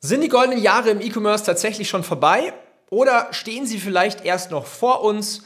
Sind 0.00 0.20
die 0.20 0.28
goldenen 0.28 0.62
Jahre 0.62 0.90
im 0.90 1.00
E-Commerce 1.00 1.44
tatsächlich 1.44 1.88
schon 1.88 2.04
vorbei 2.04 2.52
oder 2.88 3.26
stehen 3.32 3.66
sie 3.66 3.78
vielleicht 3.78 4.24
erst 4.24 4.52
noch 4.52 4.64
vor 4.64 5.02
uns? 5.02 5.42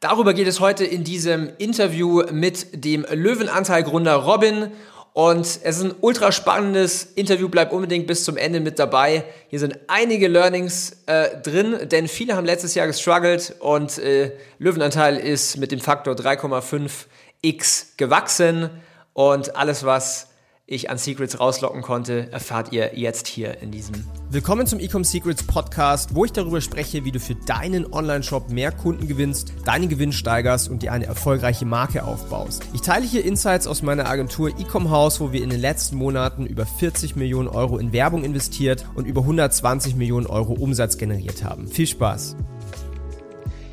Darüber 0.00 0.34
geht 0.34 0.48
es 0.48 0.58
heute 0.58 0.84
in 0.84 1.04
diesem 1.04 1.48
Interview 1.58 2.24
mit 2.32 2.84
dem 2.84 3.06
Löwenanteilgründer 3.08 4.16
Robin. 4.16 4.72
Und 5.12 5.42
es 5.46 5.76
ist 5.76 5.82
ein 5.84 5.94
ultra 6.00 6.32
spannendes 6.32 7.04
Interview, 7.04 7.48
bleibt 7.48 7.72
unbedingt 7.72 8.08
bis 8.08 8.24
zum 8.24 8.36
Ende 8.36 8.58
mit 8.58 8.80
dabei. 8.80 9.26
Hier 9.46 9.60
sind 9.60 9.78
einige 9.86 10.26
Learnings 10.26 11.04
äh, 11.06 11.40
drin, 11.40 11.88
denn 11.88 12.08
viele 12.08 12.34
haben 12.34 12.46
letztes 12.46 12.74
Jahr 12.74 12.88
gestruggelt 12.88 13.54
und 13.60 13.98
äh, 13.98 14.32
Löwenanteil 14.58 15.16
ist 15.18 15.56
mit 15.56 15.70
dem 15.70 15.78
Faktor 15.78 16.14
3,5x 16.14 17.96
gewachsen. 17.96 18.70
Und 19.12 19.54
alles, 19.54 19.84
was 19.84 20.33
ich 20.66 20.88
an 20.88 20.96
Secrets 20.96 21.40
rauslocken 21.40 21.82
konnte, 21.82 22.32
erfahrt 22.32 22.72
ihr 22.72 22.92
jetzt 22.98 23.26
hier 23.26 23.60
in 23.60 23.70
diesem. 23.70 23.96
Willkommen 24.30 24.66
zum 24.66 24.80
Ecom 24.80 25.04
Secrets 25.04 25.42
Podcast, 25.42 26.14
wo 26.14 26.24
ich 26.24 26.32
darüber 26.32 26.62
spreche, 26.62 27.04
wie 27.04 27.12
du 27.12 27.20
für 27.20 27.34
deinen 27.34 27.92
Online-Shop 27.92 28.48
mehr 28.48 28.72
Kunden 28.72 29.06
gewinnst, 29.06 29.52
deinen 29.66 29.90
Gewinn 29.90 30.12
steigerst 30.12 30.70
und 30.70 30.82
dir 30.82 30.92
eine 30.92 31.04
erfolgreiche 31.04 31.66
Marke 31.66 32.04
aufbaust. 32.04 32.62
Ich 32.72 32.80
teile 32.80 33.04
hier 33.04 33.26
Insights 33.26 33.66
aus 33.66 33.82
meiner 33.82 34.08
Agentur 34.08 34.48
Ecom 34.58 34.90
House, 34.90 35.20
wo 35.20 35.32
wir 35.32 35.42
in 35.42 35.50
den 35.50 35.60
letzten 35.60 35.96
Monaten 35.96 36.46
über 36.46 36.64
40 36.64 37.14
Millionen 37.14 37.48
Euro 37.48 37.76
in 37.76 37.92
Werbung 37.92 38.24
investiert 38.24 38.86
und 38.94 39.06
über 39.06 39.20
120 39.20 39.96
Millionen 39.96 40.26
Euro 40.26 40.54
Umsatz 40.54 40.96
generiert 40.96 41.44
haben. 41.44 41.68
Viel 41.68 41.86
Spaß! 41.86 42.36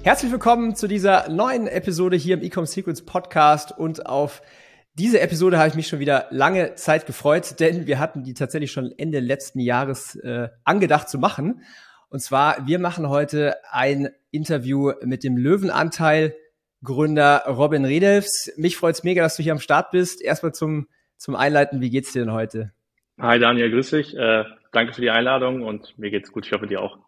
Herzlich 0.04 0.32
willkommen 0.32 0.76
zu 0.76 0.88
dieser 0.88 1.30
neuen 1.30 1.68
Episode 1.68 2.18
hier 2.18 2.34
im 2.34 2.42
Ecom 2.42 2.66
Secrets 2.66 3.04
Podcast 3.04 3.72
und 3.78 4.08
auf 4.08 4.42
diese 5.02 5.20
Episode 5.20 5.58
habe 5.58 5.68
ich 5.68 5.74
mich 5.74 5.88
schon 5.88 5.98
wieder 5.98 6.28
lange 6.30 6.76
Zeit 6.76 7.08
gefreut, 7.08 7.60
denn 7.60 7.88
wir 7.88 7.98
hatten 7.98 8.24
die 8.24 8.36
tatsächlich 8.36 8.72
schon 8.72 8.94
Ende 9.00 9.20
letzten 9.20 9.60
Jahres 9.60 10.16
äh, 10.18 10.50
angedacht 10.64 11.10
zu 11.10 11.18
machen. 11.18 11.64
Und 12.10 12.20
zwar, 12.20 12.68
wir 12.68 12.78
machen 12.78 13.10
heute 13.10 13.56
ein 13.72 14.10
Interview 14.30 14.92
mit 15.02 15.24
dem 15.24 15.38
Löwenanteil 15.38 16.36
Gründer 16.84 17.46
Robin 17.48 17.84
Redelfs. 17.84 18.54
Mich 18.58 18.78
freut 18.78 18.94
es 18.94 19.04
mega, 19.04 19.24
dass 19.24 19.38
du 19.38 19.42
hier 19.42 19.54
am 19.54 19.60
Start 19.60 19.90
bist. 19.90 20.22
Erstmal 20.22 20.54
zum, 20.54 20.88
zum 21.18 21.36
Einleiten, 21.36 21.82
wie 21.82 21.90
geht's 21.90 22.14
dir 22.14 22.24
denn 22.24 22.34
heute? 22.34 22.72
Hi 23.20 23.40
Daniel, 23.40 23.72
grüß 23.72 23.90
dich. 23.90 24.16
Äh, 24.16 24.44
danke 24.72 24.94
für 24.94 25.02
die 25.02 25.10
Einladung 25.10 25.64
und 25.64 25.98
mir 25.98 26.12
geht's 26.12 26.32
gut. 26.32 26.46
Ich 26.46 26.52
hoffe 26.52 26.68
dir 26.68 26.80
auch. 26.80 27.00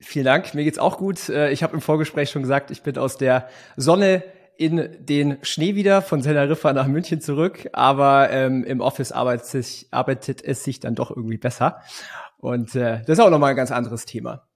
Vielen 0.00 0.26
Dank, 0.26 0.52
mir 0.52 0.64
geht's 0.64 0.78
auch 0.78 0.98
gut. 0.98 1.30
Äh, 1.30 1.50
ich 1.50 1.62
habe 1.62 1.72
im 1.72 1.80
Vorgespräch 1.80 2.28
schon 2.28 2.42
gesagt, 2.42 2.70
ich 2.70 2.82
bin 2.82 2.98
aus 2.98 3.16
der 3.16 3.48
Sonne 3.76 4.22
in 4.60 4.90
den 5.00 5.38
Schnee 5.40 5.74
wieder 5.74 6.02
von 6.02 6.20
Teneriffa 6.20 6.74
nach 6.74 6.86
München 6.86 7.22
zurück, 7.22 7.70
aber 7.72 8.28
ähm, 8.30 8.62
im 8.64 8.82
Office 8.82 9.10
arbeitet, 9.10 9.46
sich, 9.46 9.88
arbeitet 9.90 10.44
es 10.44 10.64
sich 10.64 10.80
dann 10.80 10.94
doch 10.94 11.10
irgendwie 11.10 11.38
besser. 11.38 11.80
Und 12.36 12.74
äh, 12.74 12.98
das 13.06 13.18
ist 13.18 13.20
auch 13.20 13.30
nochmal 13.30 13.50
ein 13.50 13.56
ganz 13.56 13.72
anderes 13.72 14.04
Thema. 14.04 14.46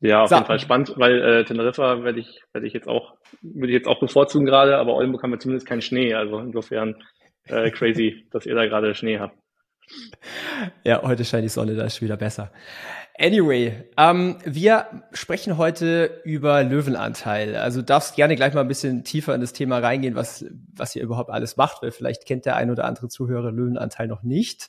Ja, 0.00 0.24
auf 0.24 0.28
so. 0.28 0.34
jeden 0.34 0.46
Fall 0.46 0.58
spannend, 0.58 0.92
weil 0.96 1.22
äh, 1.22 1.44
Teneriffa 1.46 2.04
werde 2.04 2.20
ich, 2.20 2.42
werde 2.52 2.66
ich 2.66 2.74
jetzt 2.74 2.86
auch, 2.86 3.14
würde 3.40 3.68
ich 3.68 3.78
jetzt 3.78 3.88
auch 3.88 3.98
bevorzugen 3.98 4.44
gerade, 4.44 4.76
aber 4.76 4.92
Oldenburg 4.92 5.22
haben 5.22 5.30
wir 5.30 5.38
zumindest 5.38 5.66
keinen 5.66 5.80
Schnee. 5.80 6.12
Also 6.12 6.38
insofern 6.40 7.02
äh, 7.44 7.70
crazy, 7.70 8.26
dass 8.30 8.44
ihr 8.44 8.54
da 8.54 8.66
gerade 8.66 8.94
Schnee 8.94 9.18
habt. 9.18 9.38
Ja, 10.84 11.02
heute 11.02 11.24
scheint 11.24 11.44
die 11.44 11.48
Sonne, 11.48 11.76
da 11.76 11.84
ist 11.84 12.02
wieder 12.02 12.18
besser. 12.18 12.52
Anyway, 13.16 13.84
ähm, 13.96 14.38
wir 14.44 15.04
sprechen 15.12 15.56
heute 15.56 16.20
über 16.24 16.64
Löwenanteil. 16.64 17.54
Also 17.54 17.80
darfst 17.80 18.16
gerne 18.16 18.34
gleich 18.34 18.54
mal 18.54 18.62
ein 18.62 18.68
bisschen 18.68 19.04
tiefer 19.04 19.34
in 19.36 19.40
das 19.40 19.52
Thema 19.52 19.78
reingehen, 19.78 20.16
was, 20.16 20.44
was 20.74 20.96
ihr 20.96 21.02
überhaupt 21.02 21.30
alles 21.30 21.56
macht, 21.56 21.82
weil 21.82 21.92
vielleicht 21.92 22.26
kennt 22.26 22.44
der 22.44 22.56
ein 22.56 22.72
oder 22.72 22.84
andere 22.84 23.08
Zuhörer 23.08 23.52
Löwenanteil 23.52 24.08
noch 24.08 24.24
nicht. 24.24 24.68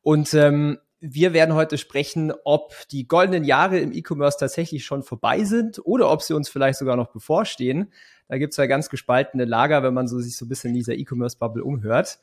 Und 0.00 0.32
ähm, 0.32 0.78
wir 1.00 1.34
werden 1.34 1.54
heute 1.54 1.76
sprechen, 1.76 2.32
ob 2.44 2.72
die 2.92 3.06
goldenen 3.06 3.44
Jahre 3.44 3.78
im 3.78 3.92
E-Commerce 3.92 4.38
tatsächlich 4.38 4.86
schon 4.86 5.02
vorbei 5.02 5.44
sind 5.44 5.78
oder 5.84 6.10
ob 6.10 6.22
sie 6.22 6.32
uns 6.32 6.48
vielleicht 6.48 6.78
sogar 6.78 6.96
noch 6.96 7.10
bevorstehen. 7.10 7.92
Da 8.28 8.38
gibt's 8.38 8.56
ja 8.56 8.64
ganz 8.64 8.88
gespaltene 8.88 9.44
Lager, 9.44 9.82
wenn 9.82 9.92
man 9.92 10.08
so 10.08 10.18
sich 10.18 10.38
so 10.38 10.46
ein 10.46 10.48
bisschen 10.48 10.70
in 10.70 10.76
dieser 10.76 10.94
E-Commerce-Bubble 10.94 11.62
umhört. 11.62 12.20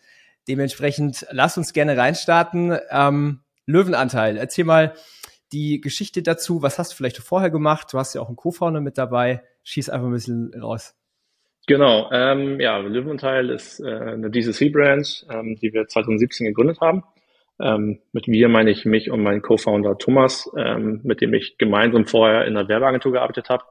Dementsprechend 0.48 1.28
lass 1.30 1.58
uns 1.58 1.74
gerne 1.74 1.96
reinstarten. 1.96 2.76
Ähm, 2.90 3.42
Löwenanteil, 3.68 4.38
erzähl 4.38 4.66
mal, 4.66 4.96
die 5.52 5.82
Geschichte 5.82 6.22
dazu. 6.22 6.62
Was 6.62 6.80
hast 6.80 6.92
du 6.92 6.96
vielleicht 6.96 7.18
vorher 7.18 7.50
gemacht? 7.50 7.92
Du 7.92 7.98
hast 7.98 8.14
ja 8.14 8.22
auch 8.22 8.28
einen 8.28 8.36
Co-Founder 8.36 8.82
mit 8.82 8.98
dabei. 8.98 9.44
Schieß 9.64 9.90
einfach 9.90 10.08
ein 10.08 10.14
bisschen 10.14 10.54
raus. 10.60 10.96
Genau, 11.68 12.10
ähm, 12.12 12.60
ja, 12.60 12.78
Löwenteil 12.78 13.52
ist 13.52 13.80
äh, 13.80 13.88
eine 13.88 14.32
DCC-Brand, 14.32 15.28
ähm, 15.30 15.56
die 15.62 15.72
wir 15.72 15.88
2017 15.88 16.48
gegründet 16.48 16.82
haben. 16.82 17.04
Ähm, 17.62 18.00
mit 18.12 18.28
wir 18.28 18.50
meine 18.50 18.72
ich 18.72 18.86
mich 18.86 19.12
und 19.12 19.22
meinen 19.22 19.42
Co-Founder 19.42 19.98
Thomas, 19.98 20.50
ähm, 20.58 21.02
mit 21.04 21.22
dem 21.22 21.34
ich 21.34 21.58
gemeinsam 21.58 22.06
vorher 22.06 22.46
in 22.46 22.58
einer 22.58 22.68
Werbeagentur 22.68 23.12
gearbeitet 23.12 23.50
habe. 23.50 23.66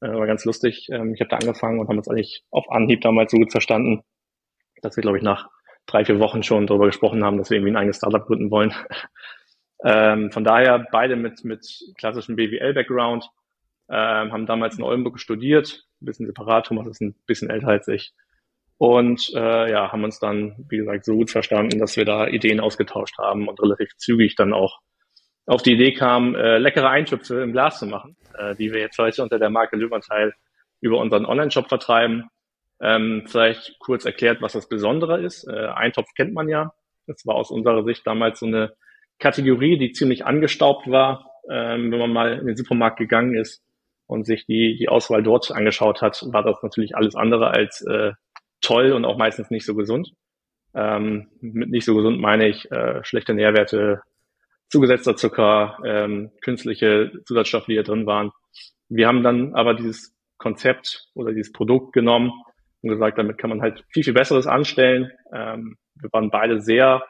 Äh, 0.00 0.08
war 0.08 0.26
ganz 0.26 0.44
lustig. 0.44 0.88
Ähm, 0.90 1.14
ich 1.14 1.20
habe 1.20 1.30
da 1.30 1.36
angefangen 1.36 1.78
und 1.78 1.88
haben 1.88 1.98
uns 1.98 2.08
eigentlich 2.08 2.44
auf 2.50 2.70
Anhieb 2.70 3.02
damals 3.02 3.30
so 3.30 3.36
gut 3.36 3.52
verstanden, 3.52 4.02
dass 4.82 4.96
wir, 4.96 5.02
glaube 5.02 5.18
ich, 5.18 5.22
nach 5.22 5.48
drei, 5.86 6.04
vier 6.04 6.18
Wochen 6.20 6.42
schon 6.42 6.66
darüber 6.66 6.86
gesprochen 6.86 7.22
haben, 7.24 7.38
dass 7.38 7.50
wir 7.50 7.56
irgendwie 7.56 7.72
ein 7.72 7.76
eigenes 7.76 7.96
Startup 7.98 8.26
gründen 8.26 8.50
wollen. 8.50 8.72
Ähm, 9.84 10.32
von 10.32 10.44
daher 10.44 10.86
beide 10.90 11.16
mit, 11.16 11.44
mit 11.44 11.66
klassischem 11.96 12.36
BWL-Background, 12.36 13.30
ähm, 13.90 14.32
haben 14.32 14.46
damals 14.46 14.76
in 14.76 14.84
Oldenburg 14.84 15.18
studiert, 15.20 15.84
ein 16.02 16.06
bisschen 16.06 16.26
separat, 16.26 16.66
Thomas 16.66 16.86
ist 16.88 17.00
ein 17.00 17.14
bisschen 17.26 17.50
älter 17.50 17.68
als 17.68 17.88
ich. 17.88 18.12
Und 18.76 19.32
äh, 19.34 19.70
ja, 19.70 19.90
haben 19.90 20.04
uns 20.04 20.20
dann, 20.20 20.64
wie 20.68 20.76
gesagt, 20.76 21.04
so 21.04 21.14
gut 21.16 21.30
verstanden, 21.30 21.78
dass 21.78 21.96
wir 21.96 22.04
da 22.04 22.28
Ideen 22.28 22.60
ausgetauscht 22.60 23.18
haben 23.18 23.48
und 23.48 23.60
relativ 23.60 23.96
zügig 23.96 24.36
dann 24.36 24.52
auch 24.52 24.78
auf 25.46 25.62
die 25.62 25.72
Idee 25.72 25.92
kamen, 25.94 26.34
äh, 26.34 26.58
leckere 26.58 26.88
Eintöpfe 26.88 27.42
im 27.42 27.52
Glas 27.52 27.78
zu 27.78 27.86
machen, 27.86 28.16
äh, 28.38 28.54
die 28.54 28.70
wir 28.72 28.80
jetzt 28.80 28.98
heute 28.98 29.22
unter 29.22 29.38
der 29.38 29.50
Marke 29.50 29.76
Löwenteil 29.76 30.34
über 30.80 30.98
unseren 30.98 31.24
Online-Shop 31.24 31.68
vertreiben. 31.68 32.28
Ähm, 32.80 33.24
vielleicht 33.26 33.78
kurz 33.80 34.04
erklärt, 34.04 34.42
was 34.42 34.52
das 34.52 34.68
Besondere 34.68 35.20
ist. 35.20 35.48
Äh, 35.48 35.68
Eintopf 35.74 36.08
kennt 36.14 36.34
man 36.34 36.48
ja. 36.48 36.72
Das 37.06 37.26
war 37.26 37.34
aus 37.34 37.50
unserer 37.50 37.82
Sicht 37.82 38.06
damals 38.06 38.38
so 38.38 38.46
eine 38.46 38.74
Kategorie, 39.18 39.78
die 39.78 39.92
ziemlich 39.92 40.24
angestaubt 40.24 40.90
war, 40.90 41.30
ähm, 41.50 41.90
wenn 41.90 41.98
man 41.98 42.12
mal 42.12 42.38
in 42.38 42.46
den 42.46 42.56
Supermarkt 42.56 42.98
gegangen 42.98 43.34
ist 43.34 43.62
und 44.06 44.24
sich 44.24 44.46
die, 44.46 44.76
die 44.78 44.88
Auswahl 44.88 45.22
dort 45.22 45.50
angeschaut 45.50 46.02
hat, 46.02 46.22
war 46.32 46.42
das 46.42 46.62
natürlich 46.62 46.96
alles 46.96 47.14
andere 47.14 47.50
als 47.50 47.82
äh, 47.82 48.12
toll 48.60 48.92
und 48.92 49.04
auch 49.04 49.18
meistens 49.18 49.50
nicht 49.50 49.64
so 49.64 49.74
gesund. 49.74 50.12
Ähm, 50.74 51.28
mit 51.40 51.70
nicht 51.70 51.84
so 51.84 51.94
gesund 51.94 52.20
meine 52.20 52.48
ich 52.48 52.70
äh, 52.70 53.02
schlechte 53.02 53.34
Nährwerte, 53.34 54.02
zugesetzter 54.68 55.16
Zucker, 55.16 55.78
ähm, 55.84 56.30
künstliche 56.42 57.10
Zusatzstoffe, 57.24 57.66
die 57.66 57.76
da 57.76 57.82
drin 57.82 58.06
waren. 58.06 58.30
Wir 58.88 59.08
haben 59.08 59.22
dann 59.22 59.54
aber 59.54 59.74
dieses 59.74 60.14
Konzept 60.36 61.08
oder 61.14 61.32
dieses 61.32 61.52
Produkt 61.52 61.92
genommen 61.92 62.32
und 62.82 62.90
gesagt, 62.90 63.18
damit 63.18 63.38
kann 63.38 63.50
man 63.50 63.62
halt 63.62 63.84
viel, 63.90 64.04
viel 64.04 64.12
Besseres 64.12 64.46
anstellen. 64.46 65.10
Ähm, 65.32 65.76
wir 65.94 66.10
waren 66.12 66.30
beide 66.30 66.60
sehr 66.60 67.02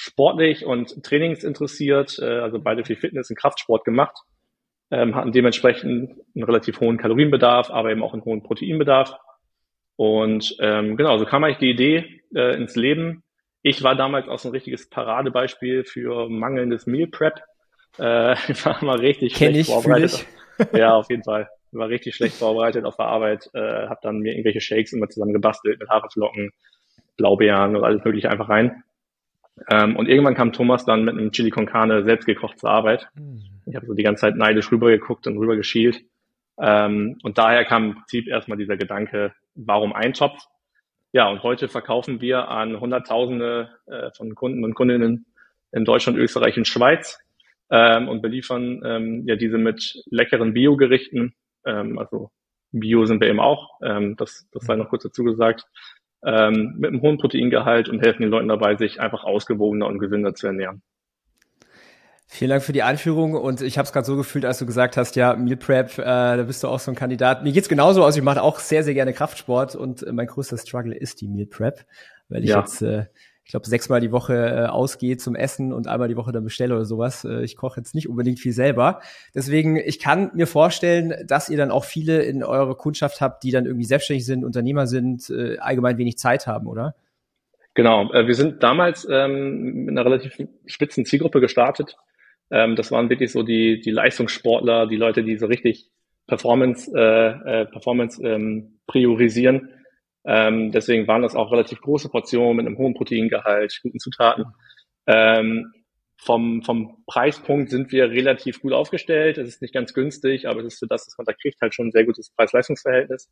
sportlich 0.00 0.64
und 0.64 1.04
trainingsinteressiert, 1.04 2.18
äh, 2.20 2.38
also 2.38 2.58
beide 2.58 2.84
viel 2.86 2.96
Fitness 2.96 3.28
und 3.28 3.36
Kraftsport 3.36 3.84
gemacht, 3.84 4.16
ähm, 4.90 5.14
hatten 5.14 5.30
dementsprechend 5.30 6.18
einen 6.34 6.44
relativ 6.44 6.80
hohen 6.80 6.96
Kalorienbedarf, 6.96 7.70
aber 7.70 7.90
eben 7.90 8.02
auch 8.02 8.14
einen 8.14 8.24
hohen 8.24 8.42
Proteinbedarf. 8.42 9.14
Und 9.96 10.56
ähm, 10.58 10.96
genau, 10.96 11.18
so 11.18 11.26
kam 11.26 11.44
eigentlich 11.44 11.58
die 11.58 11.70
Idee 11.70 12.22
äh, 12.34 12.56
ins 12.56 12.76
Leben. 12.76 13.22
Ich 13.60 13.82
war 13.82 13.94
damals 13.94 14.26
auch 14.26 14.38
so 14.38 14.48
ein 14.48 14.52
richtiges 14.52 14.88
Paradebeispiel 14.88 15.84
für 15.84 16.30
mangelndes 16.30 16.86
Meal 16.86 17.08
Prep. 17.08 17.42
Äh, 17.98 18.32
ich 18.50 18.64
war 18.64 18.82
mal 18.82 18.98
richtig 18.98 19.34
Kenn 19.34 19.52
schlecht 19.52 19.68
ich, 19.68 19.74
vorbereitet. 19.74 20.26
Ich. 20.58 20.66
Ja, 20.74 20.94
auf 20.94 21.08
jeden 21.08 21.24
Fall. 21.24 21.48
Ich 21.72 21.78
war 21.78 21.88
richtig 21.88 22.14
schlecht 22.14 22.34
vorbereitet 22.34 22.84
auf 22.84 22.96
der 22.96 23.06
Arbeit, 23.06 23.48
äh, 23.54 23.86
habe 23.86 24.00
dann 24.02 24.18
mir 24.18 24.32
irgendwelche 24.32 24.60
Shakes 24.60 24.92
immer 24.92 25.08
zusammen 25.08 25.32
gebastelt 25.32 25.78
mit 25.78 25.88
Haferflocken, 25.88 26.52
Blaubeeren 27.16 27.76
und 27.76 27.84
alles 27.84 28.04
mögliche 28.04 28.30
einfach 28.30 28.50
rein. 28.50 28.82
Ähm, 29.68 29.96
und 29.96 30.08
irgendwann 30.08 30.34
kam 30.34 30.52
Thomas 30.52 30.84
dann 30.84 31.04
mit 31.04 31.16
einem 31.16 31.32
Chili 31.32 31.50
con 31.50 31.66
Carne 31.66 32.04
selbst 32.04 32.26
gekocht 32.26 32.58
zur 32.58 32.70
Arbeit. 32.70 33.08
Mhm. 33.14 33.42
Ich 33.66 33.76
habe 33.76 33.86
so 33.86 33.94
die 33.94 34.02
ganze 34.02 34.22
Zeit 34.22 34.36
neidisch 34.36 34.70
rübergeguckt 34.72 35.26
und 35.26 35.38
rüber 35.38 35.56
geschielt. 35.56 36.02
Ähm, 36.58 37.18
und 37.22 37.38
daher 37.38 37.64
kam 37.64 37.84
im 37.84 37.94
Prinzip 37.94 38.28
erstmal 38.28 38.58
dieser 38.58 38.76
Gedanke, 38.76 39.32
warum 39.54 39.92
ein 39.92 40.12
Topf? 40.12 40.44
Ja, 41.12 41.28
und 41.28 41.42
heute 41.42 41.68
verkaufen 41.68 42.20
wir 42.20 42.48
an 42.48 42.78
Hunderttausende 42.78 43.70
äh, 43.86 44.10
von 44.16 44.34
Kunden 44.34 44.64
und 44.64 44.74
Kundinnen 44.74 45.26
in 45.72 45.84
Deutschland, 45.84 46.18
Österreich 46.18 46.56
und 46.56 46.68
Schweiz 46.68 47.18
ähm, 47.70 48.08
und 48.08 48.22
beliefern 48.22 48.82
ähm, 48.84 49.24
ja 49.26 49.36
diese 49.36 49.58
mit 49.58 50.02
leckeren 50.10 50.52
Biogerichten. 50.52 51.34
Ähm, 51.64 51.98
also 51.98 52.30
Bio 52.72 53.06
sind 53.06 53.20
wir 53.20 53.28
eben 53.28 53.40
auch, 53.40 53.80
ähm, 53.82 54.16
das, 54.16 54.48
das 54.52 54.64
sei 54.64 54.76
noch 54.76 54.88
kurz 54.88 55.02
dazu 55.02 55.24
gesagt 55.24 55.64
ähm, 56.24 56.74
mit 56.78 56.90
einem 56.90 57.02
hohen 57.02 57.18
Proteingehalt 57.18 57.88
und 57.88 58.00
helfen 58.00 58.22
den 58.22 58.30
Leuten 58.30 58.48
dabei, 58.48 58.76
sich 58.76 59.00
einfach 59.00 59.24
ausgewogener 59.24 59.86
und 59.86 59.98
gesünder 59.98 60.34
zu 60.34 60.46
ernähren. 60.46 60.82
Vielen 62.32 62.50
Dank 62.50 62.62
für 62.62 62.72
die 62.72 62.84
Einführung 62.84 63.34
und 63.34 63.60
ich 63.60 63.76
habe 63.76 63.86
es 63.86 63.92
gerade 63.92 64.06
so 64.06 64.16
gefühlt, 64.16 64.44
als 64.44 64.58
du 64.58 64.66
gesagt 64.66 64.96
hast, 64.96 65.16
ja, 65.16 65.34
Meal 65.34 65.56
Prep, 65.56 65.98
äh, 65.98 66.04
da 66.04 66.42
bist 66.44 66.62
du 66.62 66.68
auch 66.68 66.78
so 66.78 66.92
ein 66.92 66.94
Kandidat. 66.94 67.42
Mir 67.42 67.50
geht's 67.50 67.68
genauso 67.68 68.04
aus, 68.04 68.16
ich 68.16 68.22
mache 68.22 68.40
auch 68.40 68.60
sehr, 68.60 68.84
sehr 68.84 68.94
gerne 68.94 69.12
Kraftsport 69.12 69.74
und 69.74 70.04
äh, 70.04 70.12
mein 70.12 70.28
größter 70.28 70.56
Struggle 70.56 70.94
ist 70.94 71.20
die 71.20 71.26
Meal 71.26 71.46
Prep, 71.46 71.84
weil 72.28 72.44
ich 72.44 72.50
ja. 72.50 72.60
jetzt 72.60 72.82
äh, 72.82 73.06
ich 73.50 73.52
glaube, 73.52 73.66
sechsmal 73.66 74.00
die 74.00 74.12
Woche 74.12 74.34
äh, 74.34 74.66
ausgehe 74.66 75.16
zum 75.16 75.34
Essen 75.34 75.72
und 75.72 75.88
einmal 75.88 76.06
die 76.06 76.16
Woche 76.16 76.30
dann 76.30 76.44
bestelle 76.44 76.72
oder 76.72 76.84
sowas. 76.84 77.24
Äh, 77.24 77.42
ich 77.42 77.56
koche 77.56 77.80
jetzt 77.80 77.96
nicht 77.96 78.08
unbedingt 78.08 78.38
viel 78.38 78.52
selber. 78.52 79.00
Deswegen, 79.34 79.76
ich 79.76 79.98
kann 79.98 80.30
mir 80.34 80.46
vorstellen, 80.46 81.26
dass 81.26 81.48
ihr 81.48 81.56
dann 81.56 81.72
auch 81.72 81.84
viele 81.84 82.22
in 82.22 82.44
eurer 82.44 82.76
Kundschaft 82.76 83.20
habt, 83.20 83.42
die 83.42 83.50
dann 83.50 83.66
irgendwie 83.66 83.86
selbstständig 83.86 84.24
sind, 84.24 84.44
Unternehmer 84.44 84.86
sind, 84.86 85.28
äh, 85.30 85.58
allgemein 85.58 85.98
wenig 85.98 86.16
Zeit 86.16 86.46
haben, 86.46 86.68
oder? 86.68 86.94
Genau, 87.74 88.12
äh, 88.12 88.28
wir 88.28 88.36
sind 88.36 88.62
damals 88.62 89.04
ähm, 89.10 89.86
mit 89.86 89.98
einer 89.98 90.04
relativ 90.04 90.38
spitzen 90.66 91.04
Zielgruppe 91.04 91.40
gestartet. 91.40 91.96
Ähm, 92.52 92.76
das 92.76 92.92
waren 92.92 93.10
wirklich 93.10 93.32
so 93.32 93.42
die, 93.42 93.80
die 93.80 93.90
Leistungssportler, 93.90 94.86
die 94.86 94.94
Leute, 94.94 95.24
die 95.24 95.36
so 95.38 95.46
richtig 95.46 95.90
Performance, 96.28 96.88
äh, 96.94 97.62
äh, 97.62 97.66
Performance 97.66 98.22
ähm, 98.24 98.78
priorisieren. 98.86 99.70
Ähm, 100.30 100.70
deswegen 100.70 101.08
waren 101.08 101.22
das 101.22 101.34
auch 101.34 101.50
relativ 101.50 101.80
große 101.80 102.08
Portionen 102.08 102.56
mit 102.56 102.66
einem 102.66 102.78
hohen 102.78 102.94
Proteingehalt, 102.94 103.80
guten 103.82 103.98
Zutaten. 103.98 104.44
Ähm, 105.06 105.72
vom, 106.18 106.62
vom 106.62 107.02
Preispunkt 107.06 107.70
sind 107.70 107.90
wir 107.90 108.10
relativ 108.10 108.60
gut 108.60 108.72
aufgestellt. 108.72 109.38
Es 109.38 109.48
ist 109.48 109.62
nicht 109.62 109.74
ganz 109.74 109.92
günstig, 109.92 110.46
aber 110.46 110.60
es 110.60 110.74
ist 110.74 110.78
für 110.78 110.86
das, 110.86 111.06
was 111.06 111.18
man 111.18 111.24
da 111.24 111.32
kriegt, 111.32 111.60
halt 111.60 111.74
schon 111.74 111.88
ein 111.88 111.92
sehr 111.92 112.04
gutes 112.04 112.30
Preis-Leistungs-Verhältnis 112.30 113.28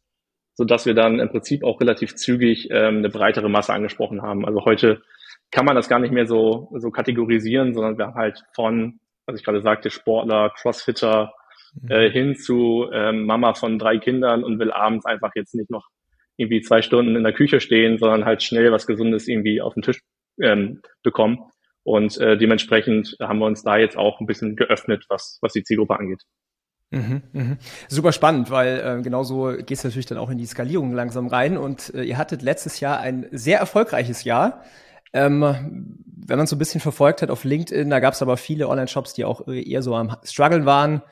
so 0.59 0.65
dass 0.65 0.87
wir 0.87 0.95
dann 0.95 1.21
im 1.21 1.29
Prinzip 1.31 1.63
auch 1.63 1.81
relativ 1.81 2.17
zügig 2.17 2.69
ähm, 2.73 2.99
eine 2.99 3.11
breitere 3.11 3.49
Masse 3.49 3.73
angesprochen 3.73 4.23
haben. 4.23 4.45
Also 4.45 4.65
heute 4.65 5.01
kann 5.53 5.65
man 5.65 5.77
das 5.77 5.89
gar 5.89 6.01
nicht 6.01 6.11
mehr 6.13 6.27
so, 6.27 6.69
so 6.75 6.91
kategorisieren, 6.91 7.75
sondern 7.75 7.97
wir 7.97 8.09
haben 8.09 8.17
halt 8.17 8.43
von, 8.55 8.99
was 9.25 9.39
ich 9.39 9.45
gerade 9.45 9.63
sagte, 9.63 9.91
Sportler, 9.91 10.51
Crossfitter 10.51 11.33
mhm. 11.81 11.91
äh, 11.93 12.11
hin 12.11 12.35
zu 12.35 12.91
ähm, 12.93 13.25
Mama 13.25 13.55
von 13.55 13.79
drei 13.79 13.99
Kindern 13.99 14.43
und 14.43 14.59
will 14.59 14.73
abends 14.73 15.07
einfach 15.07 15.31
jetzt 15.37 15.55
nicht 15.55 15.71
noch 15.71 15.87
irgendwie 16.39 16.63
zwei 16.63 16.81
Stunden 16.81 17.17
in 17.17 17.25
der 17.25 17.35
Küche 17.35 17.61
stehen, 17.61 17.99
sondern 17.99 18.25
halt 18.25 18.43
schnell 18.43 18.73
was 18.73 18.87
Gesundes 18.87 19.29
irgendwie 19.29 19.61
auf 19.61 19.75
den 19.75 19.83
Tisch 19.83 20.01
ähm, 20.41 20.81
bekommen. 21.03 21.41
Und 21.83 22.19
äh, 22.19 22.39
dementsprechend 22.39 23.17
haben 23.21 23.41
wir 23.41 23.47
uns 23.47 23.63
da 23.63 23.77
jetzt 23.77 23.97
auch 23.97 24.21
ein 24.21 24.27
bisschen 24.27 24.57
geöffnet, 24.57 25.05
was, 25.09 25.39
was 25.43 25.53
die 25.53 25.65
Zielgruppe 25.65 25.99
angeht. 25.99 26.23
Mhm, 26.91 27.23
mhm. 27.33 27.59
Super 27.89 28.13
spannend, 28.13 28.51
weil 28.51 28.81
äh, 28.81 29.03
genauso 29.03 29.49
geht 29.57 29.73
es 29.73 29.85
natürlich 29.85 30.07
dann 30.07 30.19
auch 30.19 30.31
in 30.31 30.39
die 30.39 30.47
Skalierung 30.47 30.93
langsam 30.93 31.27
rein. 31.27 31.59
Und 31.59 31.93
äh, 31.95 32.03
ihr 32.03 32.17
hattet 32.17 32.43
letztes 32.43 32.81
Jahr 32.81 33.01
ein 33.01 33.27
sehr 33.31 33.59
erfolgreiches 33.59 34.25
Jahr. 34.25 34.63
Ähm, 35.13 35.43
wenn 36.27 36.39
man 36.39 36.47
so 36.47 36.57
ein 36.57 36.59
bisschen 36.59 36.81
verfolgt 36.81 37.23
hat 37.23 37.31
auf 37.31 37.45
LinkedIn, 37.45 37.91
da 37.91 38.01
gab 38.01 38.15
es 38.15 38.23
aber 38.23 38.37
viele 38.37 38.69
Online-Shops, 38.69 39.15
die 39.15 39.25
auch 39.25 39.47
eher 39.49 39.83
so 39.83 39.95
am 39.95 40.17
Struggeln 40.25 40.67
waren. 40.67 41.03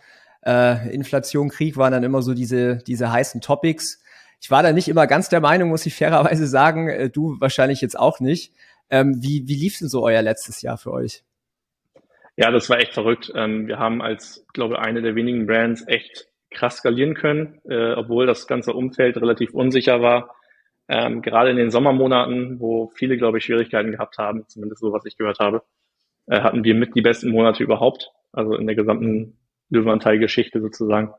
Äh, 0.44 0.94
Inflation, 0.94 1.48
Krieg 1.48 1.76
waren 1.76 1.92
dann 1.92 2.04
immer 2.04 2.22
so 2.22 2.34
diese, 2.34 2.78
diese 2.86 3.10
heißen 3.10 3.40
Topics. 3.40 4.02
Ich 4.40 4.50
war 4.50 4.62
da 4.62 4.72
nicht 4.72 4.88
immer 4.88 5.06
ganz 5.06 5.28
der 5.28 5.40
Meinung, 5.40 5.70
muss 5.70 5.86
ich 5.86 5.94
fairerweise 5.94 6.46
sagen. 6.46 6.88
Äh, 6.88 7.10
du 7.10 7.40
wahrscheinlich 7.40 7.80
jetzt 7.80 7.98
auch 7.98 8.20
nicht. 8.20 8.52
Ähm, 8.90 9.16
wie, 9.20 9.44
wie 9.46 9.56
lief 9.56 9.78
denn 9.78 9.88
so 9.88 10.04
euer 10.04 10.22
letztes 10.22 10.62
Jahr 10.62 10.78
für 10.78 10.92
euch? 10.92 11.24
Ja, 12.36 12.50
das 12.50 12.68
war 12.68 12.78
echt 12.78 12.92
verrückt. 12.92 13.32
Ähm, 13.34 13.66
wir 13.66 13.78
haben 13.78 14.02
als, 14.02 14.44
glaube 14.52 14.74
ich, 14.74 14.80
eine 14.80 15.02
der 15.02 15.14
wenigen 15.14 15.46
Brands 15.46 15.84
echt 15.88 16.28
krass 16.50 16.76
skalieren 16.76 17.14
können, 17.14 17.60
äh, 17.68 17.94
obwohl 17.94 18.26
das 18.26 18.46
ganze 18.46 18.72
Umfeld 18.72 19.16
relativ 19.16 19.54
unsicher 19.54 20.00
war. 20.02 20.34
Ähm, 20.88 21.22
gerade 21.22 21.50
in 21.50 21.56
den 21.56 21.70
Sommermonaten, 21.70 22.60
wo 22.60 22.92
viele, 22.94 23.16
glaube 23.16 23.38
ich, 23.38 23.44
Schwierigkeiten 23.44 23.90
gehabt 23.90 24.18
haben, 24.18 24.44
zumindest 24.46 24.80
so, 24.80 24.92
was 24.92 25.04
ich 25.04 25.16
gehört 25.16 25.40
habe, 25.40 25.62
äh, 26.26 26.40
hatten 26.40 26.62
wir 26.62 26.74
mit 26.74 26.94
die 26.94 27.02
besten 27.02 27.30
Monate 27.30 27.62
überhaupt, 27.62 28.12
also 28.32 28.54
in 28.54 28.66
der 28.66 28.76
gesamten 28.76 29.38
Löwenanteil-Geschichte 29.70 30.60
sozusagen. 30.60 31.12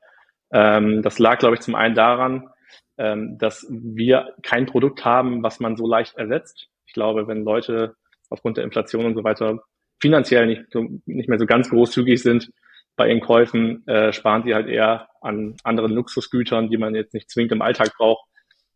Ähm, 0.52 1.02
das 1.02 1.20
lag, 1.20 1.40
glaube 1.40 1.56
ich, 1.56 1.62
zum 1.62 1.76
einen 1.76 1.96
daran, 1.96 2.50
ähm, 2.98 3.38
dass 3.38 3.66
wir 3.70 4.34
kein 4.44 4.66
Produkt 4.66 5.06
haben, 5.06 5.44
was 5.44 5.60
man 5.60 5.78
so 5.78 5.88
leicht 5.88 6.16
ersetzt. 6.18 6.68
Ich 6.86 6.94
glaube, 6.94 7.28
wenn 7.28 7.44
Leute 7.44 7.96
aufgrund 8.30 8.58
der 8.58 8.64
Inflation 8.64 9.06
und 9.06 9.16
so 9.16 9.24
weiter 9.24 9.60
finanziell 10.00 10.46
nicht, 10.48 10.64
nicht 11.06 11.30
mehr 11.30 11.40
so 11.40 11.46
ganz 11.46 11.70
großzügig 11.70 12.22
sind 12.22 12.52
bei 12.96 13.08
ihren 13.10 13.22
Käufen, 13.22 13.86
äh, 13.88 14.12
sparen 14.12 14.44
sie 14.44 14.56
halt 14.56 14.68
eher 14.68 15.08
an 15.22 15.56
anderen 15.64 15.92
Luxusgütern, 15.92 16.70
die 16.70 16.78
man 16.78 16.96
jetzt 16.96 17.14
nicht 17.14 17.30
zwingend 17.30 17.52
im 17.52 17.62
Alltag 17.62 17.94
braucht. 17.98 18.28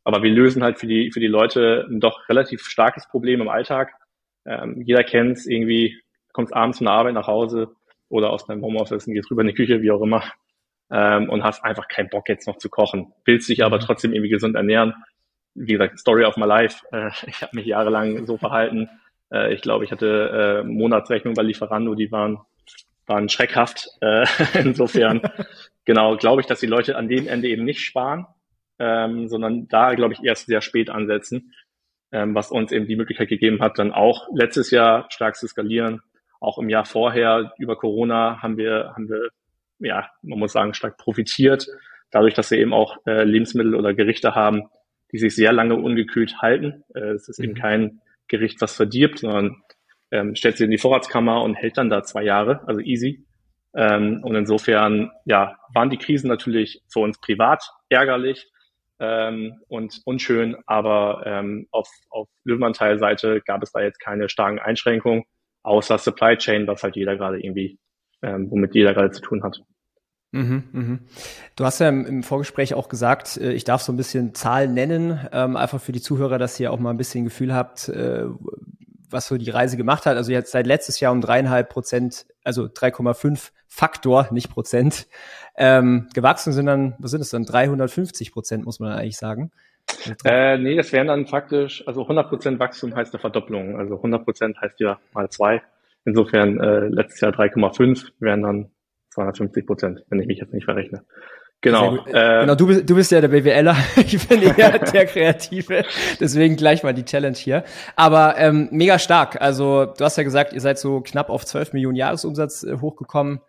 Aber 0.03 0.24
wir 0.24 0.31
lösen 0.31 0.63
halt 0.63 0.79
für 0.79 0.88
die, 0.88 1.12
für 1.12 1.19
die 1.19 1.27
Leute 1.27 1.88
ein 1.89 2.00
doch 2.00 2.27
relativ 2.29 2.63
starkes 2.63 3.07
Problem 3.07 3.41
im 3.41 3.50
Alltag. 3.50 3.94
Ähm, 4.45 4.81
jeder 4.85 5.03
kennt 5.03 5.38
es 5.38 5.45
irgendwie, 5.45 6.00
kommst 6.33 6.53
abends 6.53 6.79
von 6.79 6.85
der 6.85 6.94
Arbeit 6.94 7.13
nach 7.13 7.27
Hause 7.27 7.75
oder 8.09 8.31
aus 8.31 8.45
deinem 8.45 8.63
Homeoffice 8.63 9.07
und 9.07 9.13
gehst 9.13 9.29
rüber 9.29 9.41
in 9.41 9.47
die 9.47 9.53
Küche, 9.53 9.81
wie 9.81 9.91
auch 9.91 10.01
immer, 10.01 10.24
ähm, 10.91 11.29
und 11.29 11.43
hast 11.43 11.63
einfach 11.63 11.88
keinen 11.88 12.09
Bock 12.09 12.29
jetzt 12.29 12.47
noch 12.47 12.57
zu 12.57 12.69
kochen. 12.69 13.13
Willst 13.25 13.49
dich 13.49 13.63
aber 13.63 13.77
mhm. 13.77 13.81
trotzdem 13.81 14.13
irgendwie 14.13 14.29
gesund 14.29 14.55
ernähren. 14.55 14.93
Wie 15.53 15.73
gesagt, 15.73 15.99
Story 15.99 16.25
of 16.25 16.38
my 16.38 16.45
life. 16.45 16.85
Äh, 16.91 17.09
ich 17.27 17.41
habe 17.41 17.55
mich 17.55 17.65
jahrelang 17.65 18.25
so 18.25 18.38
verhalten, 18.38 18.89
äh, 19.31 19.53
ich 19.53 19.61
glaube, 19.61 19.85
ich 19.85 19.91
hatte 19.91 20.63
äh, 20.63 20.67
Monatsrechnung 20.67 21.33
bei 21.33 21.43
Lieferando, 21.43 21.95
die 21.95 22.11
waren, 22.11 22.39
waren 23.07 23.29
schreckhaft. 23.29 23.89
Äh, 24.01 24.25
insofern, 24.59 25.21
genau, 25.85 26.17
glaube 26.17 26.41
ich, 26.41 26.47
dass 26.47 26.59
die 26.59 26.67
Leute 26.67 26.97
an 26.97 27.07
dem 27.07 27.27
Ende 27.27 27.47
eben 27.47 27.63
nicht 27.63 27.81
sparen, 27.81 28.27
ähm, 28.79 29.27
sondern 29.27 29.67
da, 29.67 29.93
glaube 29.95 30.13
ich, 30.13 30.23
erst 30.23 30.47
sehr 30.47 30.61
spät 30.61 30.89
ansetzen, 30.89 31.53
ähm, 32.11 32.35
was 32.35 32.51
uns 32.51 32.71
eben 32.71 32.88
die 32.88 32.95
Möglichkeit 32.95 33.29
gegeben 33.29 33.61
hat, 33.61 33.79
dann 33.79 33.93
auch 33.93 34.27
letztes 34.35 34.71
Jahr 34.71 35.07
stark 35.09 35.35
zu 35.35 35.47
skalieren. 35.47 36.01
Auch 36.39 36.57
im 36.57 36.69
Jahr 36.69 36.85
vorher 36.85 37.53
über 37.59 37.75
Corona 37.75 38.41
haben 38.41 38.57
wir, 38.57 38.93
haben 38.95 39.07
wir, 39.07 39.29
ja, 39.81 40.10
man 40.22 40.39
muss 40.39 40.54
sagen, 40.54 40.74
stark 40.74 40.98
profitiert, 40.98 41.68
dadurch, 42.12 42.33
dass 42.33 42.51
wir 42.51 42.60
eben 42.60 42.74
auch 42.74 42.98
äh, 43.06 43.24
Lebensmittel 43.24 43.75
oder 43.75 43.94
Gerichte 43.94 44.36
haben, 44.36 44.63
die 45.12 45.18
sich 45.18 45.36
sehr 45.36 45.51
lange 45.51 45.75
ungekühlt 45.75 46.42
halten. 46.42 46.83
Äh, 46.94 47.12
es 47.12 47.28
ist 47.28 47.39
eben 47.39 47.54
mhm. 47.54 47.57
kein 47.57 48.01
Gericht 48.28 48.62
was 48.62 48.75
verdirbt, 48.75 49.19
sondern 49.19 49.62
ähm, 50.12 50.36
stellt 50.36 50.57
sie 50.57 50.66
in 50.66 50.72
die 50.72 50.78
Vorratskammer 50.78 51.42
und 51.44 51.56
hält 51.56 51.78
dann 51.78 51.89
da 51.89 52.04
zwei 52.04 52.24
Jahre, 52.24 52.62
also 52.68 52.80
easy. 52.80 53.25
Ähm, 53.74 54.22
und 54.24 54.36
insofern, 54.36 55.12
ja, 55.25 55.56
waren 55.74 55.89
die 55.89 55.98
Krisen 55.98 56.27
natürlich 56.27 56.81
für 56.92 57.00
uns 57.00 57.19
privat 57.19 57.63
ärgerlich 57.89 58.50
ähm, 59.00 59.62
und 59.68 60.01
unschön, 60.06 60.57
aber 60.66 61.24
ähm, 61.25 61.68
auf, 61.72 61.89
auf 62.10 62.27
Löwenanteilseite 62.44 63.42
gab 63.42 63.63
es 63.63 63.72
da 63.72 63.81
jetzt 63.81 64.00
keine 64.00 64.27
starken 64.27 64.60
Einschränkungen, 64.60 65.24
außer 65.63 65.98
Supply 65.98 66.38
Chain, 66.38 66.68
was 66.68 66.84
halt 66.84 66.95
jeder 66.95 67.16
gerade 67.16 67.39
irgendwie, 67.39 67.80
ähm, 68.21 68.50
womit 68.50 68.75
jeder 68.75 68.94
gerade 68.94 69.12
zu 69.12 69.21
tun 69.21 69.44
hat. 69.44 69.62
Mhm, 70.31 70.63
mhm. 70.71 71.00
Du 71.57 71.65
hast 71.65 71.79
ja 71.79 71.89
im, 71.89 72.23
Vorgespräch 72.23 72.73
auch 72.73 72.88
gesagt, 72.88 73.38
äh, 73.38 73.51
ich 73.51 73.65
darf 73.65 73.81
so 73.81 73.91
ein 73.91 73.97
bisschen 73.97 74.33
Zahlen 74.33 74.73
nennen, 74.73 75.19
ähm, 75.33 75.57
einfach 75.57 75.81
für 75.81 75.91
die 75.91 76.01
Zuhörer, 76.01 76.38
dass 76.38 76.59
ihr 76.59 76.71
auch 76.71 76.79
mal 76.79 76.91
ein 76.91 76.97
bisschen 76.97 77.25
Gefühl 77.25 77.53
habt, 77.53 77.89
äh, 77.89 78.25
was 79.09 79.27
so 79.27 79.38
die 79.38 79.50
Reise 79.50 79.75
gemacht 79.75 80.06
hat. 80.06 80.15
Also 80.15 80.31
jetzt 80.31 80.51
seit 80.51 80.68
letztes 80.68 81.01
Jahr 81.01 81.12
um 81.12 81.19
dreieinhalb 81.19 81.69
Prozent, 81.69 82.27
also 82.45 82.68
3,5 82.68 83.51
Faktor, 83.68 84.29
nicht 84.31 84.50
Prozent, 84.50 85.07
ähm, 85.57 86.07
gewachsen 86.13 86.53
sind 86.53 86.65
dann, 86.65 86.96
was 86.98 87.12
sind 87.12 87.22
es 87.22 87.29
dann, 87.29 87.43
350 87.43 88.31
Prozent, 88.31 88.63
muss 88.63 88.79
man 88.79 88.93
eigentlich 88.93 89.17
sagen. 89.17 89.51
Äh, 90.24 90.57
nee, 90.57 90.75
das 90.75 90.93
wären 90.93 91.07
dann 91.07 91.27
faktisch, 91.27 91.86
also 91.88 92.03
100 92.03 92.29
Prozent 92.29 92.60
Wachstum 92.60 92.96
heißt 92.96 93.13
eine 93.13 93.19
Verdopplung, 93.19 93.77
also 93.77 93.98
100 93.98 94.24
Prozent 94.24 94.62
heißt 94.62 94.79
ja 94.79 95.00
mal 95.13 95.29
zwei. 95.29 95.62
Insofern 96.05 96.60
äh, 96.60 96.88
letztes 96.88 97.22
Jahr 97.22 97.31
3,5 97.31 98.12
wären 98.20 98.41
dann 98.41 98.72
250 99.12 99.65
Prozent, 99.65 100.03
wenn 100.10 100.20
ich 100.20 100.27
mich 100.27 100.39
jetzt 100.39 100.53
nicht 100.53 100.65
verrechne. 100.65 101.03
Genau. 101.62 101.96
Äh, 102.08 102.41
genau, 102.41 102.55
du 102.55 102.65
bist, 102.65 102.89
du 102.89 102.96
bist 102.96 103.12
ja 103.12 103.22
der 103.22 103.27
BWLer, 103.27 103.75
ich 103.98 104.27
bin 104.27 104.41
eher 104.58 104.79
der 104.79 105.05
Kreative, 105.05 105.86
deswegen 106.20 106.55
gleich 106.55 106.81
mal 106.81 106.93
die 106.93 107.05
Challenge 107.05 107.38
hier. 107.38 107.63
Aber 107.96 108.36
ähm, 108.38 108.67
mega 108.72 108.98
stark. 108.98 109.39
Also 109.39 109.86
du 109.86 110.03
hast 110.03 110.17
ja 110.17 110.24
gesagt, 110.24 110.53
ihr 110.53 110.62
seid 110.62 110.79
so 110.79 111.01
knapp 111.01 111.29
auf 111.29 111.46
12 111.46 111.74
Millionen 111.74 111.96
Jahresumsatz 111.96 112.63
äh, 112.63 112.77
hochgekommen. 112.81 113.41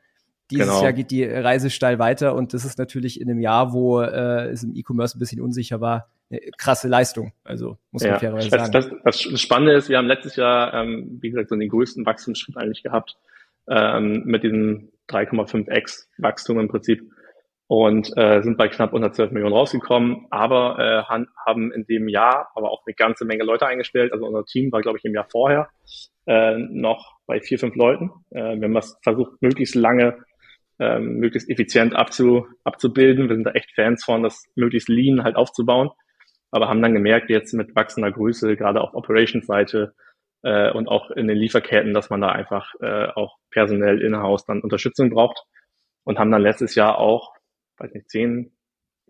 Dieses 0.50 0.66
genau. 0.66 0.82
Jahr 0.82 0.92
geht 0.92 1.10
die 1.10 1.24
Reise 1.24 1.70
steil 1.70 1.98
weiter 1.98 2.34
und 2.34 2.52
das 2.52 2.66
ist 2.66 2.78
natürlich 2.78 3.18
in 3.18 3.30
einem 3.30 3.40
Jahr, 3.40 3.72
wo 3.72 4.02
äh, 4.02 4.50
es 4.50 4.62
im 4.62 4.74
E-Commerce 4.74 5.16
ein 5.16 5.18
bisschen 5.18 5.40
unsicher 5.40 5.80
war, 5.80 6.08
krasse 6.58 6.88
Leistung. 6.88 7.32
Also 7.44 7.78
muss 7.90 8.02
man 8.02 8.12
ja. 8.12 8.18
fairerweise 8.18 8.50
sagen. 8.50 8.72
Das, 8.72 8.88
das, 8.88 9.28
das 9.30 9.40
Spannende 9.40 9.74
ist, 9.74 9.88
wir 9.88 9.98
haben 9.98 10.06
letztes 10.06 10.36
Jahr, 10.36 10.74
ähm, 10.74 11.18
wie 11.20 11.30
gesagt, 11.30 11.48
so 11.48 11.56
den 11.56 11.68
größten 11.68 12.06
Wachstumsschritt 12.06 12.56
eigentlich 12.56 12.82
gehabt 12.82 13.16
ähm, 13.68 14.22
mit 14.24 14.42
diesem 14.42 14.90
3,5x 15.08 16.06
Wachstum 16.18 16.58
im 16.58 16.68
Prinzip 16.68 17.02
und 17.66 18.12
äh, 18.16 18.42
sind 18.42 18.58
bei 18.58 18.68
knapp 18.68 18.90
112 18.90 19.30
Millionen 19.30 19.54
rausgekommen, 19.54 20.26
aber 20.30 20.78
äh, 20.78 21.16
haben 21.46 21.72
in 21.72 21.86
dem 21.86 22.08
Jahr 22.08 22.50
aber 22.54 22.70
auch 22.70 22.82
eine 22.86 22.94
ganze 22.94 23.24
Menge 23.24 23.44
Leute 23.44 23.66
eingestellt. 23.66 24.12
Also 24.12 24.26
unser 24.26 24.44
Team 24.44 24.70
war, 24.72 24.82
glaube 24.82 24.98
ich, 24.98 25.04
im 25.04 25.14
Jahr 25.14 25.26
vorher 25.30 25.70
äh, 26.26 26.58
noch 26.58 27.16
bei 27.26 27.40
vier, 27.40 27.58
fünf 27.58 27.74
Leuten. 27.74 28.10
Äh, 28.30 28.56
wir 28.56 28.64
haben 28.64 28.76
es 28.76 28.98
versucht, 29.02 29.40
möglichst 29.40 29.74
lange, 29.74 30.18
äh, 30.78 30.98
möglichst 30.98 31.48
effizient 31.48 31.96
abzu, 31.96 32.46
abzubilden. 32.64 33.28
Wir 33.28 33.36
sind 33.36 33.44
da 33.44 33.52
echt 33.52 33.74
Fans 33.74 34.04
von, 34.04 34.22
das 34.22 34.44
möglichst 34.54 34.90
lean 34.90 35.22
halt 35.24 35.36
aufzubauen, 35.36 35.90
aber 36.52 36.68
haben 36.68 36.82
dann 36.82 36.94
gemerkt, 36.94 37.30
jetzt 37.30 37.52
mit 37.54 37.74
wachsender 37.74 38.12
Größe, 38.12 38.56
gerade 38.56 38.80
auf 38.80 38.94
Operations-Seite, 38.94 39.94
äh, 40.42 40.70
und 40.72 40.88
auch 40.88 41.10
in 41.10 41.28
den 41.28 41.36
Lieferketten, 41.36 41.94
dass 41.94 42.10
man 42.10 42.20
da 42.20 42.28
einfach 42.28 42.74
äh, 42.80 43.06
auch 43.14 43.36
personell 43.50 44.00
in-house 44.02 44.44
dann 44.44 44.60
Unterstützung 44.60 45.10
braucht 45.10 45.42
und 46.04 46.18
haben 46.18 46.30
dann 46.30 46.42
letztes 46.42 46.74
Jahr 46.74 46.98
auch, 46.98 47.32
weiß 47.78 47.94
nicht, 47.94 48.10
10, 48.10 48.52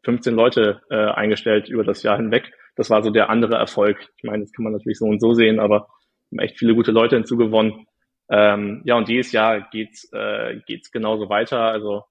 15 0.05 0.35
Leute 0.35 0.83
äh, 0.91 0.97
eingestellt 0.97 1.69
über 1.69 1.85
das 1.85 2.03
Jahr 2.03 2.17
hinweg. 2.17 2.53
Das 2.77 2.91
war 2.91 3.03
so 3.03 3.11
der 3.11 3.31
andere 3.31 3.55
Erfolg. 3.57 3.99
Ich 4.17 4.25
meine, 4.25 4.43
das 4.43 4.53
kann 4.53 4.65
man 4.65 4.73
natürlich 4.73 4.99
so 4.99 5.07
und 5.07 5.21
so 5.21 5.33
sehen, 5.33 5.61
aber 5.61 5.89
haben 6.31 6.39
echt 6.39 6.59
viele 6.59 6.75
gute 6.75 6.93
Leute 6.93 7.17
hinzugewonnen. 7.17 7.87
Ähm, 8.31 8.83
ja, 8.85 8.97
und 8.97 9.09
dieses 9.09 9.33
Jahr 9.33 9.69
geht's 9.71 10.11
äh, 10.13 10.61
geht's 10.67 10.91
genauso 10.91 11.29
weiter. 11.29 11.61
Also 11.61 12.05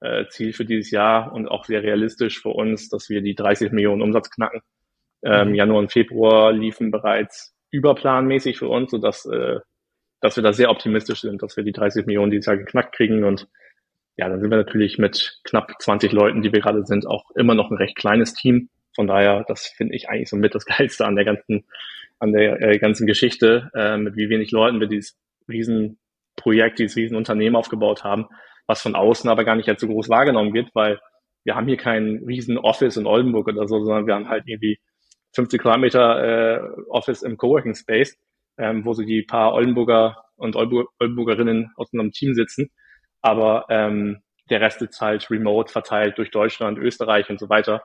äh, 0.00 0.26
Ziel 0.28 0.52
für 0.52 0.64
dieses 0.64 0.90
Jahr 0.90 1.32
und 1.32 1.48
auch 1.48 1.64
sehr 1.64 1.82
realistisch 1.82 2.40
für 2.40 2.50
uns, 2.50 2.88
dass 2.88 3.08
wir 3.08 3.22
die 3.22 3.34
30 3.34 3.72
Millionen 3.72 4.02
Umsatz 4.02 4.30
knacken. 4.30 4.60
Ähm, 5.22 5.48
mhm. 5.48 5.54
Januar 5.54 5.78
und 5.80 5.92
Februar 5.92 6.52
liefen 6.52 6.90
bereits 6.90 7.54
überplanmäßig 7.70 8.58
für 8.58 8.68
uns, 8.68 8.90
sodass 8.90 9.26
äh, 9.26 9.58
dass 10.20 10.36
wir 10.36 10.42
da 10.42 10.52
sehr 10.52 10.70
optimistisch 10.70 11.20
sind, 11.20 11.42
dass 11.42 11.56
wir 11.56 11.64
die 11.64 11.72
30 11.72 12.06
Millionen 12.06 12.30
dieses 12.30 12.46
Jahr 12.46 12.56
geknackt 12.56 12.94
kriegen. 12.94 13.24
Und 13.24 13.48
ja, 14.16 14.28
dann 14.28 14.40
sind 14.40 14.50
wir 14.50 14.56
natürlich 14.56 14.98
mit 14.98 15.40
knapp 15.44 15.72
20 15.80 16.12
Leuten, 16.12 16.42
die 16.42 16.52
wir 16.52 16.60
gerade 16.60 16.84
sind, 16.84 17.06
auch 17.06 17.30
immer 17.36 17.54
noch 17.54 17.70
ein 17.70 17.76
recht 17.76 17.96
kleines 17.96 18.34
Team. 18.34 18.68
Von 18.94 19.06
daher, 19.06 19.44
das 19.46 19.68
finde 19.68 19.94
ich 19.94 20.08
eigentlich 20.08 20.28
so 20.28 20.36
mit 20.36 20.54
das 20.54 20.64
Geilste 20.66 21.06
an 21.06 21.14
der 21.14 21.24
ganzen, 21.24 21.64
an 22.18 22.32
der 22.32 22.60
äh, 22.60 22.78
ganzen 22.78 23.06
Geschichte, 23.06 23.70
äh, 23.74 23.96
mit 23.96 24.16
wie 24.16 24.28
wenig 24.28 24.50
Leuten 24.50 24.80
wir 24.80 24.88
dieses 24.88 25.16
Riesenprojekt, 25.48 26.78
dieses 26.80 26.96
Riesenunternehmen 26.96 27.56
aufgebaut 27.56 28.02
haben, 28.02 28.26
was 28.66 28.82
von 28.82 28.96
außen 28.96 29.30
aber 29.30 29.44
gar 29.44 29.54
nicht 29.54 29.68
als 29.68 29.80
so 29.80 29.86
groß 29.86 30.08
wahrgenommen 30.08 30.52
wird, 30.52 30.70
weil 30.74 31.00
wir 31.44 31.54
haben 31.54 31.68
hier 31.68 31.76
kein 31.76 32.24
riesen 32.26 32.58
Office 32.58 32.96
in 32.96 33.06
Oldenburg 33.06 33.46
oder 33.46 33.68
so, 33.68 33.82
sondern 33.84 34.06
wir 34.06 34.14
haben 34.14 34.28
halt 34.28 34.44
irgendwie 34.46 34.80
50 35.34 35.60
Quadratmeter 35.60 36.24
äh, 36.24 36.60
Office 36.88 37.22
im 37.22 37.36
Coworking 37.36 37.74
Space, 37.74 38.16
ähm, 38.58 38.84
wo 38.84 38.92
so 38.92 39.02
die 39.02 39.22
paar 39.22 39.54
Oldenburger 39.54 40.24
und 40.36 40.56
Oldenburgerinnen 40.56 41.72
aus 41.76 41.92
unserem 41.92 42.12
Team 42.12 42.34
sitzen. 42.34 42.70
Aber 43.20 43.66
ähm, 43.68 44.22
der 44.50 44.60
Rest 44.60 44.80
ist 44.82 45.00
halt 45.00 45.30
remote 45.30 45.70
verteilt 45.70 46.18
durch 46.18 46.30
Deutschland, 46.30 46.78
Österreich 46.78 47.28
und 47.28 47.38
so 47.38 47.48
weiter. 47.48 47.82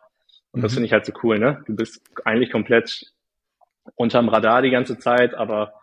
Und 0.51 0.59
mhm. 0.59 0.63
das 0.63 0.73
finde 0.73 0.85
ich 0.87 0.93
halt 0.93 1.05
so 1.05 1.13
cool, 1.23 1.39
ne? 1.39 1.63
Du 1.65 1.75
bist 1.75 2.01
eigentlich 2.25 2.51
komplett 2.51 3.11
unterm 3.95 4.29
Radar 4.29 4.61
die 4.61 4.69
ganze 4.69 4.97
Zeit, 4.97 5.33
aber 5.33 5.73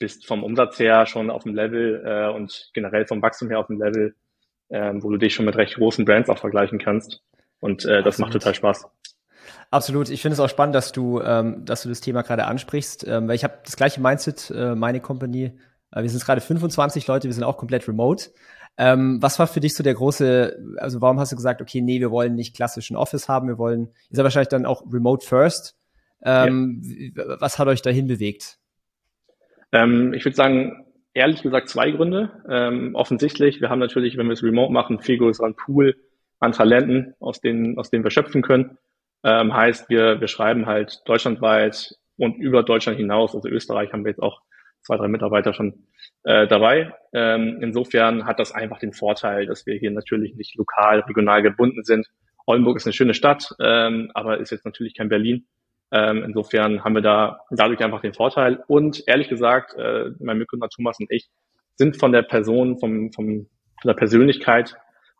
bist 0.00 0.26
vom 0.26 0.42
Umsatz 0.42 0.78
her 0.78 1.06
schon 1.06 1.30
auf 1.30 1.44
dem 1.44 1.54
Level 1.54 2.02
äh, 2.04 2.34
und 2.34 2.70
generell 2.74 3.06
vom 3.06 3.22
Wachstum 3.22 3.48
her 3.48 3.60
auf 3.60 3.68
dem 3.68 3.80
Level, 3.80 4.14
äh, 4.70 4.92
wo 4.94 5.10
du 5.10 5.18
dich 5.18 5.34
schon 5.34 5.46
mit 5.46 5.56
recht 5.56 5.76
großen 5.76 6.04
Brands 6.04 6.28
auch 6.28 6.38
vergleichen 6.38 6.78
kannst. 6.78 7.22
Und 7.60 7.84
äh, 7.84 8.02
das 8.02 8.18
macht 8.18 8.32
total 8.32 8.54
Spaß. 8.54 8.90
Absolut. 9.70 10.08
Ich 10.10 10.22
finde 10.22 10.34
es 10.34 10.40
auch 10.40 10.48
spannend, 10.48 10.74
dass 10.74 10.92
du, 10.92 11.20
ähm, 11.20 11.64
dass 11.64 11.82
du 11.82 11.88
das 11.88 12.00
Thema 12.00 12.22
gerade 12.22 12.46
ansprichst, 12.46 13.06
ähm, 13.06 13.28
weil 13.28 13.34
ich 13.34 13.44
habe 13.44 13.58
das 13.64 13.76
gleiche 13.76 14.00
Mindset, 14.00 14.50
äh, 14.50 14.74
meine 14.74 15.00
Company. 15.00 15.52
Äh, 15.92 16.02
wir 16.02 16.10
sind 16.10 16.24
gerade 16.24 16.40
25 16.40 17.06
Leute, 17.06 17.28
wir 17.28 17.34
sind 17.34 17.44
auch 17.44 17.56
komplett 17.56 17.88
remote. 17.88 18.30
Ähm, 18.76 19.22
was 19.22 19.38
war 19.38 19.46
für 19.46 19.60
dich 19.60 19.74
so 19.74 19.84
der 19.84 19.94
große, 19.94 20.58
also 20.78 21.00
warum 21.00 21.20
hast 21.20 21.30
du 21.30 21.36
gesagt, 21.36 21.62
okay, 21.62 21.80
nee, 21.80 22.00
wir 22.00 22.10
wollen 22.10 22.34
nicht 22.34 22.56
klassischen 22.56 22.96
Office 22.96 23.28
haben, 23.28 23.46
wir 23.46 23.58
wollen, 23.58 23.90
ist 24.10 24.18
ja 24.18 24.24
wahrscheinlich 24.24 24.48
dann 24.48 24.66
auch 24.66 24.82
remote 24.92 25.24
first. 25.24 25.76
Ähm, 26.22 26.80
ja. 27.14 27.40
Was 27.40 27.58
hat 27.58 27.68
euch 27.68 27.82
dahin 27.82 28.08
bewegt? 28.08 28.58
Ähm, 29.72 30.12
ich 30.12 30.24
würde 30.24 30.36
sagen, 30.36 30.86
ehrlich 31.12 31.42
gesagt 31.42 31.68
zwei 31.68 31.90
Gründe. 31.92 32.30
Ähm, 32.48 32.94
offensichtlich, 32.94 33.60
wir 33.60 33.70
haben 33.70 33.78
natürlich, 33.78 34.16
wenn 34.16 34.26
wir 34.26 34.32
es 34.32 34.42
remote 34.42 34.72
machen, 34.72 35.00
viel 35.00 35.18
größeren 35.18 35.54
Pool 35.54 35.96
an 36.40 36.52
Talenten, 36.52 37.14
aus 37.20 37.40
denen, 37.40 37.78
aus 37.78 37.90
denen 37.90 38.04
wir 38.04 38.10
schöpfen 38.10 38.42
können. 38.42 38.76
Ähm, 39.24 39.54
heißt, 39.54 39.88
wir, 39.88 40.20
wir 40.20 40.28
schreiben 40.28 40.66
halt 40.66 41.00
deutschlandweit 41.06 41.94
und 42.16 42.36
über 42.36 42.62
Deutschland 42.62 42.98
hinaus, 42.98 43.34
also 43.34 43.48
Österreich 43.48 43.92
haben 43.92 44.04
wir 44.04 44.10
jetzt 44.10 44.22
auch 44.22 44.40
zwei, 44.82 44.96
drei 44.96 45.08
Mitarbeiter 45.08 45.54
schon 45.54 45.86
äh, 46.24 46.46
dabei. 46.46 46.94
Ähm, 47.12 47.58
insofern 47.62 48.26
hat 48.26 48.38
das 48.38 48.52
einfach 48.52 48.78
den 48.78 48.92
Vorteil, 48.92 49.46
dass 49.46 49.66
wir 49.66 49.76
hier 49.76 49.90
natürlich 49.90 50.34
nicht 50.34 50.56
lokal, 50.56 51.00
regional 51.00 51.42
gebunden 51.42 51.84
sind. 51.84 52.06
Oldenburg 52.46 52.76
ist 52.76 52.86
eine 52.86 52.92
schöne 52.92 53.14
Stadt, 53.14 53.54
ähm, 53.60 54.10
aber 54.14 54.38
ist 54.38 54.50
jetzt 54.50 54.66
natürlich 54.66 54.94
kein 54.94 55.08
Berlin. 55.08 55.46
Ähm, 55.90 56.22
insofern 56.24 56.84
haben 56.84 56.94
wir 56.94 57.02
da 57.02 57.40
dadurch 57.50 57.82
einfach 57.82 58.02
den 58.02 58.14
Vorteil. 58.14 58.62
Und 58.66 59.02
ehrlich 59.06 59.28
gesagt, 59.28 59.74
äh, 59.74 60.10
mein 60.18 60.38
Mitgründer 60.38 60.68
Thomas 60.68 60.98
und 61.00 61.10
ich 61.10 61.30
sind 61.76 61.96
von 61.96 62.12
der 62.12 62.22
Person, 62.22 62.78
vom, 62.78 63.12
vom, 63.12 63.46
von 63.80 63.88
der 63.88 63.94
Persönlichkeit 63.94 64.76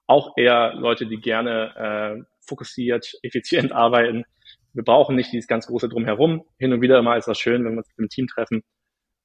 auch 0.06 0.34
eher 0.36 0.74
Leute, 0.74 1.06
die 1.06 1.20
gerne 1.20 2.18
äh, 2.18 2.33
fokussiert, 2.46 3.12
effizient 3.22 3.72
arbeiten. 3.72 4.24
Wir 4.72 4.84
brauchen 4.84 5.16
nicht 5.16 5.32
dieses 5.32 5.46
ganz 5.46 5.66
große 5.66 5.88
Drumherum. 5.88 6.44
Hin 6.58 6.72
und 6.72 6.80
wieder 6.80 7.00
mal 7.02 7.18
ist 7.18 7.28
das 7.28 7.38
schön, 7.38 7.64
wenn 7.64 7.72
wir 7.72 7.78
uns 7.78 7.88
mit 7.96 7.98
dem 7.98 8.08
Team 8.08 8.26
treffen. 8.26 8.62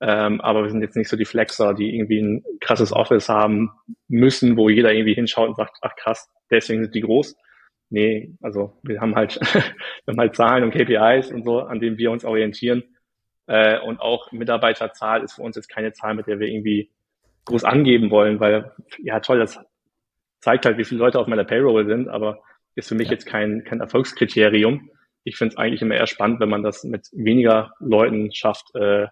Ähm, 0.01 0.39
aber 0.41 0.63
wir 0.63 0.69
sind 0.69 0.81
jetzt 0.81 0.95
nicht 0.95 1.09
so 1.09 1.17
die 1.17 1.25
Flexer, 1.25 1.73
die 1.73 1.93
irgendwie 1.93 2.21
ein 2.21 2.43
krasses 2.61 2.93
Office 2.93 3.27
haben 3.27 3.71
müssen, 4.07 4.55
wo 4.55 4.69
jeder 4.69 4.93
irgendwie 4.93 5.13
hinschaut 5.13 5.49
und 5.49 5.55
sagt, 5.55 5.77
ach 5.81 5.95
krass, 5.95 6.29
deswegen 6.49 6.83
sind 6.83 6.95
die 6.95 7.01
groß. 7.01 7.35
Nee, 7.89 8.35
also 8.41 8.79
wir 8.83 9.01
haben 9.01 9.15
halt, 9.15 9.39
wir 10.05 10.11
haben 10.11 10.19
halt 10.19 10.35
Zahlen 10.35 10.63
und 10.63 10.71
KPIs 10.71 11.31
und 11.31 11.43
so, 11.43 11.59
an 11.61 11.79
denen 11.79 11.97
wir 11.97 12.11
uns 12.11 12.23
orientieren. 12.23 12.83
Äh, 13.47 13.79
und 13.79 13.99
auch 13.99 14.31
Mitarbeiterzahl 14.31 15.23
ist 15.23 15.33
für 15.33 15.41
uns 15.41 15.55
jetzt 15.55 15.69
keine 15.69 15.91
Zahl, 15.91 16.13
mit 16.13 16.27
der 16.27 16.39
wir 16.39 16.47
irgendwie 16.47 16.91
groß 17.45 17.63
angeben 17.63 18.11
wollen, 18.11 18.39
weil, 18.39 18.71
ja 18.99 19.19
toll, 19.19 19.39
das 19.39 19.59
zeigt 20.39 20.65
halt, 20.65 20.77
wie 20.77 20.85
viele 20.85 20.99
Leute 20.99 21.19
auf 21.19 21.27
meiner 21.27 21.43
Payroll 21.43 21.85
sind, 21.87 22.07
aber 22.07 22.41
ist 22.75 22.89
für 22.89 22.95
mich 22.95 23.07
ja. 23.07 23.13
jetzt 23.13 23.25
kein, 23.25 23.63
kein 23.63 23.81
Erfolgskriterium. 23.81 24.89
Ich 25.23 25.37
finde 25.37 25.53
es 25.53 25.57
eigentlich 25.57 25.81
immer 25.81 25.95
eher 25.95 26.07
spannend, 26.07 26.39
wenn 26.39 26.49
man 26.49 26.63
das 26.63 26.83
mit 26.83 27.07
weniger 27.11 27.73
Leuten 27.79 28.33
schafft, 28.33 28.73
äh, 28.75 29.07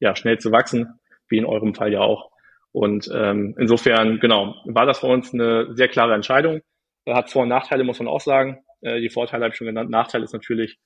ja, 0.00 0.16
schnell 0.16 0.38
zu 0.38 0.52
wachsen, 0.52 0.98
wie 1.28 1.38
in 1.38 1.44
eurem 1.44 1.74
Fall 1.74 1.92
ja 1.92 2.00
auch. 2.00 2.30
Und 2.72 3.10
ähm, 3.12 3.54
insofern, 3.58 4.20
genau, 4.20 4.54
war 4.64 4.86
das 4.86 5.00
für 5.00 5.06
uns 5.06 5.34
eine 5.34 5.74
sehr 5.74 5.88
klare 5.88 6.14
Entscheidung. 6.14 6.60
Hat 7.08 7.30
Vor- 7.30 7.42
und 7.42 7.48
Nachteile, 7.48 7.84
muss 7.84 7.98
man 7.98 8.08
auch 8.08 8.20
sagen. 8.20 8.62
Äh, 8.80 9.00
die 9.00 9.10
Vorteile 9.10 9.44
habe 9.44 9.52
ich 9.52 9.56
schon 9.56 9.66
genannt. 9.66 9.90
Nachteil 9.90 10.22
ist 10.22 10.32
natürlich 10.32 10.78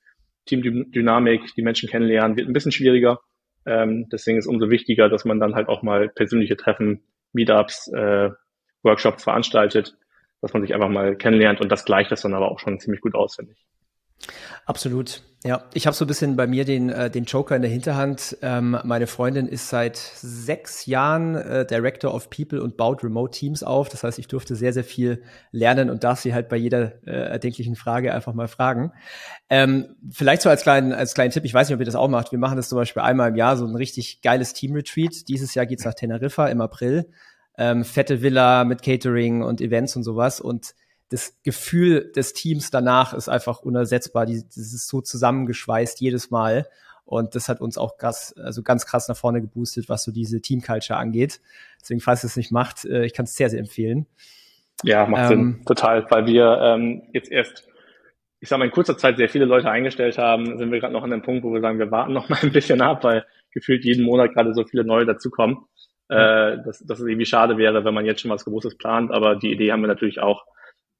Teamdynamik, 0.47 1.55
die 1.55 1.63
Menschen 1.63 1.89
kennenlernen, 1.89 2.37
wird 2.37 2.49
ein 2.49 2.53
bisschen 2.53 2.73
schwieriger. 2.73 3.21
Ähm, 3.67 4.09
deswegen 4.11 4.39
ist 4.39 4.47
umso 4.47 4.71
wichtiger, 4.71 5.09
dass 5.09 5.25
man 5.25 5.41
dann 5.41 5.55
halt 5.55 5.69
auch 5.69 5.83
mal 5.83 6.09
persönliche 6.09 6.57
Treffen, 6.57 7.03
Meetups, 7.33 7.93
äh, 7.93 8.31
Workshops 8.83 9.25
veranstaltet, 9.25 9.97
dass 10.45 10.53
man 10.53 10.61
sich 10.61 10.75
einfach 10.75 10.91
mal 10.91 11.17
kennenlernt 11.17 11.63
und 11.63 11.73
das 11.73 11.87
gleicht 11.87 12.13
das 12.13 12.21
dann 12.21 12.35
aber 12.35 12.51
auch 12.51 12.59
schon 12.59 12.79
ziemlich 12.79 13.01
gut 13.01 13.15
aus, 13.15 13.37
finde 13.37 13.53
ich. 13.53 13.67
Absolut. 14.67 15.23
Ja, 15.43 15.65
ich 15.75 15.87
habe 15.87 15.95
so 15.95 16.05
ein 16.05 16.09
bisschen 16.09 16.37
bei 16.37 16.47
mir 16.47 16.65
den, 16.65 16.89
äh, 16.91 17.11
den 17.11 17.25
Joker 17.25 17.57
in 17.57 17.63
der 17.63 17.71
Hinterhand. 17.71 18.37
Ähm, 18.41 18.79
meine 18.85 19.07
Freundin 19.07 19.47
ist 19.47 19.69
seit 19.69 19.97
sechs 19.97 20.87
Jahren 20.87 21.35
äh, 21.35 21.67
Director 21.67 22.15
of 22.15 22.29
People 22.31 22.63
und 22.63 22.77
baut 22.77 23.03
Remote 23.05 23.39
Teams 23.39 23.63
auf. 23.63 23.89
Das 23.89 24.05
heißt, 24.05 24.19
ich 24.19 24.29
durfte 24.29 24.55
sehr, 24.55 24.73
sehr 24.73 24.85
viel 24.85 25.23
lernen 25.51 25.91
und 25.91 26.05
darf 26.05 26.21
sie 26.21 26.33
halt 26.33 26.49
bei 26.49 26.57
jeder 26.57 26.93
äh, 27.07 27.11
erdenklichen 27.11 27.77
Frage 27.77 28.15
einfach 28.15 28.33
mal 28.33 28.49
fragen. 28.49 28.93
Ähm, 29.51 29.97
vielleicht 30.11 30.43
so 30.43 30.51
als 30.51 30.63
kleinen, 30.63 30.93
als 30.93 31.15
kleinen 31.15 31.31
Tipp, 31.31 31.45
ich 31.45 31.53
weiß 31.53 31.69
nicht, 31.69 31.75
ob 31.75 31.81
ihr 31.81 31.87
das 31.87 31.97
auch 31.97 32.09
macht. 32.09 32.33
Wir 32.33 32.39
machen 32.39 32.57
das 32.57 32.71
zum 32.71 32.77
Beispiel 32.77 33.03
einmal 33.03 33.31
im 33.31 33.37
Jahr, 33.37 33.57
so 33.57 33.67
ein 33.67 33.77
richtig 33.77 34.23
geiles 34.23 34.55
Team-Retreat. 34.55 35.29
Dieses 35.29 35.55
Jahr 35.55 35.67
geht's 35.67 35.85
nach 35.85 35.95
Teneriffa 35.95 36.49
im 36.49 36.61
April 36.63 37.07
ähm, 37.59 37.85
fette 37.85 38.23
Villa 38.23 38.65
mit 38.65 38.83
Catering 38.83 39.43
und 39.43 39.61
Events 39.61 39.97
und 39.97 40.03
sowas. 40.03 40.41
Und 40.41 40.75
das 41.11 41.39
Gefühl 41.43 42.11
des 42.15 42.33
Teams 42.33 42.71
danach 42.71 43.15
ist 43.15 43.29
einfach 43.29 43.61
unersetzbar. 43.61 44.27
Die, 44.27 44.43
das 44.43 44.57
ist 44.57 44.89
so 44.89 45.01
zusammengeschweißt 45.01 46.01
jedes 46.01 46.31
Mal. 46.31 46.67
Und 47.05 47.35
das 47.35 47.49
hat 47.49 47.61
uns 47.61 47.77
auch 47.77 47.99
krass, 47.99 48.35
also 48.39 48.63
ganz 48.63 48.87
krass 48.87 49.09
nach 49.09 49.17
vorne 49.17 49.41
geboostet, 49.41 49.89
was 49.89 50.05
so 50.05 50.11
diese 50.11 50.41
Team-Culture 50.41 50.99
angeht. 50.99 51.41
Deswegen, 51.81 52.01
falls 52.01 52.25
ihr 52.25 52.29
es 52.29 52.37
nicht 52.37 52.51
macht, 52.51 52.85
äh, 52.87 53.05
ich 53.05 53.13
kann 53.13 53.25
es 53.25 53.37
sehr, 53.37 53.51
sehr 53.51 53.61
empfehlen. 53.61 54.07
Ja, 54.83 55.07
macht 55.07 55.31
ähm, 55.31 55.53
Sinn, 55.55 55.65
total, 55.67 56.11
weil 56.11 56.27
wir 56.27 56.59
ähm, 56.63 57.03
jetzt 57.13 57.31
erst, 57.31 57.69
ich 58.41 58.49
sag 58.49 58.59
mal, 58.59 58.65
in 58.65 58.71
kurzer 58.71 58.97
Zeit 58.97 59.19
sehr 59.19 59.29
viele 59.29 59.45
Leute 59.45 59.71
eingestellt 59.71 60.19
haben, 60.19 60.59
sind 60.59 60.73
wir 60.73 60.81
gerade 60.81 60.93
noch 60.93 61.05
an 61.05 61.11
dem 61.11 61.23
Punkt, 61.23 61.45
wo 61.45 61.53
wir 61.53 61.61
sagen, 61.61 61.79
wir 61.79 61.91
warten 61.91 62.15
noch 62.15 62.29
mal 62.31 62.39
ein 62.43 62.53
bisschen 62.53 62.81
ab, 62.81 63.05
weil 63.05 63.25
gefühlt 63.53 63.85
jeden 63.85 64.05
Monat 64.05 64.33
gerade 64.33 64.55
so 64.55 64.65
viele 64.65 64.85
neue 64.85 65.05
dazukommen 65.05 65.59
äh, 66.09 66.59
dass, 66.65 66.81
dass 66.81 67.01
es 67.01 67.07
irgendwie 67.07 67.27
schade 67.27 67.57
wäre, 67.57 67.85
wenn 67.85 67.95
man 67.95 68.07
jetzt 68.07 68.21
schon 68.21 68.31
was 68.31 68.45
Großes 68.45 68.77
plant, 68.77 69.11
aber 69.13 69.37
die 69.37 69.53
Idee 69.53 69.73
haben 69.73 69.81
wir 69.81 69.89
natürlich 69.89 70.21
auch. 70.21 70.45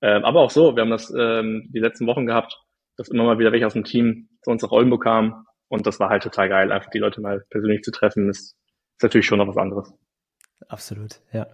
Äh, 0.01 0.21
aber 0.23 0.41
auch 0.41 0.51
so, 0.51 0.77
wir 0.77 0.83
haben 0.83 0.91
das 0.91 1.13
ähm, 1.17 1.71
die 1.73 1.81
letzten 1.81 2.07
Wochen 2.07 2.27
gehabt, 2.27 2.59
dass 2.97 3.09
immer 3.09 3.25
mal 3.25 3.39
wieder 3.39 3.53
welche 3.53 3.67
aus 3.67 3.75
dem 3.75 3.85
Team 3.85 4.29
zu 4.43 4.51
uns 4.51 4.63
nach 4.63 4.71
Oldenburg 4.71 5.03
kamen 5.03 5.45
und 5.69 5.87
das 5.87 6.01
war 6.01 6.09
halt 6.09 6.23
total 6.23 6.49
geil, 6.49 6.73
einfach 6.73 6.91
die 6.91 6.99
Leute 6.99 7.21
mal 7.21 7.45
persönlich 7.51 7.83
zu 7.83 7.91
treffen, 7.91 8.29
ist, 8.29 8.57
ist 8.97 9.03
natürlich 9.03 9.27
schon 9.27 9.39
noch 9.39 9.49
was 9.49 9.57
anderes. 9.57 9.93
Absolut, 10.69 11.21
ja. 11.33 11.47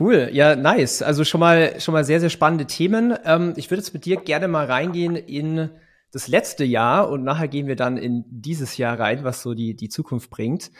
Cool, 0.00 0.30
ja, 0.32 0.56
nice. 0.56 1.02
Also 1.02 1.22
schon 1.22 1.38
mal, 1.38 1.80
schon 1.80 1.94
mal 1.94 2.04
sehr, 2.04 2.18
sehr 2.18 2.30
spannende 2.30 2.66
Themen. 2.66 3.16
Ähm, 3.24 3.52
ich 3.56 3.70
würde 3.70 3.82
jetzt 3.82 3.94
mit 3.94 4.04
dir 4.04 4.16
gerne 4.16 4.48
mal 4.48 4.66
reingehen 4.66 5.14
in 5.14 5.70
das 6.10 6.28
letzte 6.28 6.64
Jahr 6.64 7.08
und 7.08 7.22
nachher 7.22 7.46
gehen 7.46 7.68
wir 7.68 7.76
dann 7.76 7.96
in 7.96 8.24
dieses 8.26 8.76
Jahr 8.78 8.98
rein, 8.98 9.22
was 9.22 9.42
so 9.42 9.54
die, 9.54 9.76
die 9.76 9.88
Zukunft 9.88 10.30
bringt. 10.30 10.72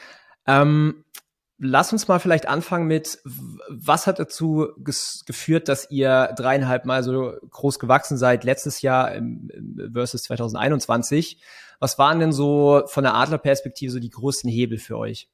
Ähm, 0.45 1.05
Lass 1.59 1.91
uns 1.91 2.07
mal 2.07 2.19
vielleicht 2.19 2.47
anfangen 2.47 2.87
mit, 2.87 3.17
was 3.69 4.05
hat 4.05 4.19
dazu 4.19 4.67
geführt, 4.77 5.67
dass 5.69 5.89
ihr 5.89 6.29
dreieinhalb 6.37 6.85
Mal 6.85 7.01
so 7.01 7.33
groß 7.49 7.79
gewachsen 7.79 8.17
seid 8.17 8.43
letztes 8.43 8.81
Jahr 8.83 9.11
versus 9.91 10.23
2021? 10.23 11.41
Was 11.79 11.97
waren 11.97 12.19
denn 12.19 12.31
so 12.31 12.83
von 12.85 13.03
der 13.03 13.15
Adlerperspektive 13.15 13.91
so 13.91 13.99
die 13.99 14.09
größten 14.09 14.49
Hebel 14.49 14.77
für 14.77 14.97
euch? 14.97 15.29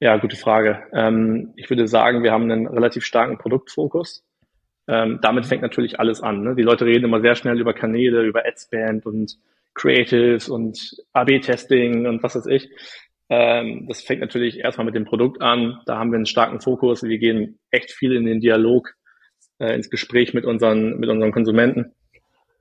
Ja, 0.00 0.16
gute 0.16 0.36
Frage. 0.36 0.82
Ähm, 0.92 1.52
ich 1.56 1.68
würde 1.68 1.86
sagen, 1.86 2.22
wir 2.22 2.32
haben 2.32 2.50
einen 2.50 2.66
relativ 2.66 3.04
starken 3.04 3.38
Produktfokus. 3.38 4.24
Ähm, 4.88 5.18
damit 5.22 5.46
fängt 5.46 5.62
natürlich 5.62 6.00
alles 6.00 6.22
an. 6.22 6.42
Ne? 6.42 6.54
Die 6.56 6.62
Leute 6.62 6.86
reden 6.86 7.04
immer 7.04 7.20
sehr 7.20 7.36
schnell 7.36 7.60
über 7.60 7.74
Kanäle, 7.74 8.22
über 8.22 8.46
Adspend 8.46 9.06
und 9.06 9.38
Creatives 9.74 10.48
und 10.48 10.96
AB-Testing 11.12 12.06
und 12.06 12.22
was 12.22 12.34
weiß 12.34 12.46
ich. 12.46 12.70
Ähm, 13.30 13.86
das 13.88 14.02
fängt 14.02 14.20
natürlich 14.20 14.58
erstmal 14.58 14.84
mit 14.84 14.96
dem 14.96 15.04
Produkt 15.04 15.40
an. 15.40 15.80
Da 15.86 15.98
haben 15.98 16.10
wir 16.10 16.16
einen 16.16 16.26
starken 16.26 16.60
Fokus. 16.60 17.02
Wir 17.02 17.18
gehen 17.18 17.58
echt 17.70 17.92
viel 17.92 18.12
in 18.12 18.26
den 18.26 18.40
Dialog, 18.40 18.92
äh, 19.58 19.74
ins 19.74 19.88
Gespräch 19.88 20.34
mit 20.34 20.44
unseren, 20.44 20.98
mit 20.98 21.08
unseren 21.08 21.32
Konsumenten 21.32 21.94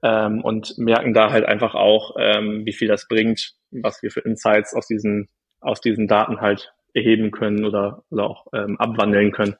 ähm, 0.03 0.41
und 0.41 0.77
merken 0.77 1.13
da 1.13 1.31
halt 1.31 1.45
einfach 1.45 1.75
auch, 1.75 2.15
ähm, 2.19 2.65
wie 2.65 2.73
viel 2.73 2.87
das 2.87 3.07
bringt, 3.07 3.53
was 3.71 4.01
wir 4.01 4.11
für 4.11 4.21
Insights 4.21 4.73
aus 4.73 4.87
diesen, 4.87 5.27
aus 5.59 5.81
diesen 5.81 6.07
Daten 6.07 6.39
halt 6.39 6.73
erheben 6.93 7.31
können 7.31 7.65
oder, 7.65 8.03
oder 8.09 8.25
auch 8.25 8.47
ähm, 8.53 8.79
abwandeln 8.79 9.31
können. 9.31 9.55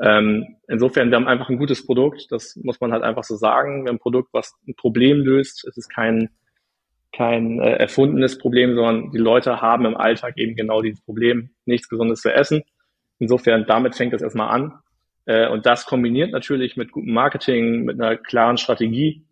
Ähm, 0.00 0.56
insofern, 0.68 1.10
wir 1.10 1.16
haben 1.16 1.28
einfach 1.28 1.48
ein 1.48 1.58
gutes 1.58 1.86
Produkt, 1.86 2.26
das 2.30 2.56
muss 2.62 2.80
man 2.80 2.92
halt 2.92 3.02
einfach 3.02 3.24
so 3.24 3.36
sagen. 3.36 3.84
Wir 3.84 3.90
haben 3.90 3.96
ein 3.96 4.00
Produkt, 4.00 4.30
was 4.32 4.54
ein 4.66 4.74
Problem 4.74 5.18
löst. 5.18 5.64
Es 5.66 5.76
ist 5.76 5.88
kein, 5.88 6.30
kein 7.16 7.60
äh, 7.60 7.76
erfundenes 7.76 8.38
Problem, 8.38 8.74
sondern 8.74 9.10
die 9.10 9.18
Leute 9.18 9.60
haben 9.60 9.84
im 9.86 9.96
Alltag 9.96 10.36
eben 10.36 10.56
genau 10.56 10.82
dieses 10.82 11.00
Problem, 11.00 11.50
nichts 11.64 11.88
Gesundes 11.88 12.20
zu 12.20 12.32
essen. 12.32 12.62
Insofern, 13.18 13.66
damit 13.66 13.94
fängt 13.94 14.12
es 14.14 14.22
erstmal 14.22 14.48
an. 14.48 14.74
Äh, 15.26 15.48
und 15.48 15.66
das 15.66 15.86
kombiniert 15.86 16.32
natürlich 16.32 16.76
mit 16.76 16.92
gutem 16.92 17.14
Marketing, 17.14 17.84
mit 17.84 18.00
einer 18.00 18.16
klaren 18.16 18.56
Strategie 18.56 19.24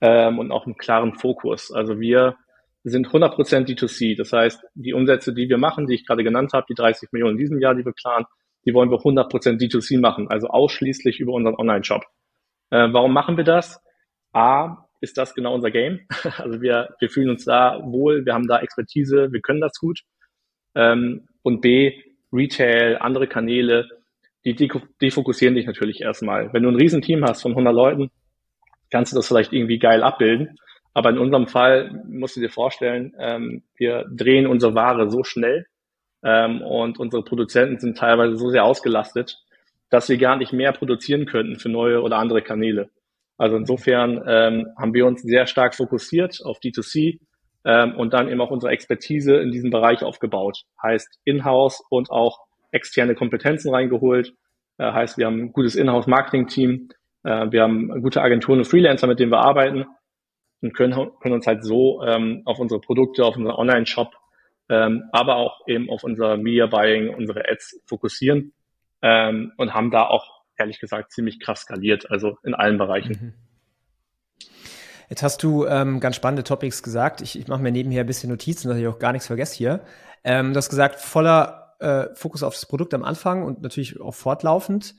ähm, 0.00 0.38
und 0.38 0.50
auch 0.50 0.66
einem 0.66 0.76
klaren 0.76 1.14
Fokus. 1.14 1.72
Also 1.72 2.00
wir 2.00 2.36
sind 2.84 3.08
100% 3.08 3.36
D2C. 3.66 4.16
Das 4.16 4.32
heißt, 4.32 4.64
die 4.74 4.94
Umsätze, 4.94 5.34
die 5.34 5.48
wir 5.48 5.58
machen, 5.58 5.86
die 5.86 5.94
ich 5.94 6.06
gerade 6.06 6.24
genannt 6.24 6.52
habe, 6.52 6.66
die 6.68 6.74
30 6.74 7.12
Millionen 7.12 7.32
in 7.32 7.38
diesem 7.38 7.60
Jahr, 7.60 7.74
die 7.74 7.84
wir 7.84 7.92
planen, 7.92 8.26
die 8.64 8.74
wollen 8.74 8.90
wir 8.90 8.98
100% 8.98 9.28
D2C 9.60 10.00
machen, 10.00 10.28
also 10.28 10.48
ausschließlich 10.48 11.20
über 11.20 11.32
unseren 11.32 11.54
Online-Shop. 11.54 12.02
Äh, 12.70 12.88
warum 12.92 13.12
machen 13.12 13.36
wir 13.36 13.44
das? 13.44 13.80
A, 14.32 14.85
ist 15.06 15.16
das 15.16 15.34
genau 15.34 15.54
unser 15.54 15.70
Game. 15.70 16.00
Also 16.38 16.60
wir, 16.60 16.94
wir 16.98 17.08
fühlen 17.08 17.30
uns 17.30 17.44
da 17.44 17.80
wohl, 17.84 18.26
wir 18.26 18.34
haben 18.34 18.48
da 18.48 18.58
Expertise, 18.60 19.32
wir 19.32 19.40
können 19.40 19.60
das 19.60 19.78
gut. 19.78 20.00
Ähm, 20.74 21.28
und 21.42 21.60
B, 21.60 21.92
Retail, 22.32 22.98
andere 22.98 23.28
Kanäle, 23.28 23.88
die 24.44 24.54
defokussieren 25.00 25.54
dich 25.54 25.66
natürlich 25.66 26.00
erstmal. 26.00 26.52
Wenn 26.52 26.62
du 26.62 26.70
ein 26.70 26.76
Riesenteam 26.76 27.24
hast 27.24 27.42
von 27.42 27.52
100 27.52 27.74
Leuten, 27.74 28.10
kannst 28.90 29.12
du 29.12 29.16
das 29.16 29.28
vielleicht 29.28 29.52
irgendwie 29.52 29.78
geil 29.78 30.02
abbilden. 30.02 30.58
Aber 30.92 31.10
in 31.10 31.18
unserem 31.18 31.46
Fall 31.46 32.02
musst 32.08 32.36
du 32.36 32.40
dir 32.40 32.50
vorstellen, 32.50 33.14
ähm, 33.18 33.62
wir 33.76 34.06
drehen 34.10 34.46
unsere 34.46 34.74
Ware 34.74 35.10
so 35.10 35.24
schnell 35.24 35.66
ähm, 36.22 36.62
und 36.62 36.98
unsere 36.98 37.22
Produzenten 37.22 37.78
sind 37.78 37.98
teilweise 37.98 38.36
so 38.36 38.50
sehr 38.50 38.64
ausgelastet, 38.64 39.36
dass 39.90 40.08
wir 40.08 40.16
gar 40.16 40.36
nicht 40.36 40.52
mehr 40.52 40.72
produzieren 40.72 41.26
könnten 41.26 41.58
für 41.58 41.68
neue 41.68 42.02
oder 42.02 42.18
andere 42.18 42.42
Kanäle. 42.42 42.90
Also 43.38 43.56
insofern 43.56 44.22
ähm, 44.26 44.66
haben 44.78 44.94
wir 44.94 45.06
uns 45.06 45.22
sehr 45.22 45.46
stark 45.46 45.74
fokussiert 45.74 46.40
auf 46.44 46.58
D2C 46.58 47.20
ähm, 47.64 47.94
und 47.96 48.14
dann 48.14 48.28
eben 48.28 48.40
auch 48.40 48.50
unsere 48.50 48.72
Expertise 48.72 49.36
in 49.36 49.50
diesem 49.50 49.70
Bereich 49.70 50.02
aufgebaut. 50.02 50.62
Heißt 50.82 51.20
In-house 51.24 51.82
und 51.90 52.10
auch 52.10 52.46
externe 52.70 53.14
Kompetenzen 53.14 53.74
reingeholt. 53.74 54.34
Äh, 54.78 54.92
heißt, 54.92 55.18
wir 55.18 55.26
haben 55.26 55.40
ein 55.40 55.52
gutes 55.52 55.74
In-house-Marketing-Team, 55.74 56.88
äh, 57.24 57.50
wir 57.50 57.62
haben 57.62 58.02
gute 58.02 58.22
Agenturen 58.22 58.60
und 58.60 58.66
Freelancer, 58.66 59.06
mit 59.06 59.18
denen 59.18 59.32
wir 59.32 59.40
arbeiten 59.40 59.86
und 60.62 60.74
können, 60.74 61.10
können 61.20 61.34
uns 61.34 61.46
halt 61.46 61.64
so 61.64 62.02
ähm, 62.02 62.42
auf 62.44 62.58
unsere 62.58 62.80
Produkte, 62.80 63.24
auf 63.24 63.36
unseren 63.36 63.56
Online-Shop, 63.56 64.14
ähm, 64.68 65.04
aber 65.12 65.36
auch 65.36 65.66
eben 65.66 65.90
auf 65.90 66.04
unser 66.04 66.36
Media 66.36 66.66
Buying, 66.66 67.14
unsere 67.14 67.48
Ads 67.48 67.82
fokussieren 67.86 68.52
ähm, 69.02 69.52
und 69.56 69.74
haben 69.74 69.90
da 69.90 70.06
auch 70.06 70.35
ehrlich 70.58 70.80
gesagt 70.80 71.12
ziemlich 71.12 71.40
krass 71.40 71.62
skaliert, 71.62 72.10
also 72.10 72.38
in 72.42 72.54
allen 72.54 72.78
Bereichen. 72.78 73.18
Mhm. 73.20 73.46
Jetzt 75.08 75.22
hast 75.22 75.42
du 75.42 75.66
ähm, 75.66 76.00
ganz 76.00 76.16
spannende 76.16 76.42
Topics 76.42 76.82
gesagt. 76.82 77.20
Ich, 77.20 77.38
ich 77.38 77.46
mache 77.46 77.62
mir 77.62 77.70
nebenher 77.70 78.02
ein 78.02 78.06
bisschen 78.06 78.30
Notizen, 78.30 78.68
dass 78.68 78.78
ich 78.78 78.86
auch 78.88 78.98
gar 78.98 79.12
nichts 79.12 79.28
vergesse 79.28 79.56
hier. 79.56 79.84
Ähm, 80.24 80.52
du 80.52 80.58
hast 80.58 80.68
gesagt, 80.68 80.96
voller 81.00 81.76
äh, 81.78 82.06
Fokus 82.14 82.42
auf 82.42 82.54
das 82.54 82.66
Produkt 82.66 82.92
am 82.94 83.04
Anfang 83.04 83.44
und 83.44 83.62
natürlich 83.62 84.00
auch 84.00 84.14
fortlaufend. 84.14 84.96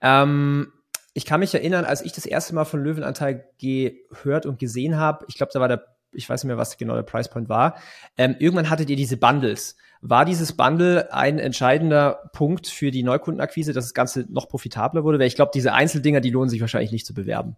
Ähm, 0.00 0.72
ich 1.14 1.24
kann 1.24 1.40
mich 1.40 1.52
erinnern, 1.54 1.84
als 1.84 2.02
ich 2.02 2.12
das 2.12 2.26
erste 2.26 2.54
Mal 2.54 2.64
von 2.64 2.82
Löwenanteil 2.82 3.48
gehört 3.58 4.46
und 4.46 4.60
gesehen 4.60 4.96
habe, 4.96 5.24
ich 5.28 5.36
glaube, 5.36 5.50
da 5.52 5.58
war 5.58 5.66
der, 5.66 5.84
ich 6.12 6.28
weiß 6.28 6.44
nicht 6.44 6.48
mehr, 6.48 6.58
was 6.58 6.76
genau 6.76 6.94
der 6.94 7.02
Price 7.02 7.28
Point 7.28 7.48
war, 7.48 7.76
ähm, 8.16 8.36
irgendwann 8.38 8.70
hattet 8.70 8.88
ihr 8.90 8.96
diese 8.96 9.16
Bundles. 9.16 9.76
War 10.00 10.24
dieses 10.24 10.56
Bundle 10.56 11.12
ein 11.12 11.38
entscheidender 11.38 12.30
Punkt 12.32 12.66
für 12.68 12.90
die 12.90 13.02
Neukundenakquise, 13.02 13.72
dass 13.72 13.86
das 13.86 13.94
Ganze 13.94 14.26
noch 14.30 14.48
profitabler 14.48 15.04
wurde? 15.04 15.18
Weil 15.18 15.26
ich 15.26 15.34
glaube, 15.34 15.50
diese 15.54 15.72
Einzeldinger, 15.72 16.20
die 16.20 16.30
lohnen 16.30 16.48
sich 16.48 16.60
wahrscheinlich 16.60 16.92
nicht 16.92 17.06
zu 17.06 17.14
bewerben. 17.14 17.56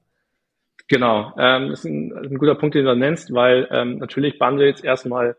Genau, 0.89 1.33
ähm, 1.39 1.71
das 1.71 1.81
ist 1.81 1.85
ein, 1.85 2.13
ein 2.13 2.39
guter 2.39 2.55
Punkt, 2.57 2.75
den 2.75 2.85
du 2.85 2.97
nennst, 2.97 3.33
weil 3.33 3.69
ähm, 3.71 3.99
natürlich 3.99 4.39
Bundles 4.39 4.81
erstmal 4.81 5.37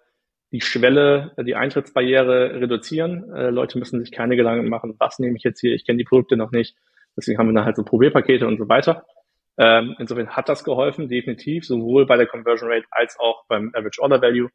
die 0.51 0.61
Schwelle, 0.61 1.31
die 1.45 1.55
Eintrittsbarriere 1.55 2.61
reduzieren. 2.61 3.29
Äh, 3.33 3.49
Leute 3.49 3.79
müssen 3.79 3.99
sich 3.99 4.11
keine 4.11 4.35
Gedanken 4.35 4.69
machen, 4.69 4.95
was 4.99 5.19
nehme 5.19 5.37
ich 5.37 5.43
jetzt 5.43 5.59
hier, 5.59 5.73
ich 5.73 5.85
kenne 5.85 5.97
die 5.97 6.03
Produkte 6.03 6.37
noch 6.37 6.51
nicht. 6.51 6.75
Deswegen 7.17 7.37
haben 7.37 7.47
wir 7.47 7.53
dann 7.53 7.65
halt 7.65 7.75
so 7.75 7.83
Probierpakete 7.83 8.47
und 8.47 8.57
so 8.57 8.69
weiter. 8.69 9.05
Ähm, 9.57 9.95
insofern 9.99 10.29
hat 10.29 10.49
das 10.49 10.63
geholfen, 10.63 11.09
definitiv, 11.09 11.65
sowohl 11.65 12.05
bei 12.05 12.17
der 12.17 12.27
Conversion 12.27 12.71
Rate 12.71 12.85
als 12.89 13.19
auch 13.19 13.45
beim 13.47 13.71
Average 13.73 14.01
Order 14.01 14.21
Value. 14.21 14.49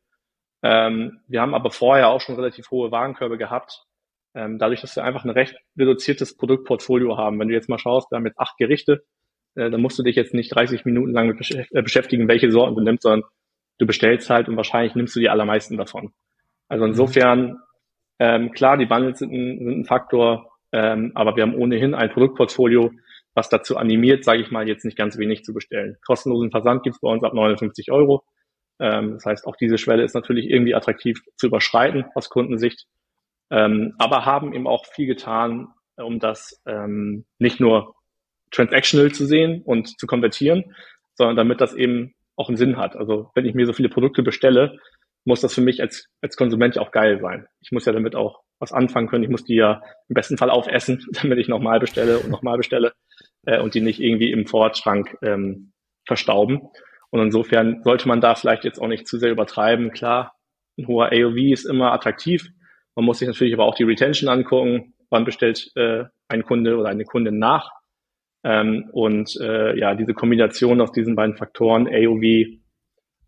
Ähm, 0.68 1.20
wir 1.28 1.40
haben 1.40 1.54
aber 1.54 1.70
vorher 1.70 2.08
auch 2.08 2.20
schon 2.20 2.34
relativ 2.34 2.72
hohe 2.72 2.90
Warenkörbe 2.90 3.38
gehabt. 3.38 3.84
Ähm, 4.34 4.58
dadurch, 4.58 4.80
dass 4.80 4.96
wir 4.96 5.04
einfach 5.04 5.24
ein 5.24 5.30
recht 5.30 5.54
reduziertes 5.78 6.36
Produktportfolio 6.36 7.16
haben. 7.16 7.38
Wenn 7.38 7.46
du 7.46 7.54
jetzt 7.54 7.68
mal 7.68 7.78
schaust, 7.78 8.10
wir 8.10 8.16
haben 8.16 8.26
jetzt 8.26 8.40
acht 8.40 8.56
Gerichte, 8.58 9.04
äh, 9.54 9.70
dann 9.70 9.80
musst 9.80 9.96
du 9.96 10.02
dich 10.02 10.16
jetzt 10.16 10.34
nicht 10.34 10.52
30 10.52 10.84
Minuten 10.84 11.12
lang 11.12 11.28
mit 11.28 11.50
äh, 11.52 11.82
beschäftigen, 11.82 12.26
welche 12.26 12.50
Sorten 12.50 12.74
du 12.74 12.82
nimmst, 12.82 13.04
sondern 13.04 13.28
du 13.78 13.86
bestellst 13.86 14.28
halt 14.28 14.48
und 14.48 14.56
wahrscheinlich 14.56 14.96
nimmst 14.96 15.14
du 15.14 15.20
die 15.20 15.28
allermeisten 15.28 15.76
davon. 15.76 16.12
Also 16.68 16.84
mhm. 16.84 16.90
insofern, 16.90 17.58
ähm, 18.18 18.50
klar, 18.50 18.76
die 18.76 18.86
Bundles 18.86 19.20
sind 19.20 19.32
ein, 19.32 19.58
sind 19.58 19.80
ein 19.80 19.84
Faktor, 19.84 20.50
ähm, 20.72 21.12
aber 21.14 21.36
wir 21.36 21.44
haben 21.44 21.54
ohnehin 21.54 21.94
ein 21.94 22.10
Produktportfolio, 22.10 22.90
was 23.34 23.48
dazu 23.50 23.76
animiert, 23.76 24.24
sage 24.24 24.42
ich 24.42 24.50
mal, 24.50 24.66
jetzt 24.66 24.84
nicht 24.84 24.98
ganz 24.98 25.16
wenig 25.16 25.44
zu 25.44 25.54
bestellen. 25.54 25.96
Kostenlosen 26.04 26.50
Versand 26.50 26.82
gibt's 26.82 27.00
bei 27.00 27.08
uns 27.08 27.22
ab 27.22 27.34
59 27.34 27.92
Euro. 27.92 28.24
Ähm, 28.78 29.14
das 29.14 29.24
heißt, 29.24 29.46
auch 29.46 29.56
diese 29.56 29.78
Schwelle 29.78 30.02
ist 30.02 30.14
natürlich 30.14 30.50
irgendwie 30.50 30.74
attraktiv 30.74 31.20
zu 31.36 31.46
überschreiten 31.46 32.04
aus 32.14 32.28
Kundensicht. 32.28 32.86
Ähm, 33.50 33.94
aber 33.98 34.26
haben 34.26 34.52
eben 34.52 34.66
auch 34.66 34.86
viel 34.86 35.06
getan, 35.06 35.68
um 35.96 36.18
das 36.18 36.60
ähm, 36.66 37.24
nicht 37.38 37.60
nur 37.60 37.94
transactional 38.50 39.12
zu 39.12 39.26
sehen 39.26 39.62
und 39.62 39.98
zu 39.98 40.06
konvertieren, 40.06 40.74
sondern 41.14 41.36
damit 41.36 41.60
das 41.60 41.74
eben 41.74 42.14
auch 42.36 42.48
einen 42.48 42.56
Sinn 42.56 42.76
hat. 42.76 42.96
Also 42.96 43.30
wenn 43.34 43.46
ich 43.46 43.54
mir 43.54 43.66
so 43.66 43.72
viele 43.72 43.88
Produkte 43.88 44.22
bestelle, 44.22 44.78
muss 45.24 45.40
das 45.40 45.54
für 45.54 45.60
mich 45.60 45.80
als, 45.80 46.08
als 46.20 46.36
Konsument 46.36 46.76
ja 46.76 46.82
auch 46.82 46.92
geil 46.92 47.18
sein. 47.20 47.46
Ich 47.60 47.72
muss 47.72 47.84
ja 47.84 47.92
damit 47.92 48.14
auch 48.14 48.42
was 48.58 48.72
anfangen 48.72 49.08
können. 49.08 49.24
Ich 49.24 49.30
muss 49.30 49.44
die 49.44 49.56
ja 49.56 49.82
im 50.08 50.14
besten 50.14 50.38
Fall 50.38 50.50
aufessen, 50.50 51.04
damit 51.22 51.38
ich 51.38 51.48
nochmal 51.48 51.80
bestelle 51.80 52.18
und 52.18 52.30
nochmal 52.30 52.56
bestelle 52.56 52.92
äh, 53.46 53.60
und 53.60 53.74
die 53.74 53.80
nicht 53.80 54.00
irgendwie 54.00 54.30
im 54.30 54.46
Vorratsschrank 54.46 55.16
ähm, 55.22 55.72
verstauben. 56.06 56.68
Und 57.10 57.20
insofern 57.20 57.82
sollte 57.82 58.08
man 58.08 58.20
da 58.20 58.34
vielleicht 58.34 58.64
jetzt 58.64 58.80
auch 58.80 58.88
nicht 58.88 59.06
zu 59.06 59.18
sehr 59.18 59.30
übertreiben. 59.30 59.92
Klar, 59.92 60.34
ein 60.78 60.86
hoher 60.86 61.12
AOV 61.12 61.36
ist 61.52 61.64
immer 61.64 61.92
attraktiv. 61.92 62.48
Man 62.94 63.04
muss 63.04 63.18
sich 63.18 63.28
natürlich 63.28 63.54
aber 63.54 63.64
auch 63.64 63.74
die 63.74 63.84
Retention 63.84 64.28
angucken. 64.28 64.94
Wann 65.10 65.24
bestellt 65.24 65.70
äh, 65.76 66.04
ein 66.28 66.44
Kunde 66.44 66.76
oder 66.76 66.88
eine 66.88 67.04
Kundin 67.04 67.38
nach? 67.38 67.70
Ähm, 68.44 68.88
und 68.92 69.36
äh, 69.40 69.78
ja, 69.78 69.94
diese 69.94 70.14
Kombination 70.14 70.80
aus 70.80 70.92
diesen 70.92 71.16
beiden 71.16 71.36
Faktoren, 71.36 71.88
AOV 71.88 72.58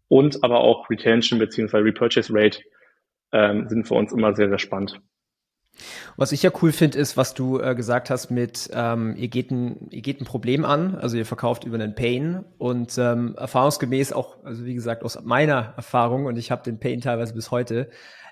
und 0.09 0.43
aber 0.43 0.61
auch 0.61 0.89
Retention 0.91 1.39
beziehungsweise 1.39 1.85
Repurchase 1.85 2.33
Rate, 2.33 2.61
ähm, 3.33 3.69
sind 3.69 3.87
für 3.87 3.95
uns 3.95 4.13
immer 4.13 4.35
sehr, 4.35 4.49
sehr 4.49 4.59
spannend. 4.59 5.01
Was 6.17 6.33
ich 6.33 6.43
ja 6.43 6.51
cool 6.63 6.73
finde, 6.73 6.99
ist, 6.99 7.17
was 7.17 7.35
du 7.35 7.61
äh, 7.61 7.75
gesagt 7.75 8.11
hast 8.11 8.31
mit, 8.31 8.71
ähm, 8.73 9.15
ihr, 9.17 9.29
geht 9.29 9.51
ein, 9.51 9.89
ihr 9.91 10.03
geht 10.03 10.21
ein 10.21 10.25
Problem 10.25 10.65
an, 10.65 10.97
also 10.97 11.17
ihr 11.17 11.27
verkauft 11.27 11.65
über 11.65 11.77
einen 11.77 11.95
Pain 11.95 12.45
und 12.59 12.99
ähm, 12.99 13.35
erfahrungsgemäß 13.37 14.13
auch, 14.13 14.43
also 14.45 14.65
wie 14.65 14.75
gesagt, 14.75 15.05
aus 15.05 15.21
meiner 15.23 15.75
Erfahrung 15.77 16.27
und 16.27 16.37
ich 16.37 16.51
habe 16.51 16.63
den 16.63 16.81
Pain 16.81 17.01
teilweise 17.01 17.35
bis 17.35 17.51
heute, 17.51 17.91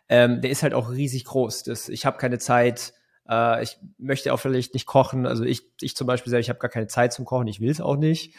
ähm, 0.08 0.40
der 0.40 0.50
ist 0.50 0.62
halt 0.62 0.74
auch 0.74 0.90
riesig 0.90 1.24
groß. 1.24 1.64
Das, 1.64 1.88
ich 1.88 2.06
habe 2.06 2.18
keine 2.18 2.38
Zeit, 2.38 2.94
äh, 3.28 3.62
ich 3.62 3.78
möchte 3.98 4.32
auch 4.32 4.40
vielleicht 4.40 4.74
nicht 4.74 4.86
kochen, 4.86 5.26
also 5.26 5.44
ich, 5.44 5.62
ich 5.80 5.96
zum 5.96 6.06
Beispiel 6.06 6.30
sage, 6.30 6.40
ich 6.40 6.48
habe 6.48 6.58
gar 6.58 6.70
keine 6.70 6.88
Zeit 6.88 7.12
zum 7.12 7.24
Kochen, 7.24 7.48
ich 7.48 7.60
will 7.60 7.70
es 7.70 7.80
auch 7.80 7.96
nicht. 7.96 8.34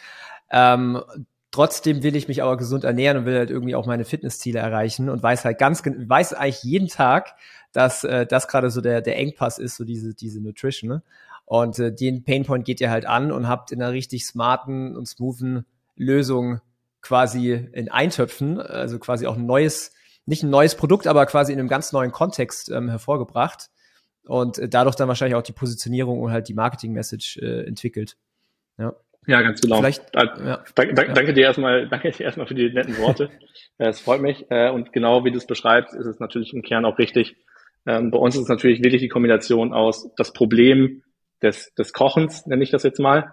Ähm, 0.50 1.02
Trotzdem 1.50 2.02
will 2.02 2.14
ich 2.14 2.28
mich 2.28 2.42
aber 2.42 2.58
gesund 2.58 2.84
ernähren 2.84 3.16
und 3.16 3.24
will 3.24 3.38
halt 3.38 3.50
irgendwie 3.50 3.74
auch 3.74 3.86
meine 3.86 4.04
Fitnessziele 4.04 4.58
erreichen 4.58 5.08
und 5.08 5.22
weiß 5.22 5.46
halt 5.46 5.56
ganz, 5.56 5.82
weiß 5.82 6.34
eigentlich 6.34 6.62
jeden 6.62 6.88
Tag, 6.88 7.36
dass 7.72 8.04
äh, 8.04 8.26
das 8.26 8.48
gerade 8.48 8.70
so 8.70 8.80
der, 8.80 9.00
der 9.00 9.16
Engpass 9.16 9.58
ist, 9.58 9.76
so 9.76 9.84
diese, 9.84 10.14
diese 10.14 10.40
Nutrition. 10.40 10.90
Ne? 10.90 11.02
Und 11.44 11.78
äh, 11.78 11.94
den 11.94 12.24
Painpoint 12.24 12.64
geht 12.64 12.80
ihr 12.80 12.90
halt 12.90 13.06
an 13.06 13.32
und 13.32 13.48
habt 13.48 13.72
in 13.72 13.82
einer 13.82 13.92
richtig 13.92 14.26
smarten 14.26 14.96
und 14.96 15.06
smoothen 15.06 15.64
Lösung 15.96 16.60
quasi 17.00 17.52
in 17.52 17.90
Eintöpfen, 17.90 18.60
also 18.60 18.98
quasi 18.98 19.26
auch 19.26 19.36
ein 19.36 19.46
neues, 19.46 19.92
nicht 20.26 20.42
ein 20.42 20.50
neues 20.50 20.74
Produkt, 20.74 21.06
aber 21.06 21.24
quasi 21.26 21.52
in 21.52 21.58
einem 21.58 21.68
ganz 21.68 21.92
neuen 21.92 22.12
Kontext 22.12 22.70
ähm, 22.70 22.88
hervorgebracht 22.88 23.70
und 24.26 24.58
äh, 24.58 24.68
dadurch 24.68 24.96
dann 24.96 25.08
wahrscheinlich 25.08 25.36
auch 25.36 25.42
die 25.42 25.52
Positionierung 25.52 26.20
und 26.20 26.32
halt 26.32 26.48
die 26.48 26.54
Marketing-Message 26.54 27.38
äh, 27.38 27.66
entwickelt. 27.66 28.16
Ja. 28.78 28.94
Ja, 29.26 29.42
ganz 29.42 29.60
genau. 29.60 29.78
Vielleicht, 29.78 30.02
ja. 30.14 30.64
Danke, 30.74 30.94
danke, 30.94 31.12
danke 31.12 31.34
dir 31.34 31.44
erstmal, 31.44 31.86
danke 31.88 32.10
dir 32.12 32.24
erstmal 32.24 32.46
für 32.46 32.54
die 32.54 32.70
netten 32.72 32.96
Worte. 32.98 33.30
Äh, 33.80 33.90
es 33.90 34.00
freut 34.00 34.20
mich. 34.20 34.44
Äh, 34.50 34.70
und 34.70 34.92
genau 34.92 35.24
wie 35.24 35.30
du 35.30 35.38
es 35.38 35.46
beschreibst, 35.46 35.94
ist 35.94 36.06
es 36.06 36.18
natürlich 36.18 36.52
im 36.52 36.62
Kern 36.62 36.84
auch 36.84 36.98
richtig, 36.98 37.36
Ähm, 37.86 38.10
bei 38.10 38.18
uns 38.18 38.34
ist 38.34 38.42
es 38.42 38.48
natürlich 38.48 38.82
wirklich 38.82 39.02
die 39.02 39.08
Kombination 39.08 39.72
aus 39.72 40.10
das 40.16 40.32
Problem 40.32 41.02
des, 41.42 41.72
des 41.74 41.92
Kochens, 41.92 42.46
nenne 42.46 42.62
ich 42.62 42.70
das 42.70 42.82
jetzt 42.82 43.00
mal, 43.00 43.32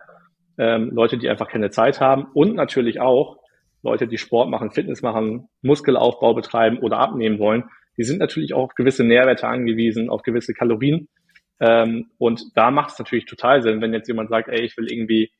ähm, 0.57 0.91
Leute, 0.93 1.17
die 1.17 1.29
einfach 1.29 1.49
keine 1.49 1.69
Zeit 1.69 1.99
haben 1.99 2.27
und 2.33 2.55
natürlich 2.55 2.99
auch 2.99 3.37
Leute, 3.83 4.07
die 4.07 4.17
Sport 4.17 4.49
machen, 4.49 4.71
Fitness 4.71 5.01
machen, 5.01 5.47
Muskelaufbau 5.61 6.33
betreiben 6.33 6.79
oder 6.79 6.97
abnehmen 6.97 7.39
wollen, 7.39 7.65
die 7.97 8.03
sind 8.03 8.19
natürlich 8.19 8.53
auch 8.53 8.63
auf 8.63 8.75
gewisse 8.75 9.03
Nährwerte 9.03 9.47
angewiesen, 9.47 10.09
auf 10.09 10.23
gewisse 10.23 10.53
Kalorien. 10.53 11.07
Ähm, 11.59 12.09
und 12.17 12.41
da 12.55 12.71
macht 12.71 12.91
es 12.91 12.99
natürlich 12.99 13.25
total 13.25 13.61
Sinn, 13.61 13.81
wenn 13.81 13.93
jetzt 13.93 14.07
jemand 14.07 14.29
sagt, 14.29 14.49
ey, 14.49 14.61
ich 14.61 14.75
will 14.77 14.91
irgendwie 14.91 15.31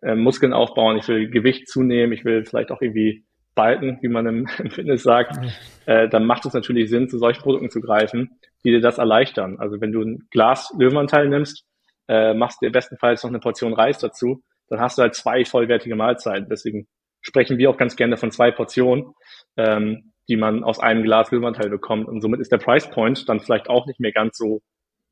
äh, 0.00 0.14
Muskeln 0.14 0.52
aufbauen, 0.52 0.96
ich 0.96 1.06
will 1.06 1.30
Gewicht 1.30 1.68
zunehmen, 1.68 2.12
ich 2.12 2.24
will 2.24 2.44
vielleicht 2.44 2.72
auch 2.72 2.80
irgendwie 2.80 3.24
Balken, 3.54 3.98
wie 4.00 4.08
man 4.08 4.26
im, 4.26 4.48
im 4.58 4.70
Fitness 4.70 5.02
sagt, 5.02 5.38
äh, 5.86 6.08
dann 6.08 6.26
macht 6.26 6.46
es 6.46 6.54
natürlich 6.54 6.90
Sinn, 6.90 7.08
zu 7.08 7.18
solchen 7.18 7.42
Produkten 7.42 7.70
zu 7.70 7.80
greifen, 7.80 8.38
die 8.64 8.70
dir 8.70 8.80
das 8.80 8.98
erleichtern. 8.98 9.58
Also 9.58 9.80
wenn 9.80 9.92
du 9.92 10.02
ein 10.02 10.26
Glas 10.30 10.72
Löwenanteil 10.78 11.28
nimmst, 11.28 11.64
äh, 12.08 12.34
machst 12.34 12.60
dir 12.62 12.70
bestenfalls 12.70 13.22
noch 13.22 13.30
eine 13.30 13.40
Portion 13.40 13.72
Reis 13.72 13.98
dazu, 13.98 14.42
dann 14.68 14.80
hast 14.80 14.98
du 14.98 15.02
halt 15.02 15.14
zwei 15.14 15.44
vollwertige 15.44 15.96
Mahlzeiten. 15.96 16.48
Deswegen 16.48 16.88
sprechen 17.20 17.58
wir 17.58 17.70
auch 17.70 17.76
ganz 17.76 17.96
gerne 17.96 18.16
von 18.16 18.30
zwei 18.30 18.50
Portionen, 18.50 19.14
ähm, 19.56 20.12
die 20.28 20.36
man 20.36 20.64
aus 20.64 20.78
einem 20.78 21.02
Glas 21.02 21.30
Löwenanteil 21.30 21.70
bekommt. 21.70 22.08
Und 22.08 22.20
somit 22.20 22.40
ist 22.40 22.52
der 22.52 22.58
Price 22.58 22.88
Point 22.90 23.28
dann 23.28 23.40
vielleicht 23.40 23.68
auch 23.68 23.86
nicht 23.86 24.00
mehr 24.00 24.12
ganz 24.12 24.36
so, 24.36 24.62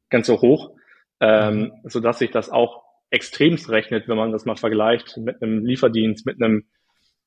ganz 0.08 0.26
so 0.26 0.40
hoch, 0.40 0.74
ähm, 1.20 1.58
mhm. 1.58 1.72
so 1.84 2.00
dass 2.00 2.18
sich 2.18 2.30
das 2.30 2.50
auch 2.50 2.82
extremst 3.10 3.68
rechnet, 3.70 4.08
wenn 4.08 4.16
man 4.16 4.32
das 4.32 4.44
mal 4.44 4.56
vergleicht 4.56 5.16
mit 5.16 5.42
einem 5.42 5.64
Lieferdienst, 5.64 6.26
mit 6.26 6.40
einem 6.40 6.64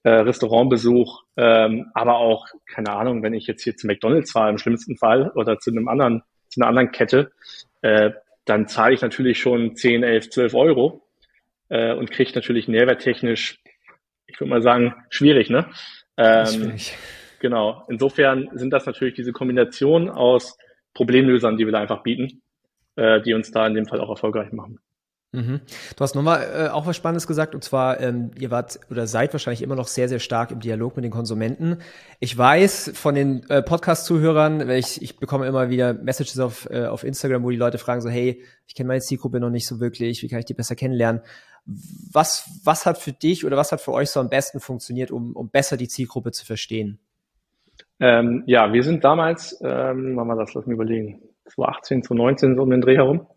äh, 0.04 0.10
Restaurantbesuch, 0.10 1.24
ähm, 1.38 1.92
aber 1.94 2.18
auch, 2.18 2.48
keine 2.66 2.92
Ahnung, 2.92 3.24
wenn 3.24 3.34
ich 3.34 3.48
jetzt 3.48 3.64
hier 3.64 3.76
zu 3.76 3.88
McDonalds 3.88 4.32
fahre 4.32 4.50
im 4.50 4.58
schlimmsten 4.58 4.98
Fall 4.98 5.32
oder 5.32 5.60
zu 5.60 5.72
einem 5.72 5.88
anderen, 5.88 6.24
zu 6.50 6.60
einer 6.62 6.70
anderen 6.70 6.92
Kette, 6.92 7.32
äh, 7.82 8.12
dann 8.46 8.68
zahle 8.68 8.94
ich 8.94 9.02
natürlich 9.02 9.40
schon 9.40 9.76
10, 9.76 10.04
11, 10.04 10.30
12 10.30 10.54
Euro 10.54 11.08
äh, 11.70 11.94
und 11.94 12.12
kriege 12.12 12.32
natürlich 12.36 12.68
nährwerttechnisch, 12.68 13.60
ich 14.28 14.40
würde 14.40 14.50
mal 14.50 14.62
sagen, 14.62 14.96
schwierig, 15.10 15.50
ne? 15.50 15.68
Ähm, 16.18 16.46
schwierig. 16.46 16.94
Genau. 17.40 17.84
Insofern 17.90 18.50
sind 18.54 18.72
das 18.72 18.86
natürlich 18.86 19.16
diese 19.16 19.34
Kombination 19.34 20.10
aus 20.10 20.58
Problemlösern, 20.94 21.58
die 21.58 21.66
wir 21.66 21.74
da 21.74 21.80
einfach 21.80 22.04
bieten, 22.04 22.42
äh, 22.96 23.22
die 23.22 23.34
uns 23.34 23.52
da 23.52 23.68
in 23.68 23.74
dem 23.74 23.86
Fall 23.86 24.00
auch 24.00 24.10
erfolgreich 24.10 24.52
machen. 24.54 24.80
Mhm. 25.34 25.62
Du 25.96 26.02
hast 26.02 26.14
nochmal 26.14 26.48
äh, 26.56 26.70
auch 26.70 26.86
was 26.86 26.96
Spannendes 26.96 27.26
gesagt, 27.26 27.56
und 27.56 27.64
zwar, 27.64 28.00
ähm, 28.00 28.30
ihr 28.40 28.52
wart 28.52 28.80
oder 28.92 29.08
seid 29.08 29.34
wahrscheinlich 29.34 29.64
immer 29.64 29.76
noch 29.76 29.88
sehr, 29.88 30.08
sehr 30.08 30.20
stark 30.20 30.52
im 30.52 30.60
Dialog 30.60 30.96
mit 30.96 31.04
den 31.04 31.12
Konsumenten. 31.12 31.78
Ich 32.20 32.38
weiß 32.38 32.92
von 32.94 33.16
den 33.16 33.44
äh, 33.50 33.64
Podcast-Zuhörern, 33.64 34.70
ich, 34.70 35.02
ich 35.02 35.18
bekomme 35.18 35.48
immer 35.48 35.72
wieder 35.72 35.96
Messages 35.96 36.40
auf, 36.40 36.70
äh, 36.70 36.86
auf 36.86 37.04
Instagram, 37.04 37.44
wo 37.44 37.50
die 37.50 37.58
Leute 37.58 37.80
fragen 37.80 38.02
so, 38.02 38.10
hey, 38.10 38.44
ich 38.68 38.76
kenne 38.76 38.88
meine 38.88 39.02
Zielgruppe 39.02 39.40
noch 39.40 39.50
nicht 39.50 39.68
so 39.68 39.80
wirklich, 39.80 40.22
wie 40.22 40.28
kann 40.28 40.38
ich 40.38 40.46
die 40.46 40.54
besser 40.54 40.76
kennenlernen? 40.76 41.22
Was, 41.66 42.48
was 42.64 42.86
hat 42.86 43.00
für 43.00 43.12
dich 43.12 43.44
oder 43.44 43.58
was 43.58 43.72
hat 43.72 43.82
für 43.82 43.94
euch 43.94 44.12
so 44.12 44.20
am 44.20 44.30
besten 44.30 44.60
funktioniert, 44.60 45.10
um, 45.10 45.36
um 45.36 45.50
besser 45.50 45.78
die 45.78 45.88
Zielgruppe 45.88 46.32
zu 46.32 46.46
verstehen? 46.46 47.00
Ähm, 48.00 48.44
ja, 48.46 48.72
wir 48.72 48.84
sind 48.84 49.04
damals, 49.04 49.60
ähm, 49.64 50.14
wir 50.14 50.36
das, 50.36 50.54
lass 50.54 50.68
mich 50.68 50.76
überlegen, 50.76 51.22
2018, 51.46 52.04
2019 52.04 52.56
so 52.56 52.62
um 52.62 52.70
den 52.70 52.82
Dreh 52.82 52.98
herum, 52.98 53.28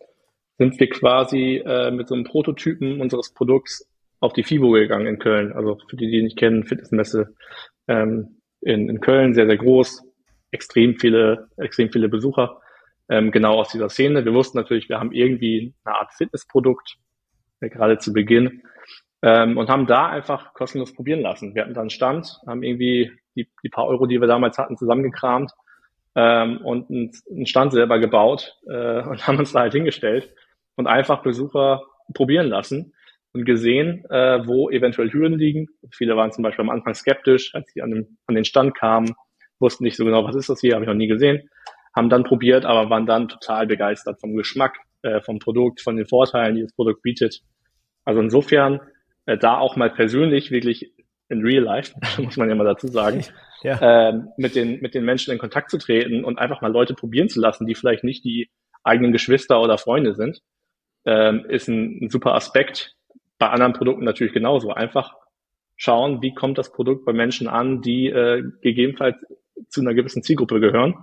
sind 0.58 0.78
wir 0.80 0.88
quasi 0.88 1.62
äh, 1.64 1.90
mit 1.90 2.08
so 2.08 2.14
einem 2.14 2.24
Prototypen 2.24 3.00
unseres 3.00 3.32
Produkts 3.34 3.88
auf 4.20 4.32
die 4.32 4.42
FIBO 4.42 4.70
gegangen 4.70 5.06
in 5.06 5.18
Köln. 5.18 5.52
Also 5.52 5.78
für 5.88 5.96
die, 5.96 6.10
die 6.10 6.22
nicht 6.22 6.38
kennen, 6.38 6.64
Fitnessmesse 6.64 7.34
ähm, 7.88 8.40
in, 8.60 8.88
in 8.88 9.00
Köln, 9.00 9.34
sehr, 9.34 9.46
sehr 9.46 9.58
groß, 9.58 10.02
extrem 10.50 10.96
viele, 10.96 11.48
extrem 11.58 11.90
viele 11.90 12.08
Besucher, 12.08 12.60
ähm, 13.08 13.30
genau 13.30 13.60
aus 13.60 13.70
dieser 13.70 13.90
Szene. 13.90 14.24
Wir 14.24 14.32
wussten 14.32 14.56
natürlich, 14.56 14.88
wir 14.88 14.98
haben 14.98 15.12
irgendwie 15.12 15.74
eine 15.84 15.96
Art 15.96 16.12
Fitnessprodukt, 16.14 16.96
äh, 17.60 17.68
gerade 17.68 17.98
zu 17.98 18.12
Beginn, 18.12 18.62
ähm, 19.22 19.58
und 19.58 19.68
haben 19.68 19.86
da 19.86 20.08
einfach 20.08 20.54
kostenlos 20.54 20.94
probieren 20.94 21.20
lassen. 21.20 21.54
Wir 21.54 21.62
hatten 21.62 21.74
dann 21.74 21.82
einen 21.82 21.90
Stand, 21.90 22.38
haben 22.46 22.62
irgendwie 22.62 23.12
die, 23.34 23.48
die 23.62 23.68
paar 23.68 23.86
Euro, 23.86 24.06
die 24.06 24.20
wir 24.20 24.28
damals 24.28 24.56
hatten, 24.56 24.76
zusammengekramt 24.76 25.52
ähm, 26.14 26.58
und 26.58 26.90
einen 26.90 27.46
Stand 27.46 27.72
selber 27.72 27.98
gebaut 27.98 28.56
äh, 28.68 29.02
und 29.08 29.26
haben 29.26 29.38
uns 29.38 29.52
da 29.52 29.60
halt 29.60 29.74
hingestellt 29.74 30.32
und 30.76 30.86
einfach 30.86 31.22
Besucher 31.22 31.82
probieren 32.14 32.46
lassen 32.46 32.92
und 33.32 33.44
gesehen, 33.44 34.04
äh, 34.08 34.46
wo 34.46 34.70
eventuell 34.70 35.12
Hürden 35.12 35.38
liegen. 35.38 35.68
Viele 35.90 36.16
waren 36.16 36.32
zum 36.32 36.42
Beispiel 36.42 36.64
am 36.64 36.70
Anfang 36.70 36.94
skeptisch, 36.94 37.54
als 37.54 37.70
sie 37.72 37.82
an 37.82 37.90
den, 37.90 38.18
an 38.26 38.34
den 38.34 38.44
Stand 38.44 38.74
kamen, 38.74 39.14
wussten 39.58 39.84
nicht 39.84 39.96
so 39.96 40.04
genau, 40.04 40.24
was 40.24 40.36
ist 40.36 40.48
das 40.48 40.60
hier, 40.60 40.74
habe 40.74 40.84
ich 40.84 40.88
noch 40.88 40.94
nie 40.94 41.08
gesehen, 41.08 41.48
haben 41.94 42.08
dann 42.08 42.24
probiert, 42.24 42.64
aber 42.64 42.88
waren 42.90 43.06
dann 43.06 43.28
total 43.28 43.66
begeistert 43.66 44.20
vom 44.20 44.36
Geschmack, 44.36 44.76
äh, 45.02 45.20
vom 45.20 45.38
Produkt, 45.38 45.80
von 45.80 45.96
den 45.96 46.06
Vorteilen, 46.06 46.56
die 46.56 46.62
das 46.62 46.74
Produkt 46.74 47.02
bietet. 47.02 47.40
Also 48.04 48.20
insofern 48.20 48.80
äh, 49.26 49.36
da 49.36 49.58
auch 49.58 49.76
mal 49.76 49.90
persönlich 49.90 50.50
wirklich 50.50 50.92
in 51.28 51.42
real 51.42 51.64
life, 51.64 51.94
muss 52.22 52.36
man 52.36 52.48
ja 52.48 52.54
mal 52.54 52.64
dazu 52.64 52.86
sagen, 52.86 53.24
ja. 53.62 54.10
ähm, 54.10 54.28
mit, 54.36 54.54
den, 54.54 54.80
mit 54.80 54.94
den 54.94 55.04
Menschen 55.04 55.32
in 55.32 55.38
Kontakt 55.38 55.70
zu 55.70 55.78
treten 55.78 56.24
und 56.24 56.38
einfach 56.38 56.60
mal 56.60 56.72
Leute 56.72 56.94
probieren 56.94 57.28
zu 57.28 57.40
lassen, 57.40 57.66
die 57.66 57.74
vielleicht 57.74 58.04
nicht 58.04 58.24
die 58.24 58.50
eigenen 58.84 59.12
Geschwister 59.12 59.60
oder 59.60 59.78
Freunde 59.78 60.14
sind 60.14 60.40
ähm, 61.06 61.46
ist 61.48 61.68
ein, 61.68 61.98
ein 62.02 62.10
super 62.10 62.34
Aspekt. 62.34 62.94
Bei 63.38 63.48
anderen 63.48 63.72
Produkten 63.72 64.04
natürlich 64.04 64.32
genauso. 64.32 64.72
Einfach 64.72 65.14
schauen, 65.76 66.22
wie 66.22 66.34
kommt 66.34 66.58
das 66.58 66.72
Produkt 66.72 67.04
bei 67.04 67.12
Menschen 67.12 67.48
an, 67.48 67.80
die 67.80 68.08
äh, 68.08 68.42
gegebenenfalls 68.62 69.16
zu 69.68 69.80
einer 69.80 69.94
gewissen 69.94 70.22
Zielgruppe 70.22 70.60
gehören. 70.60 70.94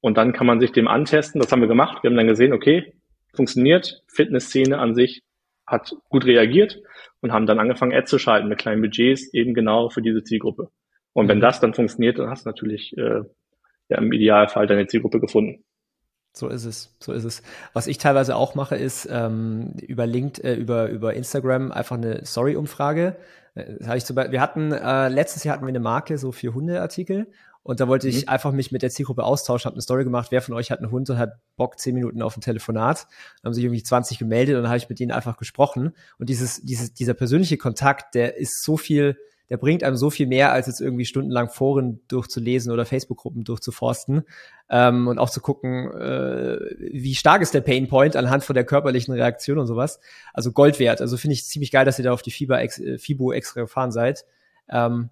Und 0.00 0.16
dann 0.16 0.32
kann 0.32 0.46
man 0.46 0.60
sich 0.60 0.72
dem 0.72 0.88
antesten. 0.88 1.40
Das 1.40 1.52
haben 1.52 1.60
wir 1.60 1.68
gemacht. 1.68 2.02
Wir 2.02 2.10
haben 2.10 2.16
dann 2.16 2.26
gesehen, 2.26 2.52
okay, 2.52 2.94
funktioniert. 3.34 4.02
Fitnessszene 4.08 4.78
an 4.78 4.94
sich 4.94 5.22
hat 5.66 5.94
gut 6.08 6.24
reagiert 6.24 6.80
und 7.20 7.32
haben 7.32 7.46
dann 7.46 7.60
angefangen, 7.60 7.94
Ads 7.94 8.10
zu 8.10 8.18
schalten 8.18 8.48
mit 8.48 8.58
kleinen 8.58 8.82
Budgets 8.82 9.32
eben 9.32 9.54
genau 9.54 9.88
für 9.88 10.02
diese 10.02 10.24
Zielgruppe. 10.24 10.70
Und 11.12 11.28
wenn 11.28 11.38
mhm. 11.38 11.42
das 11.42 11.60
dann 11.60 11.74
funktioniert, 11.74 12.18
dann 12.18 12.30
hast 12.30 12.44
du 12.44 12.48
natürlich 12.48 12.96
äh, 12.96 13.22
ja, 13.88 13.98
im 13.98 14.12
Idealfall 14.12 14.66
deine 14.66 14.86
Zielgruppe 14.86 15.20
gefunden. 15.20 15.64
So 16.32 16.48
ist 16.48 16.64
es, 16.64 16.94
so 16.98 17.12
ist 17.12 17.24
es. 17.24 17.42
Was 17.74 17.86
ich 17.86 17.98
teilweise 17.98 18.36
auch 18.36 18.54
mache, 18.54 18.76
ist 18.76 19.06
ähm, 19.10 19.74
über 19.86 20.06
LinkedIn, 20.06 20.44
äh, 20.44 20.54
über 20.54 20.88
über 20.88 21.14
Instagram 21.14 21.72
einfach 21.72 21.96
eine 21.96 22.24
Story-Umfrage. 22.24 23.16
Äh, 23.54 23.96
ich 23.96 24.04
zum 24.06 24.16
Beispiel, 24.16 24.32
wir 24.32 24.40
hatten 24.40 24.72
äh, 24.72 25.08
letztes 25.08 25.44
Jahr 25.44 25.56
hatten 25.56 25.66
wir 25.66 25.70
eine 25.70 25.80
Marke 25.80 26.16
so 26.16 26.32
für 26.32 26.54
Hundeartikel 26.54 27.26
und 27.62 27.78
da 27.80 27.86
wollte 27.86 28.08
ich 28.08 28.22
mhm. 28.22 28.28
einfach 28.28 28.52
mich 28.52 28.72
mit 28.72 28.82
der 28.82 28.90
Zielgruppe 28.90 29.22
austauschen, 29.24 29.66
habe 29.66 29.76
eine 29.76 29.82
Story 29.82 30.04
gemacht, 30.04 30.28
wer 30.30 30.42
von 30.42 30.54
euch 30.54 30.70
hat 30.70 30.80
einen 30.80 30.90
Hund 30.90 31.08
und 31.10 31.18
hat 31.18 31.38
Bock 31.56 31.78
zehn 31.78 31.94
Minuten 31.94 32.20
auf 32.22 32.36
ein 32.36 32.40
Telefonat. 32.40 33.06
Dann 33.42 33.50
haben 33.50 33.54
sich 33.54 33.64
irgendwie 33.64 33.82
20 33.82 34.18
gemeldet 34.18 34.56
und 34.56 34.62
dann 34.62 34.70
habe 34.70 34.78
ich 34.78 34.88
mit 34.88 34.98
ihnen 34.98 35.12
einfach 35.12 35.36
gesprochen. 35.36 35.92
Und 36.18 36.28
dieses, 36.28 36.60
dieses, 36.62 36.92
dieser 36.92 37.14
persönliche 37.14 37.58
Kontakt, 37.58 38.14
der 38.14 38.36
ist 38.36 38.64
so 38.64 38.76
viel 38.76 39.16
der 39.50 39.56
bringt 39.56 39.84
einem 39.84 39.96
so 39.96 40.10
viel 40.10 40.26
mehr, 40.26 40.52
als 40.52 40.66
jetzt 40.66 40.80
irgendwie 40.80 41.04
stundenlang 41.04 41.48
Foren 41.48 42.00
durchzulesen 42.08 42.72
oder 42.72 42.86
Facebook-Gruppen 42.86 43.44
durchzuforsten 43.44 44.22
ähm, 44.70 45.08
und 45.08 45.18
auch 45.18 45.30
zu 45.30 45.40
gucken, 45.40 45.92
äh, 45.92 46.58
wie 46.78 47.14
stark 47.14 47.42
ist 47.42 47.54
der 47.54 47.60
Painpoint 47.60 48.16
anhand 48.16 48.44
von 48.44 48.54
der 48.54 48.64
körperlichen 48.64 49.12
Reaktion 49.14 49.58
und 49.58 49.66
sowas. 49.66 50.00
Also 50.32 50.52
Gold 50.52 50.78
wert. 50.78 51.00
Also 51.00 51.16
finde 51.16 51.34
ich 51.34 51.44
ziemlich 51.44 51.70
geil, 51.70 51.84
dass 51.84 51.98
ihr 51.98 52.04
da 52.04 52.12
auf 52.12 52.22
die 52.22 52.30
FIBA 52.30 52.60
ex, 52.60 52.78
äh, 52.78 52.98
FIBO 52.98 53.32
extra 53.32 53.60
gefahren 53.60 53.92
seid. 53.92 54.24
Ähm, 54.68 55.10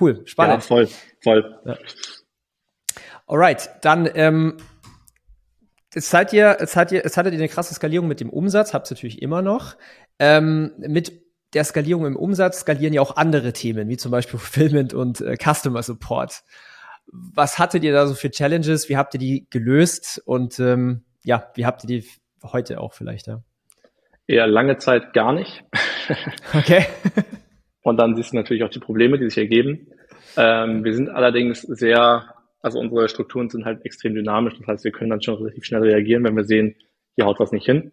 cool, 0.00 0.22
spannend. 0.26 0.56
Ja, 0.56 0.60
voll, 0.60 0.88
voll. 1.22 1.58
Ja. 1.64 1.78
Alright, 3.26 3.70
dann 3.82 4.08
ähm, 4.14 4.56
Jetzt 5.94 6.10
seid 6.10 6.32
ihr, 6.32 6.58
jetzt 6.60 6.72
seid 6.72 6.92
ihr, 6.92 6.98
jetzt 7.02 7.16
hattet 7.16 7.32
ihr 7.32 7.38
eine 7.38 7.48
krasse 7.48 7.74
Skalierung 7.74 8.08
mit 8.08 8.20
dem 8.20 8.30
Umsatz, 8.30 8.74
habt 8.74 8.90
ihr 8.90 8.94
natürlich 8.94 9.22
immer 9.22 9.40
noch. 9.40 9.76
Ähm, 10.18 10.72
mit 10.78 11.27
der 11.54 11.64
Skalierung 11.64 12.06
im 12.06 12.16
Umsatz 12.16 12.60
skalieren 12.60 12.92
ja 12.92 13.00
auch 13.00 13.16
andere 13.16 13.52
Themen, 13.52 13.88
wie 13.88 13.96
zum 13.96 14.10
Beispiel 14.10 14.38
Fulfillment 14.38 14.94
und 14.94 15.20
äh, 15.20 15.36
Customer 15.36 15.82
Support. 15.82 16.42
Was 17.10 17.58
hattet 17.58 17.84
ihr 17.84 17.92
da 17.92 18.06
so 18.06 18.14
für 18.14 18.30
Challenges? 18.30 18.88
Wie 18.88 18.96
habt 18.96 19.14
ihr 19.14 19.20
die 19.20 19.46
gelöst? 19.50 20.20
Und 20.26 20.60
ähm, 20.60 21.04
ja, 21.22 21.50
wie 21.54 21.64
habt 21.64 21.84
ihr 21.84 21.88
die 21.88 22.08
heute 22.42 22.80
auch 22.80 22.92
vielleicht? 22.92 23.28
Ja, 23.28 23.42
ja 24.26 24.44
lange 24.44 24.76
Zeit 24.76 25.14
gar 25.14 25.32
nicht. 25.32 25.64
okay. 26.54 26.86
und 27.82 27.96
dann 27.96 28.14
siehst 28.16 28.32
du 28.32 28.36
natürlich 28.36 28.62
auch 28.62 28.70
die 28.70 28.78
Probleme, 28.78 29.18
die 29.18 29.24
sich 29.24 29.38
ergeben. 29.38 29.88
Ähm, 30.36 30.84
wir 30.84 30.94
sind 30.94 31.08
allerdings 31.08 31.62
sehr, 31.62 32.34
also 32.60 32.78
unsere 32.78 33.08
Strukturen 33.08 33.48
sind 33.48 33.64
halt 33.64 33.84
extrem 33.84 34.14
dynamisch. 34.14 34.54
Das 34.58 34.66
heißt, 34.66 34.84
wir 34.84 34.92
können 34.92 35.10
dann 35.10 35.22
schon 35.22 35.36
relativ 35.36 35.64
schnell 35.64 35.82
reagieren, 35.82 36.24
wenn 36.24 36.36
wir 36.36 36.44
sehen, 36.44 36.76
hier 37.14 37.24
haut 37.24 37.40
was 37.40 37.52
nicht 37.52 37.66
hin. 37.66 37.92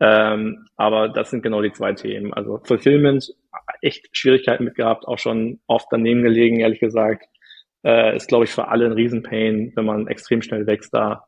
Ähm, 0.00 0.66
aber 0.76 1.08
das 1.08 1.30
sind 1.30 1.42
genau 1.42 1.62
die 1.62 1.72
zwei 1.72 1.92
Themen. 1.92 2.34
Also 2.34 2.58
Fulfillment, 2.64 3.32
echt 3.80 4.08
Schwierigkeiten 4.12 4.64
mit 4.64 4.74
gehabt, 4.74 5.06
auch 5.06 5.18
schon 5.18 5.60
oft 5.66 5.86
daneben 5.90 6.22
gelegen, 6.22 6.60
ehrlich 6.60 6.80
gesagt. 6.80 7.26
Äh, 7.84 8.16
ist, 8.16 8.28
glaube 8.28 8.44
ich, 8.44 8.50
für 8.50 8.68
alle 8.68 8.86
ein 8.86 8.92
Riesenpain, 8.92 9.72
wenn 9.76 9.84
man 9.84 10.08
extrem 10.08 10.42
schnell 10.42 10.66
wächst, 10.66 10.94
da 10.94 11.24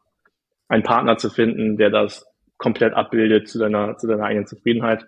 einen 0.69 0.83
Partner 0.83 1.17
zu 1.17 1.31
finden, 1.31 1.77
der 1.77 1.91
das 1.91 2.27
komplett 2.57 2.95
abbildet 2.95 3.49
zu 3.49 3.59
deiner, 3.59 3.97
zu 3.99 4.07
deiner 4.07 4.25
eigenen 4.25 4.47
Zufriedenheit. 4.47 5.07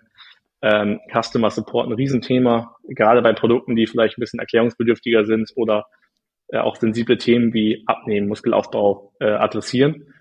Ähm, 0.61 0.99
Customer 1.11 1.49
Support 1.49 1.87
ein 1.87 1.93
Riesenthema, 1.93 2.75
gerade 2.87 3.21
bei 3.21 3.33
Produkten, 3.33 3.75
die 3.75 3.87
vielleicht 3.87 4.17
ein 4.17 4.21
bisschen 4.21 4.39
erklärungsbedürftiger 4.39 5.25
sind 5.25 5.51
oder 5.55 5.85
äh, 6.49 6.57
auch 6.57 6.75
sensible 6.75 7.17
Themen 7.17 7.53
wie 7.53 7.83
Abnehmen, 7.87 8.27
Muskelaufbau 8.27 9.13
äh, 9.19 9.29
adressieren. 9.29 10.13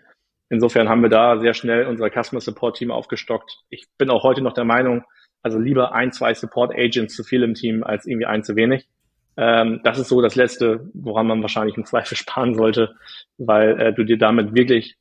Insofern 0.51 0.89
haben 0.89 1.03
wir 1.03 1.11
da 1.11 1.39
sehr 1.39 1.55
schnell 1.55 1.87
unser 1.87 2.11
Customer 2.11 2.41
Support 2.41 2.77
Team 2.77 2.91
aufgestockt. 2.91 3.59
Ich 3.71 3.87
bin 3.99 4.11
auch 4.11 4.23
heute 4.23 4.43
noch 4.43 4.53
der 4.53 4.65
Meinung, 4.65 5.05
also 5.43 5.59
lieber 5.59 5.93
ein, 5.93 6.13
zwei 6.13 6.35
Support 6.35 6.75
Agents 6.75 7.15
zu 7.15 7.25
viel 7.25 7.43
im 7.43 7.55
Team 7.55 7.85
als 7.85 8.07
irgendwie 8.07 8.27
ein 8.27 8.43
zu 8.43 8.57
wenig. 8.57 8.89
Ähm, 9.37 9.81
das 9.85 9.99
ist 9.99 10.09
so 10.09 10.21
das 10.21 10.35
Letzte, 10.35 10.91
woran 10.95 11.27
man 11.27 11.43
wahrscheinlich 11.43 11.77
im 11.77 11.85
Zweifel 11.85 12.17
sparen 12.19 12.55
sollte, 12.55 12.95
weil 13.39 13.81
äh, 13.81 13.93
du 13.93 14.05
dir 14.05 14.19
damit 14.19 14.55
wirklich 14.55 14.97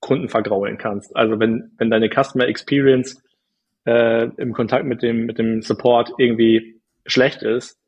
Kunden 0.00 0.28
vergraulen 0.28 0.76
kannst. 0.76 1.16
Also 1.16 1.38
wenn, 1.38 1.70
wenn 1.78 1.90
deine 1.90 2.10
Customer 2.10 2.46
Experience 2.46 3.22
äh, 3.86 4.28
im 4.36 4.52
Kontakt 4.52 4.84
mit 4.84 5.02
dem, 5.02 5.26
mit 5.26 5.38
dem 5.38 5.62
Support 5.62 6.12
irgendwie 6.18 6.80
schlecht 7.06 7.42
ist, 7.42 7.78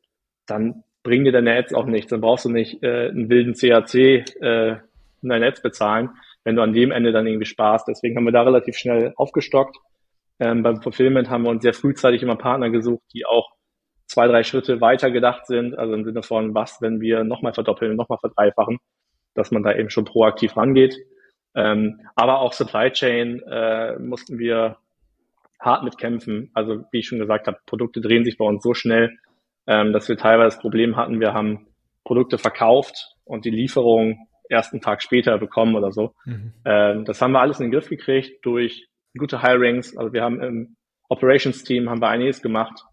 dann 0.47 0.83
bringen 1.03 1.25
dir 1.25 1.31
deine 1.31 1.55
Ads 1.55 1.73
auch 1.73 1.85
nichts. 1.85 2.09
Dann 2.09 2.21
brauchst 2.21 2.45
du 2.45 2.49
nicht 2.49 2.81
äh, 2.81 3.09
einen 3.09 3.29
wilden 3.29 3.53
CAC 3.53 3.95
äh, 3.95 4.77
in 5.21 5.29
deine 5.29 5.47
Ads 5.47 5.61
bezahlen, 5.61 6.09
wenn 6.49 6.55
du 6.55 6.63
an 6.63 6.73
dem 6.73 6.89
Ende 6.89 7.11
dann 7.11 7.27
irgendwie 7.27 7.45
sparst. 7.45 7.87
Deswegen 7.87 8.17
haben 8.17 8.25
wir 8.25 8.31
da 8.31 8.41
relativ 8.41 8.75
schnell 8.75 9.13
aufgestockt. 9.17 9.77
Ähm, 10.39 10.63
beim 10.63 10.81
Fulfillment 10.81 11.29
haben 11.29 11.43
wir 11.43 11.51
uns 11.51 11.61
sehr 11.61 11.75
frühzeitig 11.75 12.23
immer 12.23 12.37
Partner 12.37 12.71
gesucht, 12.71 13.03
die 13.13 13.27
auch 13.27 13.51
zwei, 14.07 14.25
drei 14.25 14.41
Schritte 14.41 14.81
weiter 14.81 15.11
gedacht 15.11 15.45
sind. 15.45 15.77
Also 15.77 15.93
im 15.93 16.03
Sinne 16.03 16.23
von, 16.23 16.55
was, 16.55 16.81
wenn 16.81 17.01
wir 17.01 17.23
nochmal 17.23 17.53
verdoppeln, 17.53 17.95
nochmal 17.95 18.17
verdreifachen, 18.17 18.79
dass 19.35 19.51
man 19.51 19.61
da 19.61 19.75
eben 19.75 19.91
schon 19.91 20.05
proaktiv 20.05 20.57
rangeht. 20.57 20.95
Ähm, 21.53 22.01
aber 22.15 22.39
auch 22.39 22.53
Supply 22.53 22.89
Chain 22.89 23.43
äh, 23.47 23.99
mussten 23.99 24.39
wir 24.39 24.77
hart 25.59 25.83
mitkämpfen. 25.83 26.49
Also 26.55 26.83
wie 26.91 26.97
ich 26.97 27.07
schon 27.07 27.19
gesagt 27.19 27.45
habe, 27.45 27.59
Produkte 27.67 28.01
drehen 28.01 28.25
sich 28.25 28.39
bei 28.39 28.45
uns 28.45 28.63
so 28.63 28.73
schnell, 28.73 29.11
ähm, 29.67 29.93
dass 29.93 30.09
wir 30.09 30.17
teilweise 30.17 30.55
das 30.55 30.61
Problem 30.61 30.95
hatten, 30.95 31.19
wir 31.19 31.35
haben 31.35 31.67
Produkte 32.03 32.39
verkauft 32.39 33.15
und 33.23 33.45
die 33.45 33.51
Lieferung 33.51 34.28
ersten 34.49 34.81
Tag 34.81 35.01
später 35.01 35.37
bekommen 35.37 35.75
oder 35.75 35.91
so. 35.91 36.13
Mhm. 36.25 36.53
Ähm, 36.65 37.05
das 37.05 37.21
haben 37.21 37.31
wir 37.31 37.41
alles 37.41 37.59
in 37.59 37.67
den 37.67 37.71
Griff 37.71 37.89
gekriegt 37.89 38.45
durch 38.45 38.87
gute 39.17 39.41
Hirings. 39.41 39.95
Also 39.95 40.11
wir 40.13 40.23
haben 40.23 40.41
im 40.41 40.75
Operations-Team 41.07 41.89
haben 41.89 42.01
wir 42.01 42.09
einiges 42.09 42.41
gemacht, 42.41 42.83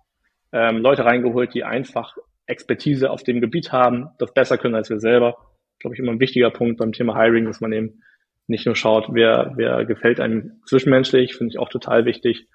ähm, 0.52 0.78
Leute 0.78 1.04
reingeholt, 1.04 1.54
die 1.54 1.64
einfach 1.64 2.16
Expertise 2.46 3.10
auf 3.10 3.22
dem 3.22 3.40
Gebiet 3.40 3.72
haben, 3.72 4.10
das 4.18 4.32
besser 4.32 4.58
können 4.58 4.74
als 4.74 4.88
wir 4.88 5.00
selber. 5.00 5.36
Glaube 5.80 5.94
ich 5.94 6.00
immer 6.00 6.12
ein 6.12 6.20
wichtiger 6.20 6.50
Punkt 6.50 6.78
beim 6.78 6.92
Thema 6.92 7.20
Hiring, 7.20 7.44
dass 7.44 7.60
man 7.60 7.72
eben 7.72 8.02
nicht 8.46 8.64
nur 8.64 8.76
schaut, 8.76 9.08
wer, 9.12 9.52
wer 9.56 9.84
gefällt 9.84 10.20
einem 10.20 10.60
zwischenmenschlich, 10.66 11.34
finde 11.34 11.52
ich 11.52 11.58
auch 11.58 11.68
total 11.68 12.04
wichtig, 12.04 12.46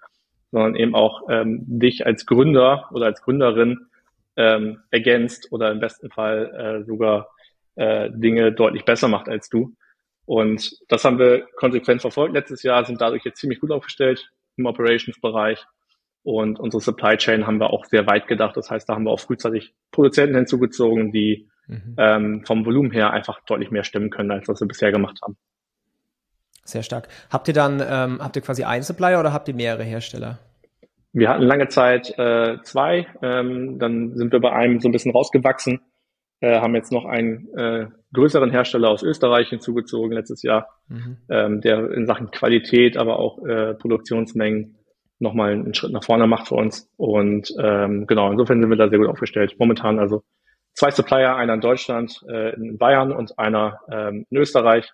sondern 0.51 0.75
eben 0.75 0.95
auch 0.95 1.23
ähm, 1.29 1.63
dich 1.67 2.05
als 2.05 2.25
Gründer 2.25 2.89
oder 2.91 3.07
als 3.07 3.21
Gründerin 3.21 3.87
ähm, 4.37 4.79
ergänzt 4.89 5.51
oder 5.51 5.71
im 5.71 5.79
besten 5.79 6.09
Fall 6.09 6.81
äh, 6.81 6.85
sogar 6.85 7.29
äh, 7.75 8.09
Dinge 8.11 8.51
deutlich 8.51 8.85
besser 8.85 9.07
macht 9.07 9.29
als 9.29 9.49
du. 9.49 9.75
Und 10.25 10.77
das 10.87 11.03
haben 11.03 11.19
wir 11.19 11.45
konsequent 11.55 12.01
verfolgt 12.01 12.33
letztes 12.33 12.63
Jahr, 12.63 12.85
sind 12.85 13.01
dadurch 13.01 13.25
jetzt 13.25 13.39
ziemlich 13.39 13.59
gut 13.59 13.71
aufgestellt 13.71 14.31
im 14.57 14.65
Operations-Bereich. 14.65 15.65
Und 16.23 16.59
unsere 16.59 16.81
Supply 16.81 17.17
Chain 17.17 17.47
haben 17.47 17.59
wir 17.59 17.71
auch 17.71 17.85
sehr 17.85 18.05
weit 18.05 18.27
gedacht. 18.27 18.55
Das 18.55 18.69
heißt, 18.69 18.87
da 18.87 18.93
haben 18.93 19.05
wir 19.05 19.11
auch 19.11 19.19
frühzeitig 19.19 19.73
Produzenten 19.91 20.35
hinzugezogen, 20.35 21.11
die 21.11 21.49
mhm. 21.67 21.95
ähm, 21.97 22.43
vom 22.45 22.65
Volumen 22.65 22.91
her 22.91 23.11
einfach 23.11 23.41
deutlich 23.45 23.71
mehr 23.71 23.83
stimmen 23.83 24.11
können, 24.11 24.31
als 24.31 24.47
was 24.47 24.61
wir 24.61 24.67
bisher 24.67 24.91
gemacht 24.91 25.19
haben. 25.23 25.35
Sehr 26.63 26.83
stark. 26.83 27.07
Habt 27.31 27.47
ihr 27.47 27.55
dann, 27.55 27.81
ähm, 27.85 28.19
habt 28.21 28.35
ihr 28.35 28.43
quasi 28.43 28.63
einen 28.63 28.83
Supplier 28.83 29.19
oder 29.19 29.33
habt 29.33 29.47
ihr 29.47 29.55
mehrere 29.55 29.83
Hersteller? 29.83 30.37
Wir 31.11 31.29
hatten 31.29 31.43
lange 31.43 31.67
Zeit 31.67 32.17
äh, 32.17 32.61
zwei, 32.63 33.07
ähm, 33.21 33.79
dann 33.79 34.15
sind 34.15 34.31
wir 34.31 34.39
bei 34.39 34.53
einem 34.53 34.79
so 34.79 34.87
ein 34.87 34.93
bisschen 34.93 35.11
rausgewachsen, 35.11 35.81
äh, 36.41 36.59
haben 36.59 36.75
jetzt 36.75 36.91
noch 36.91 37.05
einen 37.05 37.47
äh, 37.55 37.87
größeren 38.13 38.51
Hersteller 38.51 38.89
aus 38.89 39.03
Österreich 39.03 39.49
hinzugezogen 39.49 40.11
letztes 40.11 40.41
Jahr, 40.43 40.67
mhm. 40.89 41.17
ähm, 41.29 41.61
der 41.61 41.91
in 41.91 42.05
Sachen 42.05 42.31
Qualität, 42.31 42.97
aber 42.97 43.19
auch 43.19 43.45
äh, 43.45 43.73
Produktionsmengen 43.75 44.75
nochmal 45.19 45.51
einen 45.51 45.73
Schritt 45.73 45.91
nach 45.91 46.03
vorne 46.03 46.27
macht 46.27 46.47
für 46.47 46.55
uns. 46.55 46.89
Und 46.97 47.53
ähm, 47.59 48.07
genau, 48.07 48.31
insofern 48.31 48.59
sind 48.59 48.69
wir 48.69 48.77
da 48.77 48.89
sehr 48.89 48.97
gut 48.97 49.07
aufgestellt. 49.07 49.55
Momentan 49.59 49.99
also 49.99 50.23
zwei 50.73 50.89
Supplier, 50.89 51.35
einer 51.35 51.53
in 51.53 51.61
Deutschland, 51.61 52.21
äh, 52.27 52.55
in 52.55 52.77
Bayern 52.77 53.11
und 53.11 53.37
einer 53.37 53.79
ähm, 53.89 54.25
in 54.29 54.37
Österreich. 54.37 54.91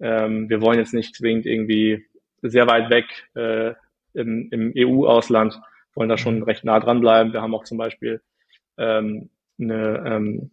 Ähm, 0.00 0.48
wir 0.48 0.62
wollen 0.62 0.78
jetzt 0.78 0.94
nicht 0.94 1.14
zwingend 1.14 1.44
irgendwie 1.44 2.06
sehr 2.40 2.66
weit 2.66 2.88
weg 2.88 3.04
äh, 3.34 3.74
im, 4.14 4.48
im 4.50 4.72
EU-Ausland, 4.74 5.60
wollen 5.94 6.08
da 6.08 6.16
schon 6.16 6.38
mhm. 6.38 6.44
recht 6.44 6.64
nah 6.64 6.80
dran 6.80 7.00
bleiben. 7.00 7.34
Wir 7.34 7.42
haben 7.42 7.54
auch 7.54 7.64
zum 7.64 7.76
Beispiel 7.76 8.22
ähm, 8.78 9.28
eine 9.60 10.04
ähm, 10.06 10.50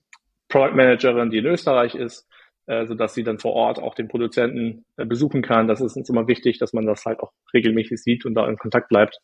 Product 0.50 0.76
Managerin, 0.76 1.30
die 1.30 1.40
in 1.40 1.46
Österreich 1.46 1.96
ist, 1.96 2.28
äh, 2.68 2.86
so 2.86 2.96
dass 2.96 3.14
sie 3.14 3.24
dann 3.24 3.40
vor 3.40 3.54
Ort 3.54 3.80
auch 3.80 3.96
den 3.96 4.10
Produzenten 4.10 4.86
äh, 4.98 5.06
besuchen 5.06 5.42
kann. 5.42 5.68
Das 5.68 5.80
ist 5.80 5.96
uns 5.96 6.10
immer 6.10 6.28
wichtig, 6.28 6.60
dass 6.60 6.74
man 6.74 6.86
das 6.86 7.06
halt 7.06 7.22
auch 7.22 7.32
regelmäßig 7.54 7.98
sieht 8.02 8.26
und 8.26 8.36
da 8.36 8.48
in 8.48 8.58
Kontakt 8.58 8.90
bleibt 8.90 9.18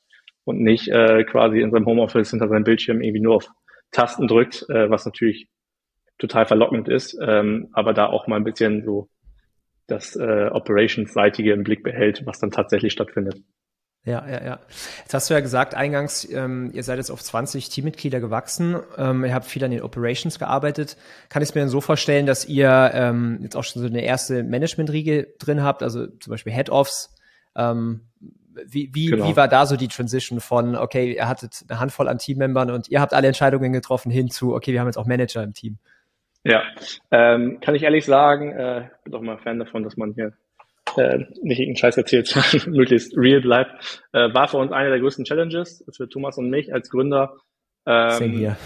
und 0.45 0.61
nicht 0.61 0.87
äh, 0.87 1.25
quasi 1.25 1.59
in 1.59 1.71
seinem 1.71 1.85
Homeoffice 1.85 2.31
hinter 2.31 2.47
seinem 2.47 2.63
Bildschirm 2.63 3.01
irgendwie 3.01 3.21
nur 3.21 3.35
auf 3.35 3.47
Tasten 3.91 4.27
drückt, 4.27 4.65
was 4.69 5.05
natürlich 5.05 5.47
total 6.17 6.47
verlockend 6.47 6.89
ist, 6.89 7.15
ähm, 7.21 7.69
aber 7.73 7.93
da 7.93 8.07
auch 8.07 8.25
mal 8.25 8.37
ein 8.37 8.43
bisschen 8.43 8.83
so 8.83 9.07
das 9.85 10.17
Operations-seitige 10.17 11.53
im 11.53 11.63
Blick 11.63 11.83
behält, 11.83 12.25
was 12.25 12.39
dann 12.39 12.49
tatsächlich 12.49 12.91
stattfindet. 12.91 13.43
Ja, 14.05 14.27
ja, 14.27 14.43
ja. 14.43 14.59
Jetzt 14.99 15.13
hast 15.13 15.29
du 15.29 15.33
ja 15.33 15.39
gesagt, 15.39 15.75
eingangs, 15.75 16.29
ähm, 16.29 16.71
ihr 16.73 16.83
seid 16.83 16.97
jetzt 16.97 17.09
auf 17.09 17.23
20 17.23 17.69
Teammitglieder 17.69 18.19
gewachsen. 18.19 18.75
Ähm, 18.97 19.23
ihr 19.23 19.33
habt 19.33 19.45
viel 19.45 19.63
an 19.63 19.71
den 19.71 19.81
Operations 19.81 20.39
gearbeitet. 20.39 20.97
Kann 21.29 21.41
ich 21.41 21.49
es 21.49 21.55
mir 21.55 21.61
dann 21.61 21.69
so 21.69 21.79
vorstellen, 21.79 22.25
dass 22.25 22.43
ihr 22.43 22.91
ähm, 22.93 23.39
jetzt 23.41 23.55
auch 23.55 23.63
schon 23.63 23.81
so 23.81 23.87
eine 23.87 24.03
erste 24.03 24.43
Management-Riege 24.43 25.35
drin 25.39 25.63
habt, 25.63 25.83
also 25.83 26.07
zum 26.07 26.31
Beispiel 26.31 26.51
Head-Offs? 26.51 27.15
Ähm, 27.55 28.01
wie, 28.65 28.89
wie, 28.93 29.05
genau. 29.07 29.27
wie 29.27 29.37
war 29.37 29.47
da 29.47 29.65
so 29.65 29.77
die 29.77 29.87
Transition 29.87 30.41
von, 30.41 30.75
okay, 30.75 31.13
ihr 31.13 31.27
hattet 31.27 31.63
eine 31.69 31.79
Handvoll 31.79 32.09
an 32.09 32.17
Teammembern 32.17 32.71
und 32.71 32.89
ihr 32.89 32.99
habt 32.99 33.13
alle 33.13 33.27
Entscheidungen 33.27 33.71
getroffen 33.71 34.11
hin 34.11 34.29
zu, 34.29 34.53
okay, 34.53 34.73
wir 34.73 34.81
haben 34.81 34.87
jetzt 34.87 34.97
auch 34.97 35.07
Manager 35.07 35.43
im 35.43 35.53
Team? 35.53 35.77
Ja, 36.43 36.61
ähm, 37.09 37.59
kann 37.61 37.73
ich 37.73 37.83
ehrlich 37.83 38.05
sagen, 38.05 38.51
äh, 38.51 38.89
bin 39.05 39.15
auch 39.15 39.21
immer 39.21 39.37
Fan 39.37 39.59
davon, 39.59 39.83
dass 39.83 39.95
man 39.95 40.13
hier 40.13 40.33
äh, 40.97 41.19
nicht 41.41 41.59
irgendeinen 41.59 41.77
Scheiß 41.77 41.97
erzählt, 41.97 42.27
sondern 42.27 42.75
möglichst 42.75 43.17
real 43.17 43.41
bleibt. 43.41 44.01
Äh, 44.11 44.33
war 44.33 44.47
für 44.47 44.57
uns 44.57 44.71
eine 44.71 44.89
der 44.89 44.99
größten 44.99 45.25
Challenges 45.25 45.83
für 45.95 46.09
Thomas 46.09 46.37
und 46.37 46.49
mich 46.49 46.73
als 46.73 46.89
Gründer. 46.89 47.37
Ähm, 47.85 48.31
hier. 48.31 48.57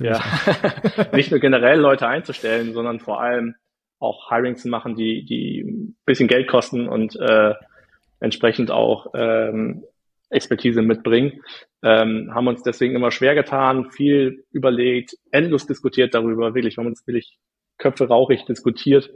Ja, 0.00 0.20
nicht 1.12 1.30
nur 1.30 1.40
generell 1.40 1.78
Leute 1.78 2.08
einzustellen, 2.08 2.72
sondern 2.72 2.98
vor 2.98 3.20
allem 3.20 3.54
auch 3.98 4.28
Hirings 4.28 4.62
zu 4.62 4.68
machen, 4.68 4.96
die, 4.96 5.24
die 5.24 5.60
ein 5.60 5.96
bisschen 6.04 6.28
Geld 6.28 6.48
kosten 6.48 6.88
und 6.88 7.14
äh, 7.16 7.54
entsprechend 8.20 8.70
auch 8.70 9.12
ähm, 9.14 9.84
Expertise 10.30 10.82
mitbringen. 10.82 11.42
Ähm, 11.82 12.30
haben 12.34 12.48
uns 12.48 12.62
deswegen 12.62 12.96
immer 12.96 13.10
schwer 13.10 13.34
getan, 13.34 13.90
viel 13.90 14.44
überlegt, 14.50 15.16
endlos 15.30 15.66
diskutiert 15.66 16.14
darüber, 16.14 16.54
wirklich, 16.54 16.76
wir 16.76 16.82
haben 16.82 16.90
uns 16.90 17.06
wirklich 17.06 17.38
Köpfe 17.78 18.08
rauchig 18.08 18.44
diskutiert, 18.44 19.10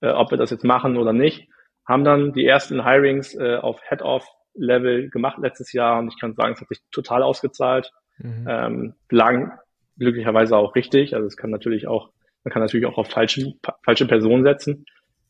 äh, 0.00 0.08
ob 0.08 0.30
wir 0.30 0.38
das 0.38 0.50
jetzt 0.50 0.64
machen 0.64 0.96
oder 0.96 1.12
nicht 1.12 1.48
haben 1.86 2.04
dann 2.04 2.32
die 2.32 2.46
ersten 2.46 2.84
Hirings 2.84 3.34
äh, 3.34 3.56
auf 3.56 3.80
Head-Off-Level 3.88 5.10
gemacht 5.10 5.38
letztes 5.40 5.72
Jahr 5.72 5.98
und 5.98 6.08
ich 6.08 6.20
kann 6.20 6.34
sagen, 6.34 6.54
es 6.54 6.60
hat 6.60 6.68
sich 6.68 6.80
total 6.90 7.22
ausgezahlt. 7.22 7.92
Mhm. 8.18 8.46
Ähm, 8.48 8.94
lang 9.10 9.52
glücklicherweise 9.98 10.56
auch 10.56 10.74
richtig. 10.74 11.14
Also 11.14 11.26
es 11.26 11.36
kann 11.36 11.50
natürlich 11.50 11.86
auch, 11.86 12.10
man 12.44 12.52
kann 12.52 12.62
natürlich 12.62 12.86
auch 12.86 12.98
auf 12.98 13.08
falsche, 13.08 13.54
falsche 13.84 14.06
Personen 14.06 14.44
setzen. 14.44 14.84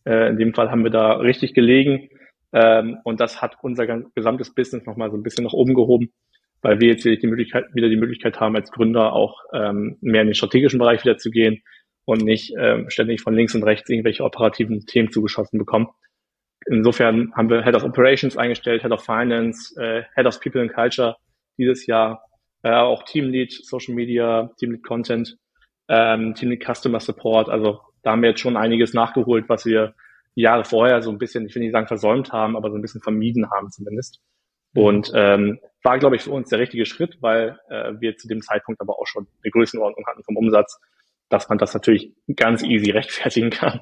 Äh, 0.05 0.31
in 0.31 0.37
dem 0.37 0.55
Fall 0.55 0.71
haben 0.71 0.85
wir 0.85 0.91
da 0.91 1.15
richtig 1.15 1.55
gelegen. 1.55 2.09
Ähm, 2.53 2.99
und 3.05 3.21
das 3.21 3.41
hat 3.41 3.57
unser 3.63 3.87
gesamtes 4.15 4.55
Business 4.55 4.85
nochmal 4.85 5.11
so 5.11 5.17
ein 5.17 5.23
bisschen 5.23 5.45
nach 5.45 5.53
oben 5.53 5.75
gehoben, 5.75 6.13
weil 6.61 6.81
wir 6.81 6.89
jetzt 6.89 7.05
wieder 7.05 7.17
die 7.17 7.27
Möglichkeit, 7.27 7.65
wieder 7.75 7.89
die 7.89 7.97
Möglichkeit 7.97 8.41
haben, 8.41 8.57
als 8.57 8.71
Gründer 8.71 9.15
auch 9.15 9.41
ähm, 9.55 9.97
mehr 10.01 10.21
in 10.21 10.29
den 10.29 10.35
strategischen 10.35 10.79
Bereich 10.79 11.03
wieder 11.03 11.17
zu 11.17 11.31
gehen 11.31 11.63
und 12.05 12.23
nicht 12.23 12.53
ähm, 12.59 12.91
ständig 12.91 13.23
von 13.23 13.35
links 13.35 13.55
und 13.55 13.63
rechts 13.63 13.89
irgendwelche 13.89 14.25
operativen 14.25 14.85
Themen 14.87 15.11
zugeschossen 15.11 15.59
bekommen. 15.59 15.89
Insofern 16.67 17.33
haben 17.35 17.51
wir 17.51 17.63
Head 17.65 17.75
of 17.75 17.85
Operations 17.85 18.37
eingestellt, 18.37 18.83
Head 18.83 18.93
of 18.93 19.05
Finance, 19.05 19.75
äh, 19.81 20.05
Head 20.15 20.27
of 20.27 20.41
People 20.41 20.61
and 20.61 20.73
Culture 20.73 21.17
dieses 21.59 21.87
Jahr, 21.87 22.25
äh, 22.63 22.73
auch 22.73 23.03
Teamlead 23.05 23.53
Social 23.53 23.95
Media, 23.95 24.51
Teamlead 24.59 24.83
Content, 24.83 25.37
ähm, 25.89 26.35
Teamlead 26.35 26.65
Customer 26.65 27.01
Support. 27.01 27.49
Also 27.49 27.81
da 28.03 28.13
haben 28.13 28.23
wir 28.23 28.31
jetzt 28.31 28.41
schon 28.41 28.57
einiges 28.57 28.95
nachgeholt, 28.95 29.49
was 29.49 29.65
wir 29.67 29.95
Jahre 30.35 30.65
vorher 30.65 31.03
so 31.03 31.11
ein 31.11 31.19
bisschen, 31.19 31.47
ich 31.47 31.55
will 31.55 31.63
nicht 31.63 31.73
sagen 31.73 31.87
versäumt 31.87 32.33
haben, 32.33 32.57
aber 32.57 32.71
so 32.71 32.77
ein 32.77 32.83
bisschen 32.83 33.03
vermieden 33.03 33.51
haben 33.51 33.71
zumindest. 33.71 34.21
Und 34.75 35.13
ähm, 35.15 35.59
war, 35.83 35.99
glaube 35.99 36.17
ich, 36.17 36.23
für 36.23 36.31
uns 36.31 36.49
der 36.49 36.59
richtige 36.59 36.87
Schritt, 36.87 37.19
weil 37.21 37.59
äh, 37.69 37.93
wir 37.99 38.17
zu 38.17 38.29
dem 38.29 38.41
Zeitpunkt 38.41 38.81
aber 38.81 38.99
auch 38.99 39.07
schon 39.07 39.27
eine 39.43 39.51
Größenordnung 39.51 40.07
hatten 40.07 40.25
vom 40.25 40.37
Umsatz, 40.37 40.81
dass 41.29 41.49
man 41.49 41.59
das 41.59 41.75
natürlich 41.75 42.13
ganz 42.37 42.63
easy 42.63 42.91
rechtfertigen 42.93 43.51
kann. 43.51 43.81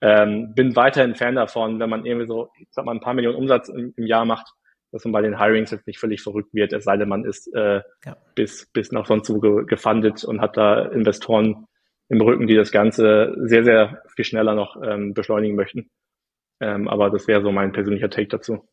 Ähm, 0.00 0.54
bin 0.54 0.76
weiterhin 0.76 1.14
Fan 1.14 1.34
davon, 1.34 1.80
wenn 1.80 1.90
man 1.90 2.06
irgendwie 2.06 2.26
so, 2.26 2.50
ich 2.58 2.68
sag 2.70 2.84
mal, 2.84 2.92
ein 2.92 3.00
paar 3.00 3.14
Millionen 3.14 3.36
Umsatz 3.36 3.68
im, 3.68 3.92
im 3.96 4.06
Jahr 4.06 4.24
macht, 4.24 4.52
dass 4.92 5.04
man 5.04 5.12
bei 5.12 5.22
den 5.22 5.38
Hirings 5.38 5.70
jetzt 5.70 5.86
nicht 5.86 5.98
völlig 5.98 6.22
verrückt 6.22 6.54
wird, 6.54 6.72
es 6.72 6.84
sei 6.84 6.96
denn, 6.96 7.08
man 7.08 7.24
ist 7.24 7.52
äh, 7.54 7.82
ja. 8.04 8.16
bis, 8.34 8.66
bis 8.72 8.92
nach 8.92 9.06
sonst 9.06 9.28
wo 9.28 9.40
ge 9.40 9.64
gefundet 9.66 10.24
und 10.24 10.40
hat 10.40 10.56
da 10.56 10.82
Investoren 10.86 11.66
im 12.08 12.20
Rücken, 12.20 12.46
die 12.46 12.54
das 12.54 12.70
Ganze 12.70 13.34
sehr, 13.36 13.64
sehr 13.64 14.02
viel 14.14 14.24
schneller 14.24 14.54
noch 14.54 14.80
ähm, 14.82 15.14
beschleunigen 15.14 15.56
möchten. 15.56 15.90
Ähm, 16.60 16.88
aber 16.88 17.10
das 17.10 17.28
wäre 17.28 17.42
so 17.42 17.52
mein 17.52 17.72
persönlicher 17.72 18.10
Take 18.10 18.28
dazu. 18.28 18.66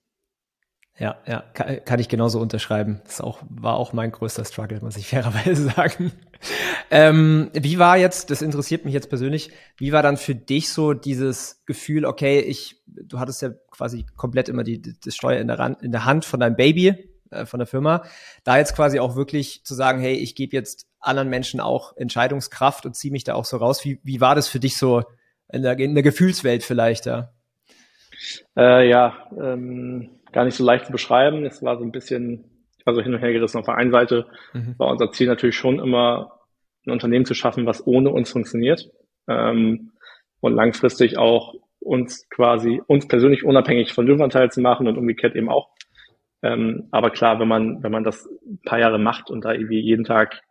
Ja, 0.98 1.18
ja, 1.28 1.44
kann, 1.54 1.84
kann 1.84 2.00
ich 2.00 2.08
genauso 2.08 2.40
unterschreiben. 2.40 3.02
Das 3.04 3.20
auch, 3.20 3.40
war 3.50 3.76
auch 3.76 3.92
mein 3.92 4.12
größter 4.12 4.46
Struggle, 4.46 4.80
muss 4.82 4.96
ich 4.96 5.08
fairerweise 5.10 5.70
sagen. 5.70 6.14
ähm, 6.90 7.50
wie 7.54 7.80
war 7.80 7.98
jetzt, 7.98 8.32
das 8.32 8.42
interessiert 8.42 8.86
mich 8.86 8.94
jetzt 8.94 9.10
persönlich, 9.10 9.52
wie 9.78 9.92
war 9.92 10.04
dann 10.04 10.16
für 10.16 10.36
dich 10.36 10.70
so 10.70 10.94
dieses 10.94 11.64
Gefühl, 11.66 12.06
okay, 12.06 12.40
ich, 12.40 12.82
du 12.88 13.20
hattest 13.20 13.42
ja 13.42 13.50
quasi 13.72 14.06
komplett 14.16 14.48
immer 14.48 14.64
die, 14.64 14.82
die 14.82 14.94
das 15.04 15.16
Steuer 15.16 15.40
in 15.42 15.48
der, 15.48 15.60
Rand, 15.60 15.82
in 15.82 15.92
der 15.92 16.06
Hand 16.06 16.24
von 16.24 16.40
deinem 16.40 16.56
Baby, 16.56 17.10
äh, 17.30 17.46
von 17.46 17.60
der 17.60 17.68
Firma, 17.68 18.04
da 18.46 18.58
jetzt 18.58 18.74
quasi 18.74 19.00
auch 19.00 19.18
wirklich 19.18 19.66
zu 19.66 19.76
sagen, 19.76 20.00
hey, 20.00 20.16
ich 20.16 20.34
gebe 20.34 20.56
jetzt 20.56 20.88
anderen 21.02 21.30
Menschen 21.30 21.60
auch 21.60 21.98
Entscheidungskraft 21.98 22.86
und 22.86 22.96
ziehe 22.96 23.12
mich 23.12 23.26
da 23.26 23.36
auch 23.36 23.46
so 23.46 23.58
raus. 23.58 23.84
Wie, 23.84 24.00
wie 24.04 24.22
war 24.22 24.34
das 24.34 24.48
für 24.48 24.62
dich 24.62 24.78
so 24.78 25.04
in 25.52 25.62
der, 25.62 25.78
in 25.78 25.94
der 25.94 26.04
Gefühlswelt 26.04 26.64
vielleicht, 26.64 27.06
ja? 27.06 27.35
Äh, 28.58 28.90
ja, 28.90 29.28
ähm 29.40 30.10
gar 30.36 30.44
nicht 30.44 30.56
so 30.56 30.66
leicht 30.66 30.86
zu 30.86 30.92
beschreiben. 30.92 31.46
Es 31.46 31.64
war 31.64 31.78
so 31.78 31.84
ein 31.86 31.94
bisschen, 31.94 32.44
ich 32.78 32.86
war 32.86 32.94
so 32.94 33.02
hin 33.02 33.14
und 33.14 33.22
her 33.22 33.32
gerissen. 33.32 33.58
Auf 33.58 33.66
der 33.66 33.78
einen 33.78 33.92
Seite 33.92 34.28
mhm. 34.54 34.76
war 34.78 34.90
unser 34.90 35.10
Ziel 35.12 35.28
natürlich 35.28 35.56
schon 35.56 35.80
immer, 35.80 36.42
ein 36.86 36.92
Unternehmen 36.92 37.26
zu 37.26 37.34
schaffen, 37.34 37.66
was 37.66 37.88
ohne 37.88 38.12
uns 38.12 38.32
funktioniert 38.32 38.92
ähm, 39.28 39.94
und 40.42 40.54
langfristig 40.54 41.18
auch 41.18 41.56
uns 41.80 42.28
quasi, 42.30 42.82
uns 42.86 43.08
persönlich 43.08 43.44
unabhängig 43.44 43.94
von 43.94 44.06
Löwenanteil 44.06 44.52
zu 44.52 44.62
machen 44.62 44.88
und 44.88 44.98
umgekehrt 44.98 45.36
eben 45.36 45.50
auch. 45.50 45.70
Ähm, 46.44 46.90
aber 46.92 47.12
klar, 47.12 47.40
wenn 47.40 47.48
man, 47.48 47.82
wenn 47.82 47.92
man 47.92 48.04
das 48.04 48.28
ein 48.46 48.60
paar 48.66 48.80
Jahre 48.80 49.00
macht 49.00 49.30
und 49.30 49.46
da 49.46 49.54
irgendwie 49.54 49.80
jeden 49.80 50.04
Tag 50.04 50.42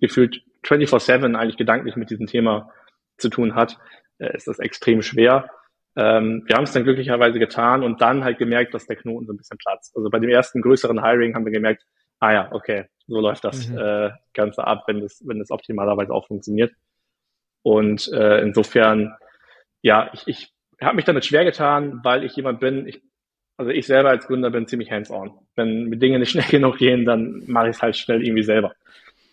gefühlt 0.00 0.42
24-7 0.64 1.34
eigentlich 1.34 1.56
gedanklich 1.56 1.96
mit 1.96 2.10
diesem 2.10 2.26
Thema 2.26 2.70
zu 3.16 3.30
tun 3.30 3.54
hat, 3.54 3.78
äh, 4.18 4.36
ist 4.36 4.48
das 4.48 4.58
extrem 4.58 5.02
schwer. 5.02 5.48
Ähm, 5.94 6.42
wir 6.46 6.56
haben 6.56 6.64
es 6.64 6.72
dann 6.72 6.84
glücklicherweise 6.84 7.38
getan 7.38 7.82
und 7.82 8.00
dann 8.00 8.24
halt 8.24 8.38
gemerkt, 8.38 8.72
dass 8.74 8.86
der 8.86 8.96
Knoten 8.96 9.26
so 9.26 9.32
ein 9.32 9.36
bisschen 9.36 9.58
platzt. 9.58 9.94
Also 9.96 10.08
bei 10.08 10.18
dem 10.18 10.30
ersten 10.30 10.62
größeren 10.62 11.02
Hiring 11.02 11.34
haben 11.34 11.44
wir 11.44 11.52
gemerkt, 11.52 11.84
ah 12.18 12.32
ja, 12.32 12.48
okay, 12.52 12.86
so 13.06 13.20
läuft 13.20 13.44
das 13.44 13.68
mhm. 13.68 13.78
äh, 13.78 14.10
Ganze 14.32 14.66
ab, 14.66 14.84
wenn 14.86 15.00
das, 15.00 15.22
wenn 15.26 15.38
das 15.38 15.50
optimalerweise 15.50 16.12
auch 16.12 16.26
funktioniert. 16.26 16.72
Und 17.62 18.10
äh, 18.12 18.40
insofern, 18.40 19.14
ja, 19.82 20.10
ich, 20.14 20.26
ich 20.26 20.52
habe 20.80 20.96
mich 20.96 21.04
damit 21.04 21.24
schwer 21.24 21.44
getan, 21.44 22.00
weil 22.02 22.24
ich 22.24 22.34
jemand 22.36 22.60
bin, 22.60 22.86
ich, 22.86 23.02
also 23.56 23.70
ich 23.70 23.86
selber 23.86 24.10
als 24.10 24.26
Gründer 24.26 24.50
bin 24.50 24.66
ziemlich 24.66 24.90
hands-on. 24.90 25.32
Wenn 25.56 25.84
mir 25.84 25.98
Dinge 25.98 26.18
nicht 26.18 26.30
schnell 26.32 26.48
genug 26.48 26.78
gehen, 26.78 27.04
dann 27.04 27.42
mache 27.46 27.68
ich 27.68 27.76
es 27.76 27.82
halt 27.82 27.96
schnell 27.96 28.24
irgendwie 28.24 28.42
selber. 28.42 28.72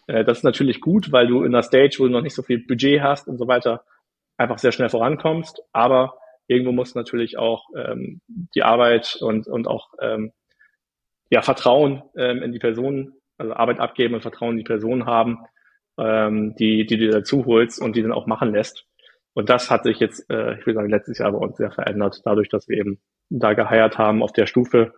Äh, 0.08 0.26
das 0.26 0.39
ist 0.39 0.43
natürlich 0.43 0.82
gut, 0.82 1.12
weil 1.12 1.28
du 1.28 1.43
in 1.43 1.54
einer 1.54 1.63
Stage, 1.63 1.95
wo 2.00 2.06
du 2.06 2.12
noch 2.12 2.22
nicht 2.22 2.36
so 2.36 2.41
viel 2.41 2.65
Budget 2.65 3.02
hast 3.02 3.28
und 3.28 3.38
so 3.38 3.48
weiter, 3.48 3.84
einfach 4.38 4.58
sehr 4.58 4.72
schnell 4.72 4.89
vorankommst. 4.89 5.62
Aber 5.72 6.18
irgendwo 6.49 6.71
muss 6.71 6.95
natürlich 6.95 7.38
auch 7.38 7.69
ähm, 7.75 8.21
die 8.55 8.63
Arbeit 8.63 9.17
und, 9.21 9.47
und 9.47 9.67
auch 9.67 9.93
ähm, 10.01 10.33
ja, 11.29 11.41
Vertrauen 11.41 12.01
ähm, 12.17 12.41
in 12.41 12.51
die 12.51 12.59
Person, 12.59 13.13
also 13.38 13.53
Arbeit 13.53 13.79
abgeben 13.79 14.15
und 14.15 14.21
Vertrauen 14.21 14.51
in 14.51 14.57
die 14.57 14.63
Person 14.63 15.05
haben, 15.05 15.38
ähm, 15.97 16.55
die, 16.55 16.85
die 16.85 16.97
du 16.97 17.12
dazu 17.12 17.45
holst 17.45 17.79
und 17.79 17.95
die 17.95 18.01
dann 18.01 18.12
auch 18.12 18.25
machen 18.25 18.51
lässt. 18.51 18.85
Und 19.33 19.49
das 19.49 19.69
hat 19.69 19.83
sich 19.83 19.99
jetzt, 19.99 20.27
äh, 20.31 20.55
ich 20.59 20.65
will 20.65 20.73
sagen, 20.73 20.89
letztes 20.89 21.19
Jahr 21.19 21.31
bei 21.31 21.38
uns 21.38 21.57
sehr 21.57 21.71
verändert, 21.71 22.21
dadurch, 22.25 22.49
dass 22.49 22.67
wir 22.67 22.77
eben 22.77 22.99
da 23.29 23.53
geheiert 23.53 23.99
haben 23.99 24.23
auf 24.23 24.33
der 24.33 24.47
Stufe 24.47 24.93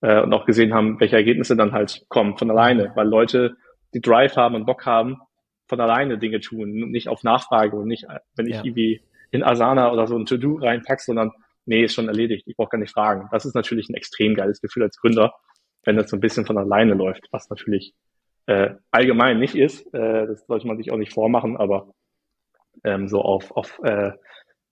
äh, 0.00 0.20
und 0.20 0.32
auch 0.32 0.46
gesehen 0.46 0.74
haben, 0.74 0.98
welche 0.98 1.16
Ergebnisse 1.16 1.56
dann 1.56 1.72
halt 1.72 2.04
kommen 2.08 2.36
von 2.36 2.50
alleine, 2.50 2.90
weil 2.96 3.06
Leute, 3.06 3.56
die 3.94 4.00
Drive 4.00 4.36
haben 4.36 4.56
und 4.56 4.66
Bock 4.66 4.84
haben, 4.84 5.18
von 5.68 5.80
alleine 5.80 6.18
Dinge 6.18 6.40
tun, 6.40 6.90
nicht 6.90 7.08
auf 7.08 7.22
Nachfrage 7.22 7.76
und 7.76 7.86
nicht, 7.86 8.06
wenn 8.34 8.46
ich 8.46 8.56
ja. 8.56 8.64
irgendwie 8.64 9.02
in 9.30 9.42
Asana 9.42 9.92
oder 9.92 10.06
so 10.06 10.16
ein 10.16 10.26
To-Do 10.26 10.56
reinpackst, 10.56 11.06
sondern 11.06 11.32
nee, 11.66 11.84
ist 11.84 11.94
schon 11.94 12.08
erledigt, 12.08 12.44
ich 12.46 12.56
brauche 12.56 12.70
gar 12.70 12.78
nicht 12.78 12.92
fragen. 12.92 13.28
Das 13.30 13.44
ist 13.44 13.54
natürlich 13.54 13.88
ein 13.88 13.94
extrem 13.94 14.34
geiles 14.34 14.60
Gefühl 14.60 14.84
als 14.84 14.96
Gründer, 14.96 15.34
wenn 15.84 15.96
das 15.96 16.10
so 16.10 16.16
ein 16.16 16.20
bisschen 16.20 16.46
von 16.46 16.58
alleine 16.58 16.94
läuft, 16.94 17.28
was 17.30 17.48
natürlich 17.50 17.94
äh, 18.46 18.74
allgemein 18.90 19.38
nicht 19.38 19.54
ist. 19.54 19.86
Äh, 19.94 20.26
das 20.26 20.46
sollte 20.46 20.66
man 20.66 20.78
sich 20.78 20.90
auch 20.90 20.96
nicht 20.96 21.12
vormachen, 21.12 21.56
aber 21.56 21.92
ähm, 22.84 23.08
so 23.08 23.20
auf, 23.20 23.50
auf 23.52 23.78
äh, 23.84 24.12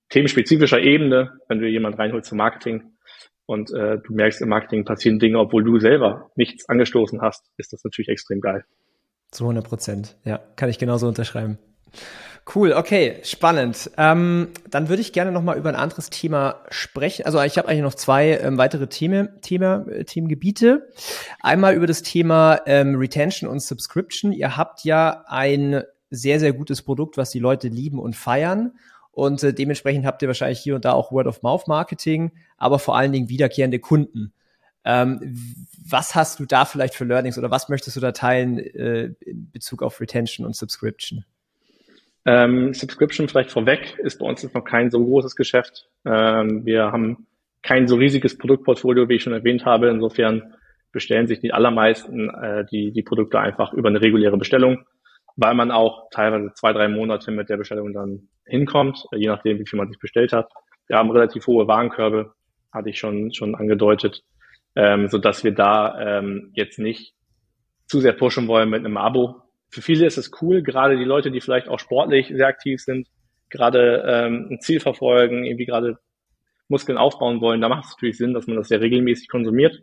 themenspezifischer 0.09 0.79
Ebene, 0.79 1.39
wenn 1.47 1.59
du 1.59 1.67
jemand 1.67 1.99
reinholst 1.99 2.29
zum 2.29 2.39
Marketing 2.39 2.97
und 3.45 3.71
äh, 3.71 3.99
du 3.99 4.13
merkst, 4.13 4.41
im 4.41 4.49
Marketing 4.49 4.83
passieren 4.83 5.19
Dinge, 5.19 5.39
obwohl 5.39 5.63
du 5.63 5.79
selber 5.79 6.31
nichts 6.35 6.67
angestoßen 6.67 7.21
hast, 7.21 7.49
ist 7.57 7.73
das 7.73 7.83
natürlich 7.83 8.09
extrem 8.09 8.41
geil. 8.41 8.65
Zu 9.31 9.43
100 9.43 9.65
Prozent, 9.65 10.17
ja, 10.23 10.39
kann 10.55 10.69
ich 10.69 10.79
genauso 10.79 11.07
unterschreiben. 11.07 11.57
Cool, 12.55 12.71
okay, 12.71 13.19
spannend. 13.23 13.91
Ähm, 13.97 14.49
dann 14.69 14.87
würde 14.87 15.01
ich 15.01 15.11
gerne 15.11 15.33
noch 15.33 15.43
mal 15.43 15.57
über 15.57 15.67
ein 15.67 15.75
anderes 15.75 16.09
Thema 16.09 16.61
sprechen. 16.69 17.25
Also 17.25 17.41
ich 17.41 17.57
habe 17.57 17.67
eigentlich 17.67 17.81
noch 17.81 17.93
zwei 17.93 18.37
ähm, 18.37 18.57
weitere 18.57 18.87
Themen, 18.87 19.41
Thema, 19.41 19.85
äh, 19.89 20.05
Themengebiete. 20.05 20.87
Einmal 21.41 21.73
über 21.75 21.87
das 21.87 22.03
Thema 22.03 22.61
ähm, 22.65 22.95
Retention 22.95 23.49
und 23.49 23.61
Subscription. 23.61 24.31
Ihr 24.31 24.55
habt 24.55 24.85
ja 24.85 25.25
ein 25.27 25.83
sehr, 26.09 26.39
sehr 26.39 26.53
gutes 26.53 26.81
Produkt, 26.81 27.17
was 27.17 27.31
die 27.31 27.39
Leute 27.39 27.67
lieben 27.67 27.99
und 27.99 28.15
feiern. 28.15 28.71
Und 29.11 29.43
äh, 29.43 29.53
dementsprechend 29.53 30.05
habt 30.05 30.21
ihr 30.21 30.29
wahrscheinlich 30.29 30.59
hier 30.59 30.75
und 30.75 30.85
da 30.85 30.93
auch 30.93 31.11
Word-of-Mouth-Marketing, 31.11 32.31
aber 32.57 32.79
vor 32.79 32.95
allen 32.95 33.11
Dingen 33.11 33.27
wiederkehrende 33.27 33.79
Kunden. 33.79 34.31
Ähm, 34.85 35.35
was 35.83 36.15
hast 36.15 36.39
du 36.39 36.45
da 36.45 36.63
vielleicht 36.63 36.93
für 36.93 37.03
Learnings 37.03 37.37
oder 37.37 37.51
was 37.51 37.67
möchtest 37.67 37.97
du 37.97 37.99
da 37.99 38.13
teilen 38.13 38.57
äh, 38.57 39.11
in 39.19 39.51
Bezug 39.51 39.83
auf 39.83 39.99
Retention 39.99 40.45
und 40.45 40.55
Subscription? 40.55 41.25
Ähm, 42.27 42.73
Subscription 42.73 43.29
vielleicht 43.29 43.51
vorweg 43.51 43.97
ist 43.99 44.19
bei 44.19 44.25
uns 44.25 44.43
jetzt 44.43 44.53
noch 44.53 44.65
kein 44.65 44.91
so 44.91 45.03
großes 45.03 45.37
Geschäft. 45.37 45.87
Ähm, 46.05 46.65
wir 46.65 46.91
haben 46.91 47.25
kein 47.63 47.87
so 47.87 47.95
riesiges 47.95 48.37
Produktportfolio, 48.37 49.07
wie 49.07 49.15
ich 49.15 49.23
schon 49.23 49.31
erwähnt 49.31 49.65
habe. 49.65 49.87
Insofern 49.87 50.53
bestellen 50.91 51.27
sich 51.27 51.39
die 51.39 51.53
allermeisten 51.53 52.29
äh, 52.29 52.65
die, 52.69 52.91
die 52.91 53.01
Produkte 53.01 53.39
einfach 53.39 53.71
über 53.71 53.87
eine 53.87 54.01
reguläre 54.01 54.37
Bestellung, 54.37 54.83
weil 55.37 55.53
man 55.53 55.71
auch 55.71 56.09
teilweise 56.11 56.51
zwei, 56.53 56.73
drei 56.73 56.89
Monate 56.89 57.31
mit 57.31 57.47
der 57.47 57.55
Bestellung 57.55 57.93
dann 57.93 58.27
hinkommt, 58.45 59.05
äh, 59.13 59.17
je 59.17 59.27
nachdem, 59.27 59.59
wie 59.59 59.65
viel 59.65 59.77
man 59.77 59.87
sich 59.87 59.99
bestellt 59.99 60.33
hat. 60.33 60.51
Wir 60.87 60.97
haben 60.97 61.11
relativ 61.11 61.47
hohe 61.47 61.65
Warenkörbe, 61.65 62.33
hatte 62.73 62.89
ich 62.89 62.99
schon, 62.99 63.33
schon 63.33 63.55
angedeutet, 63.55 64.25
ähm, 64.75 65.07
so 65.07 65.17
dass 65.17 65.45
wir 65.45 65.53
da 65.53 66.19
ähm, 66.19 66.51
jetzt 66.55 66.77
nicht 66.77 67.13
zu 67.85 68.01
sehr 68.01 68.13
pushen 68.13 68.49
wollen 68.49 68.69
mit 68.69 68.83
einem 68.83 68.97
Abo, 68.97 69.46
für 69.69 69.81
viele 69.81 70.05
ist 70.05 70.17
es 70.17 70.31
cool, 70.41 70.61
gerade 70.61 70.97
die 70.97 71.03
Leute, 71.03 71.31
die 71.31 71.41
vielleicht 71.41 71.67
auch 71.67 71.79
sportlich 71.79 72.27
sehr 72.27 72.47
aktiv 72.47 72.81
sind, 72.81 73.07
gerade 73.49 74.03
ähm, 74.07 74.47
ein 74.51 74.61
Ziel 74.61 74.79
verfolgen, 74.79 75.45
irgendwie 75.45 75.65
gerade 75.65 75.97
Muskeln 76.69 76.97
aufbauen 76.97 77.41
wollen, 77.41 77.61
da 77.61 77.69
macht 77.69 77.85
es 77.85 77.91
natürlich 77.91 78.17
Sinn, 78.17 78.33
dass 78.33 78.47
man 78.47 78.57
das 78.57 78.67
sehr 78.67 78.81
regelmäßig 78.81 79.29
konsumiert. 79.29 79.81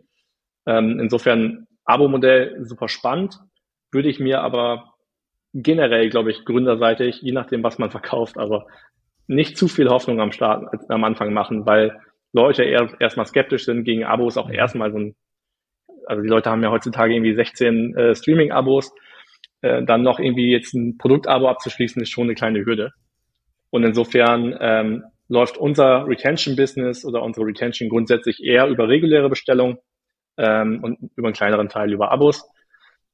Ähm, 0.67 0.99
insofern 0.99 1.67
Abo-Modell 1.85 2.63
super 2.65 2.87
spannend, 2.87 3.39
würde 3.91 4.09
ich 4.09 4.19
mir 4.19 4.41
aber 4.41 4.93
generell, 5.53 6.09
glaube 6.09 6.31
ich, 6.31 6.45
gründerseitig, 6.45 7.21
je 7.21 7.31
nachdem, 7.31 7.63
was 7.63 7.77
man 7.77 7.89
verkauft, 7.89 8.37
aber 8.37 8.67
nicht 9.27 9.57
zu 9.57 9.67
viel 9.67 9.89
Hoffnung 9.89 10.19
am 10.19 10.31
Start, 10.31 10.67
am 10.89 11.03
Anfang 11.03 11.33
machen, 11.33 11.65
weil 11.65 11.99
Leute 12.33 12.63
eher 12.63 12.89
erstmal 12.99 13.25
skeptisch 13.25 13.65
sind 13.65 13.85
gegen 13.85 14.03
Abos, 14.03 14.37
auch 14.37 14.49
erstmal 14.49 14.91
so 14.91 14.99
ein, 14.99 15.15
also 16.05 16.21
die 16.21 16.27
Leute 16.27 16.51
haben 16.51 16.61
ja 16.61 16.71
heutzutage 16.71 17.13
irgendwie 17.13 17.33
16 17.33 17.95
äh, 17.95 18.15
Streaming-Abos, 18.15 18.91
äh, 19.61 19.83
dann 19.83 20.03
noch 20.03 20.19
irgendwie 20.19 20.51
jetzt 20.51 20.73
ein 20.73 20.97
Produktabo 20.97 21.47
abzuschließen, 21.47 22.01
ist 22.01 22.09
schon 22.09 22.25
eine 22.25 22.35
kleine 22.35 22.65
Hürde. 22.65 22.91
Und 23.69 23.83
insofern 23.83 24.55
ähm, 24.59 25.03
läuft 25.27 25.57
unser 25.57 26.07
Retention-Business 26.07 27.05
oder 27.05 27.23
unsere 27.23 27.45
Retention 27.47 27.89
grundsätzlich 27.89 28.43
eher 28.43 28.67
über 28.67 28.87
reguläre 28.87 29.29
Bestellung 29.29 29.79
ähm, 30.37 30.83
und 30.83 31.11
über 31.15 31.27
einen 31.27 31.35
kleineren 31.35 31.69
Teil 31.69 31.91
über 31.91 32.11
Abos. 32.11 32.47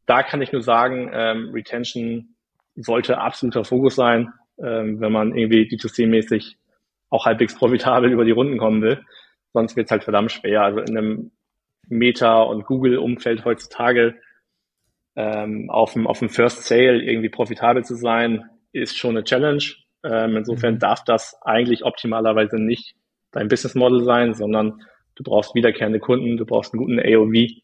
Da 0.06 0.24
kann 0.24 0.42
ich 0.42 0.52
nur 0.52 0.62
sagen, 0.62 1.10
ähm, 1.14 1.52
Retention 1.54 2.36
sollte 2.76 3.20
absoluter 3.20 3.64
Fokus 3.64 3.96
sein, 3.96 4.34
ähm, 4.60 5.00
wenn 5.00 5.12
man 5.12 5.36
irgendwie 5.36 5.64
D2C-mäßig 5.64 6.56
auch 7.10 7.26
halbwegs 7.26 7.56
profitabel 7.56 8.12
über 8.12 8.26
die 8.26 8.32
Runden 8.32 8.58
kommen 8.58 8.82
will. 8.82 9.02
Sonst 9.54 9.76
wird 9.76 9.88
es 9.88 9.92
halt 9.92 10.04
verdammt 10.04 10.32
schwer. 10.32 10.64
Also 10.64 10.80
in 10.80 10.98
einem 10.98 11.32
Meta- 11.88 12.42
und 12.44 12.66
Google-Umfeld 12.66 13.46
heutzutage 13.46 14.16
ähm, 15.16 15.70
auf, 15.70 15.94
dem, 15.94 16.08
auf 16.08 16.20
dem 16.20 16.30
First 16.30 16.64
Sale 16.64 17.02
irgendwie 17.02 17.30
profitabel 17.30 17.84
zu 17.84 17.96
sein, 17.96 18.50
ist 18.72 18.98
schon 18.98 19.12
eine 19.12 19.24
Challenge. 19.24 19.64
Ähm, 20.04 20.38
insofern 20.38 20.76
mhm. 20.76 20.80
darf 20.80 21.04
das 21.04 21.36
eigentlich 21.42 21.84
optimalerweise 21.84 22.58
nicht 22.58 22.96
dein 23.32 23.48
Business 23.48 23.76
Model 23.76 24.04
sein, 24.04 24.34
sondern 24.34 24.82
du 25.16 25.24
brauchst 25.24 25.56
wiederkehrende 25.56 26.00
Kunden, 26.00 26.38
du 26.38 26.46
brauchst 26.46 26.74
einen 26.74 26.80
guten 26.80 27.00
AOV. 27.00 27.62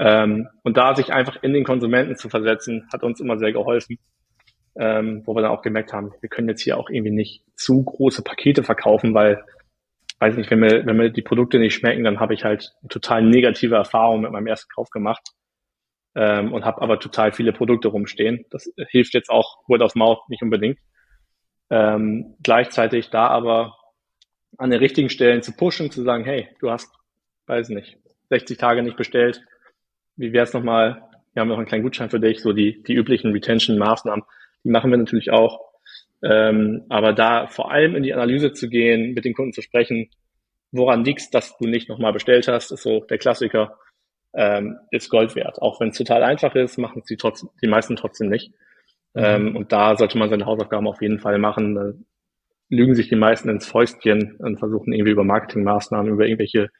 Ähm, 0.00 0.48
und 0.62 0.76
da 0.76 0.94
sich 0.94 1.12
einfach 1.12 1.42
in 1.42 1.52
den 1.52 1.64
Konsumenten 1.64 2.16
zu 2.16 2.28
versetzen, 2.28 2.88
hat 2.92 3.02
uns 3.02 3.20
immer 3.20 3.38
sehr 3.38 3.52
geholfen. 3.52 3.98
Ähm, 4.80 5.22
wo 5.26 5.34
wir 5.34 5.42
dann 5.42 5.50
auch 5.50 5.62
gemerkt 5.62 5.92
haben, 5.92 6.12
wir 6.20 6.28
können 6.28 6.48
jetzt 6.48 6.62
hier 6.62 6.78
auch 6.78 6.88
irgendwie 6.88 7.10
nicht 7.10 7.42
zu 7.56 7.82
große 7.82 8.22
Pakete 8.22 8.62
verkaufen, 8.62 9.12
weil, 9.12 9.42
weiß 10.20 10.36
nicht, 10.36 10.52
wenn 10.52 10.60
mir, 10.60 10.86
wenn 10.86 10.96
mir 10.96 11.10
die 11.10 11.22
Produkte 11.22 11.58
nicht 11.58 11.74
schmecken, 11.74 12.04
dann 12.04 12.20
habe 12.20 12.32
ich 12.32 12.44
halt 12.44 12.70
total 12.88 13.22
negative 13.24 13.74
Erfahrungen 13.74 14.22
mit 14.22 14.30
meinem 14.30 14.46
ersten 14.46 14.68
Kauf 14.72 14.90
gemacht 14.90 15.32
ähm, 16.18 16.52
und 16.52 16.64
habe 16.64 16.82
aber 16.82 16.98
total 16.98 17.30
viele 17.30 17.52
Produkte 17.52 17.88
rumstehen. 17.88 18.44
Das 18.50 18.68
hilft 18.88 19.14
jetzt 19.14 19.30
auch 19.30 19.58
Word 19.68 19.82
of 19.82 19.94
Mouth 19.94 20.28
nicht 20.28 20.42
unbedingt. 20.42 20.78
Ähm, 21.70 22.34
gleichzeitig 22.42 23.10
da 23.10 23.28
aber 23.28 23.76
an 24.56 24.70
den 24.70 24.80
richtigen 24.80 25.10
Stellen 25.10 25.42
zu 25.42 25.52
pushen, 25.52 25.92
zu 25.92 26.02
sagen, 26.02 26.24
hey, 26.24 26.48
du 26.58 26.72
hast, 26.72 26.92
weiß 27.46 27.68
nicht, 27.68 27.98
60 28.30 28.58
Tage 28.58 28.82
nicht 28.82 28.96
bestellt. 28.96 29.42
Wie 30.16 30.32
wäre 30.32 30.42
es 30.42 30.52
nochmal? 30.52 31.02
Wir 31.34 31.40
haben 31.40 31.48
noch 31.48 31.58
einen 31.58 31.66
kleinen 31.66 31.84
Gutschein 31.84 32.10
für 32.10 32.18
dich, 32.18 32.40
so 32.40 32.52
die, 32.52 32.82
die 32.82 32.94
üblichen 32.94 33.30
Retention-Maßnahmen. 33.30 34.24
Die 34.64 34.70
machen 34.70 34.90
wir 34.90 34.98
natürlich 34.98 35.30
auch. 35.30 35.60
Ähm, 36.24 36.84
aber 36.88 37.12
da 37.12 37.46
vor 37.46 37.70
allem 37.70 37.94
in 37.94 38.02
die 38.02 38.12
Analyse 38.12 38.52
zu 38.52 38.68
gehen, 38.68 39.14
mit 39.14 39.24
den 39.24 39.34
Kunden 39.34 39.52
zu 39.52 39.62
sprechen, 39.62 40.10
woran 40.72 41.04
liegst, 41.04 41.32
dass 41.32 41.56
du 41.58 41.68
nicht 41.68 41.88
nochmal 41.88 42.12
bestellt 42.12 42.48
hast, 42.48 42.72
ist 42.72 42.82
so 42.82 43.04
der 43.04 43.18
Klassiker, 43.18 43.78
ähm, 44.38 44.78
ist 44.92 45.10
Gold 45.10 45.34
wert. 45.34 45.60
Auch 45.60 45.80
wenn 45.80 45.88
es 45.88 45.98
total 45.98 46.22
einfach 46.22 46.54
ist, 46.54 46.78
machen 46.78 47.00
es 47.00 47.06
die, 47.06 47.16
trotzdem, 47.16 47.50
die 47.60 47.66
meisten 47.66 47.96
trotzdem 47.96 48.28
nicht. 48.28 48.52
Mhm. 49.14 49.22
Ähm, 49.24 49.56
und 49.56 49.72
da 49.72 49.96
sollte 49.96 50.16
man 50.16 50.30
seine 50.30 50.46
Hausaufgaben 50.46 50.86
auf 50.86 51.02
jeden 51.02 51.18
Fall 51.18 51.38
machen. 51.38 51.74
Da 51.74 51.92
lügen 52.70 52.94
sich 52.94 53.08
die 53.08 53.16
meisten 53.16 53.48
ins 53.48 53.66
Fäustchen 53.66 54.36
und 54.38 54.58
versuchen 54.58 54.92
irgendwie 54.92 55.10
über 55.10 55.24
Marketingmaßnahmen, 55.24 56.12
über 56.12 56.26
irgendwelche 56.26 56.70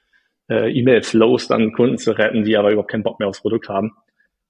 äh, 0.48 0.70
E-Mail-Flows 0.70 1.48
dann 1.48 1.72
Kunden 1.72 1.98
zu 1.98 2.12
retten, 2.12 2.44
die 2.44 2.56
aber 2.56 2.70
überhaupt 2.70 2.92
keinen 2.92 3.02
Bock 3.02 3.18
mehr 3.18 3.28
aufs 3.28 3.42
Produkt 3.42 3.68
haben. 3.68 3.92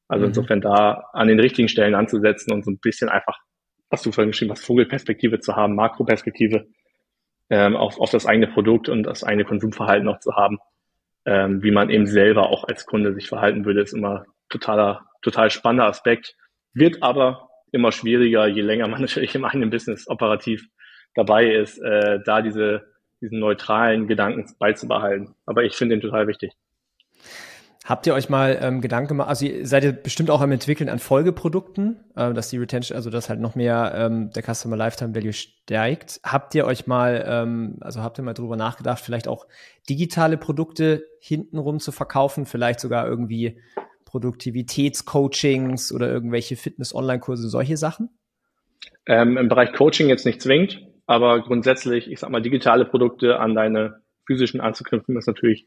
Also 0.06 0.24
mhm. 0.24 0.28
insofern 0.28 0.60
da 0.60 1.08
an 1.14 1.28
den 1.28 1.40
richtigen 1.40 1.68
Stellen 1.68 1.94
anzusetzen 1.94 2.52
und 2.52 2.62
so 2.62 2.70
ein 2.70 2.78
bisschen 2.78 3.08
einfach, 3.08 3.38
was 3.88 4.02
du 4.02 4.12
vorhin 4.12 4.32
geschrieben 4.32 4.50
hast, 4.50 4.66
Vogelperspektive 4.66 5.40
zu 5.40 5.56
haben, 5.56 5.74
Makroperspektive 5.74 6.66
ähm, 7.48 7.74
auf, 7.74 7.98
auf 7.98 8.10
das 8.10 8.26
eigene 8.26 8.48
Produkt 8.48 8.90
und 8.90 9.04
das 9.04 9.24
eigene 9.24 9.46
Konsumverhalten 9.46 10.04
noch 10.04 10.18
zu 10.18 10.34
haben, 10.36 10.58
ähm, 11.24 11.62
wie 11.62 11.70
man 11.70 11.90
eben 11.90 12.06
selber 12.06 12.48
auch 12.48 12.64
als 12.64 12.86
Kunde 12.86 13.14
sich 13.14 13.28
verhalten 13.28 13.64
würde, 13.64 13.82
ist 13.82 13.92
immer 13.92 14.24
totaler, 14.48 15.06
total 15.22 15.50
spannender 15.50 15.86
Aspekt. 15.86 16.34
Wird 16.74 17.02
aber 17.02 17.48
immer 17.72 17.92
schwieriger, 17.92 18.46
je 18.46 18.62
länger 18.62 18.88
man 18.88 19.00
natürlich 19.02 19.34
im 19.34 19.44
eigenen 19.44 19.70
Business 19.70 20.08
operativ 20.08 20.66
dabei 21.14 21.50
ist, 21.50 21.78
äh, 21.78 22.20
da 22.24 22.42
diese, 22.42 22.86
diesen 23.20 23.40
neutralen 23.40 24.06
Gedanken 24.06 24.46
beizubehalten. 24.58 25.34
Aber 25.46 25.64
ich 25.64 25.74
finde 25.74 25.96
ihn 25.96 26.00
total 26.00 26.28
wichtig. 26.28 26.52
Habt 27.88 28.06
ihr 28.06 28.12
euch 28.12 28.28
mal 28.28 28.58
ähm, 28.60 28.82
Gedanken 28.82 29.08
gemacht, 29.08 29.30
also 29.30 29.46
ihr 29.46 29.66
seid 29.66 29.82
ihr 29.82 29.92
bestimmt 29.92 30.28
auch 30.28 30.42
am 30.42 30.52
entwickeln 30.52 30.90
an 30.90 30.98
Folgeprodukten, 30.98 31.96
äh, 32.16 32.34
dass 32.34 32.50
die 32.50 32.58
Retention, 32.58 32.94
also 32.94 33.08
dass 33.08 33.30
halt 33.30 33.40
noch 33.40 33.54
mehr 33.54 33.94
ähm, 33.96 34.30
der 34.30 34.42
Customer 34.42 34.76
Lifetime 34.76 35.14
Value 35.14 35.32
steigt. 35.32 36.20
Habt 36.22 36.54
ihr 36.54 36.66
euch 36.66 36.86
mal, 36.86 37.24
ähm, 37.26 37.78
also 37.80 38.02
habt 38.02 38.18
ihr 38.18 38.24
mal 38.24 38.34
drüber 38.34 38.56
nachgedacht, 38.56 39.00
vielleicht 39.02 39.26
auch 39.26 39.46
digitale 39.88 40.36
Produkte 40.36 41.06
hintenrum 41.18 41.80
zu 41.80 41.90
verkaufen, 41.90 42.44
vielleicht 42.44 42.80
sogar 42.80 43.08
irgendwie 43.08 43.58
Produktivitätscoachings 44.04 45.90
oder 45.90 46.10
irgendwelche 46.10 46.56
Fitness-Online-Kurse, 46.56 47.48
solche 47.48 47.78
Sachen? 47.78 48.10
Ähm, 49.06 49.38
Im 49.38 49.48
Bereich 49.48 49.72
Coaching 49.72 50.10
jetzt 50.10 50.26
nicht 50.26 50.42
zwingend, 50.42 50.86
aber 51.06 51.40
grundsätzlich, 51.40 52.12
ich 52.12 52.20
sag 52.20 52.28
mal, 52.28 52.42
digitale 52.42 52.84
Produkte 52.84 53.40
an 53.40 53.54
deine 53.54 54.02
physischen 54.26 54.60
anzuknüpfen, 54.60 55.16
ist 55.16 55.26
natürlich 55.26 55.66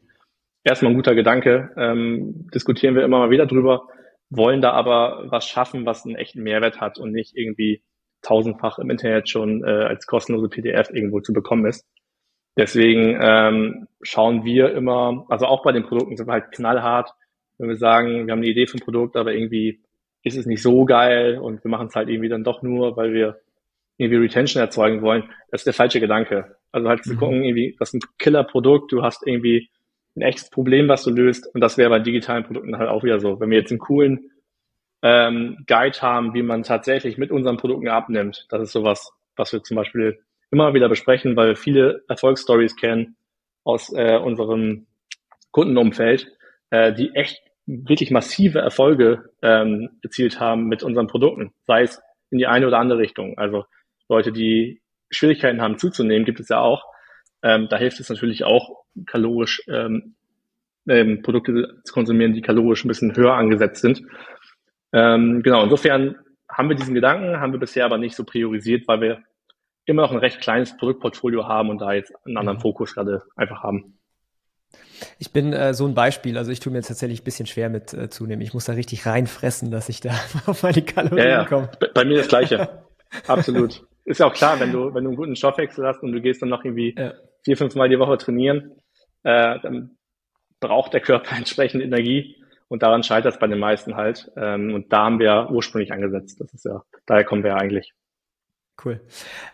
erstmal 0.64 0.92
ein 0.92 0.96
guter 0.96 1.14
Gedanke. 1.14 1.70
Ähm, 1.76 2.48
diskutieren 2.54 2.94
wir 2.94 3.04
immer 3.04 3.18
mal 3.18 3.30
wieder 3.30 3.46
drüber, 3.46 3.88
wollen 4.30 4.62
da 4.62 4.72
aber 4.72 5.24
was 5.30 5.46
schaffen, 5.46 5.86
was 5.86 6.04
einen 6.04 6.16
echten 6.16 6.42
Mehrwert 6.42 6.80
hat 6.80 6.98
und 6.98 7.12
nicht 7.12 7.36
irgendwie 7.36 7.82
tausendfach 8.22 8.78
im 8.78 8.90
Internet 8.90 9.28
schon 9.28 9.64
äh, 9.64 9.70
als 9.70 10.06
kostenlose 10.06 10.48
PDF 10.48 10.90
irgendwo 10.90 11.20
zu 11.20 11.32
bekommen 11.32 11.66
ist. 11.66 11.86
Deswegen 12.56 13.18
ähm, 13.20 13.88
schauen 14.02 14.44
wir 14.44 14.74
immer, 14.74 15.24
also 15.28 15.46
auch 15.46 15.62
bei 15.62 15.72
den 15.72 15.84
Produkten 15.84 16.16
sind 16.16 16.26
wir 16.26 16.34
halt 16.34 16.52
knallhart, 16.52 17.10
wenn 17.58 17.68
wir 17.68 17.76
sagen, 17.76 18.26
wir 18.26 18.32
haben 18.32 18.40
eine 18.40 18.48
Idee 18.48 18.66
vom 18.66 18.80
Produkt, 18.80 19.16
aber 19.16 19.32
irgendwie 19.32 19.80
ist 20.22 20.36
es 20.36 20.46
nicht 20.46 20.62
so 20.62 20.84
geil 20.84 21.38
und 21.38 21.64
wir 21.64 21.70
machen 21.70 21.88
es 21.88 21.96
halt 21.96 22.08
irgendwie 22.08 22.28
dann 22.28 22.44
doch 22.44 22.62
nur, 22.62 22.96
weil 22.96 23.12
wir 23.12 23.40
irgendwie 23.96 24.18
Retention 24.18 24.60
erzeugen 24.60 25.02
wollen. 25.02 25.24
Das 25.50 25.62
ist 25.62 25.66
der 25.66 25.74
falsche 25.74 26.00
Gedanke. 26.00 26.56
Also 26.70 26.88
halt 26.88 27.04
zu 27.04 27.14
mhm. 27.14 27.18
gucken, 27.18 27.44
irgendwie, 27.44 27.76
das 27.78 27.92
ist 27.92 28.02
ein 28.02 28.08
Killer-Produkt, 28.18 28.92
du 28.92 29.02
hast 29.02 29.26
irgendwie 29.26 29.70
ein 30.16 30.22
echtes 30.22 30.50
Problem, 30.50 30.88
was 30.88 31.04
du 31.04 31.10
löst. 31.10 31.52
Und 31.54 31.60
das 31.60 31.78
wäre 31.78 31.90
bei 31.90 31.98
digitalen 31.98 32.44
Produkten 32.44 32.76
halt 32.78 32.88
auch 32.88 33.02
wieder 33.02 33.18
so. 33.18 33.40
Wenn 33.40 33.50
wir 33.50 33.58
jetzt 33.58 33.70
einen 33.70 33.78
coolen 33.78 34.30
ähm, 35.02 35.64
Guide 35.66 36.00
haben, 36.00 36.34
wie 36.34 36.42
man 36.42 36.62
tatsächlich 36.62 37.18
mit 37.18 37.30
unseren 37.30 37.56
Produkten 37.56 37.88
abnimmt, 37.88 38.46
das 38.50 38.62
ist 38.62 38.72
sowas, 38.72 39.12
was 39.36 39.52
wir 39.52 39.62
zum 39.62 39.76
Beispiel 39.76 40.20
immer 40.50 40.74
wieder 40.74 40.88
besprechen, 40.88 41.34
weil 41.36 41.48
wir 41.48 41.56
viele 41.56 42.04
Erfolgsstories 42.08 42.76
kennen 42.76 43.16
aus 43.64 43.92
äh, 43.94 44.18
unserem 44.18 44.86
Kundenumfeld, 45.50 46.28
äh, 46.70 46.92
die 46.92 47.14
echt 47.14 47.42
wirklich 47.66 48.10
massive 48.10 48.58
Erfolge 48.58 49.30
ähm, 49.40 49.90
erzielt 50.02 50.40
haben 50.40 50.66
mit 50.66 50.82
unseren 50.82 51.06
Produkten, 51.06 51.52
sei 51.66 51.82
es 51.82 52.02
in 52.30 52.38
die 52.38 52.46
eine 52.46 52.66
oder 52.66 52.78
andere 52.78 52.98
Richtung. 52.98 53.38
Also 53.38 53.64
Leute, 54.08 54.32
die 54.32 54.82
Schwierigkeiten 55.10 55.60
haben 55.60 55.78
zuzunehmen, 55.78 56.24
gibt 56.24 56.40
es 56.40 56.48
ja 56.48 56.60
auch. 56.60 56.84
Ähm, 57.42 57.68
da 57.68 57.76
hilft 57.76 58.00
es 58.00 58.08
natürlich 58.08 58.44
auch, 58.44 58.84
kalorisch 59.06 59.62
ähm, 59.68 60.14
ähm, 60.88 61.22
Produkte 61.22 61.80
zu 61.84 61.92
konsumieren, 61.92 62.34
die 62.34 62.42
kalorisch 62.42 62.84
ein 62.84 62.88
bisschen 62.88 63.16
höher 63.16 63.34
angesetzt 63.34 63.80
sind. 63.80 64.02
Ähm, 64.92 65.42
genau, 65.42 65.64
insofern 65.64 66.16
haben 66.48 66.68
wir 66.68 66.76
diesen 66.76 66.94
Gedanken, 66.94 67.40
haben 67.40 67.52
wir 67.52 67.60
bisher 67.60 67.84
aber 67.84 67.98
nicht 67.98 68.14
so 68.14 68.24
priorisiert, 68.24 68.86
weil 68.86 69.00
wir 69.00 69.22
immer 69.86 70.02
noch 70.02 70.12
ein 70.12 70.18
recht 70.18 70.40
kleines 70.40 70.76
Produktportfolio 70.76 71.48
haben 71.48 71.70
und 71.70 71.80
da 71.80 71.92
jetzt 71.92 72.12
einen 72.24 72.36
anderen 72.36 72.58
mhm. 72.58 72.62
Fokus 72.62 72.94
gerade 72.94 73.22
einfach 73.36 73.62
haben. 73.62 73.98
Ich 75.18 75.32
bin 75.32 75.52
äh, 75.52 75.74
so 75.74 75.86
ein 75.86 75.94
Beispiel, 75.94 76.38
also 76.38 76.52
ich 76.52 76.60
tue 76.60 76.72
mir 76.72 76.78
jetzt 76.78 76.88
tatsächlich 76.88 77.22
ein 77.22 77.24
bisschen 77.24 77.46
schwer 77.46 77.68
mit 77.68 77.92
äh, 77.92 78.08
zunehmen. 78.08 78.42
Ich 78.42 78.54
muss 78.54 78.66
da 78.66 78.74
richtig 78.74 79.06
reinfressen, 79.06 79.70
dass 79.70 79.88
ich 79.88 80.00
da 80.00 80.10
auf 80.46 80.62
meine 80.62 80.82
Kalorien 80.82 81.18
ja, 81.18 81.42
ja. 81.42 81.44
komme. 81.44 81.70
Bei 81.94 82.04
mir 82.04 82.18
das 82.18 82.28
Gleiche. 82.28 82.84
Absolut. 83.26 83.84
Ist 84.04 84.20
ja 84.20 84.26
auch 84.26 84.34
klar, 84.34 84.60
wenn 84.60 84.72
du, 84.72 84.94
wenn 84.94 85.04
du 85.04 85.10
einen 85.10 85.16
guten 85.16 85.36
Stoffwechsel 85.36 85.86
hast 85.86 86.02
und 86.02 86.12
du 86.12 86.20
gehst 86.20 86.42
dann 86.42 86.48
noch 86.48 86.64
irgendwie 86.64 86.94
ja. 86.96 87.12
Vier, 87.44 87.56
fünf 87.56 87.74
Mal 87.74 87.88
die 87.88 87.98
Woche 87.98 88.18
trainieren, 88.18 88.72
äh, 89.22 89.58
dann 89.60 89.96
braucht 90.60 90.92
der 90.92 91.00
Körper 91.00 91.36
entsprechend 91.36 91.82
Energie 91.82 92.36
und 92.68 92.82
daran 92.82 93.02
scheitert 93.02 93.34
es 93.34 93.38
bei 93.38 93.46
den 93.46 93.58
meisten 93.58 93.96
halt. 93.96 94.30
Ähm, 94.36 94.74
und 94.74 94.92
da 94.92 95.04
haben 95.04 95.18
wir 95.18 95.50
ursprünglich 95.50 95.92
angesetzt. 95.92 96.40
Das 96.40 96.52
ist 96.54 96.64
ja, 96.64 96.82
daher 97.06 97.24
kommen 97.24 97.42
wir 97.42 97.50
ja 97.50 97.56
eigentlich. 97.56 97.92
Cool. 98.82 99.00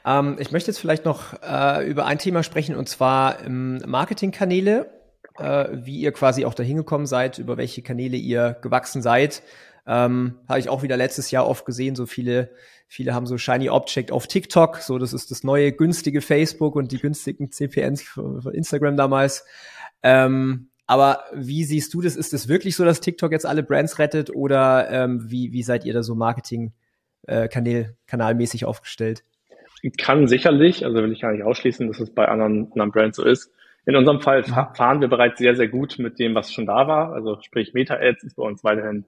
Ähm, 0.07 0.37
ich 0.39 0.53
möchte 0.53 0.71
jetzt 0.71 0.79
vielleicht 0.79 1.05
noch 1.05 1.35
äh, 1.43 1.85
über 1.89 2.07
ein 2.07 2.19
Thema 2.19 2.43
sprechen 2.43 2.77
und 2.77 2.89
zwar 2.89 3.45
ähm, 3.45 3.83
Marketingkanäle, 3.85 4.91
äh, 5.39 5.69
wie 5.73 5.99
ihr 5.99 6.13
quasi 6.13 6.45
auch 6.45 6.55
dahin 6.55 6.77
gekommen 6.77 7.07
seid, 7.07 7.39
über 7.39 7.57
welche 7.57 7.83
Kanäle 7.83 8.17
ihr 8.17 8.57
gewachsen 8.63 9.03
seid. 9.03 9.43
Ähm, 9.87 10.39
Habe 10.49 10.61
ich 10.61 10.69
auch 10.69 10.83
wieder 10.83 10.97
letztes 10.97 11.31
Jahr 11.31 11.49
oft 11.49 11.65
gesehen, 11.65 11.97
so 11.97 12.07
viele, 12.07 12.51
viele 12.89 13.15
haben 13.15 13.27
so 13.27 13.39
Shiny 13.39 13.69
Object 13.69 14.11
auf 14.11 14.27
TikTok, 14.27 14.79
so 14.79 14.99
das 14.99 15.13
ist 15.13 15.31
das 15.31 15.45
neue 15.45 15.73
günstige 15.73 16.21
Facebook 16.21 16.75
und 16.75 16.91
die 16.91 16.99
günstigen 16.99 17.53
CPNs 17.53 18.03
von 18.03 18.53
Instagram 18.53 18.97
damals. 18.97 19.45
Ähm, 20.03 20.71
aber 20.87 21.25
wie 21.35 21.65
siehst 21.65 21.93
du 21.93 22.01
das? 22.01 22.17
Ist 22.17 22.33
es 22.33 22.49
wirklich 22.49 22.75
so, 22.75 22.85
dass 22.85 23.01
TikTok 23.01 23.31
jetzt 23.31 23.45
alle 23.45 23.63
Brands 23.63 23.99
rettet 23.99 24.35
oder 24.35 24.89
ähm, 24.91 25.31
wie, 25.31 25.53
wie 25.53 25.63
seid 25.63 25.85
ihr 25.85 25.93
da 25.93 26.03
so 26.03 26.15
Marketing 26.15 26.73
äh, 27.27 27.47
Kanal, 27.47 27.95
kanalmäßig 28.07 28.65
aufgestellt? 28.65 29.23
Kann 29.99 30.27
sicherlich, 30.27 30.85
also 30.85 30.97
will 31.03 31.13
ich 31.13 31.21
gar 31.21 31.33
nicht 31.33 31.45
ausschließen, 31.45 31.87
dass 31.87 32.01
es 32.01 32.11
bei 32.11 32.27
anderen, 32.27 32.73
anderen 32.73 32.91
Brands 32.91 33.19
so 33.19 33.25
ist. 33.25 33.53
In 33.85 33.97
unserem 33.97 34.21
Fall 34.21 34.43
fahren 34.45 35.01
wir 35.03 35.09
bereits 35.09 35.39
sehr, 35.39 35.55
sehr 35.55 35.69
gut 35.69 35.99
mit 35.99 36.19
dem, 36.19 36.35
was 36.35 36.53
schon 36.53 36.67
da 36.67 36.89
war. 36.89 37.13
Also 37.13 37.39
sprich 37.43 37.75
Meta-Ads 37.75 38.25
ist 38.25 38.37
bei 38.37 38.43
uns 38.43 38.65
weiterhin 38.65 39.05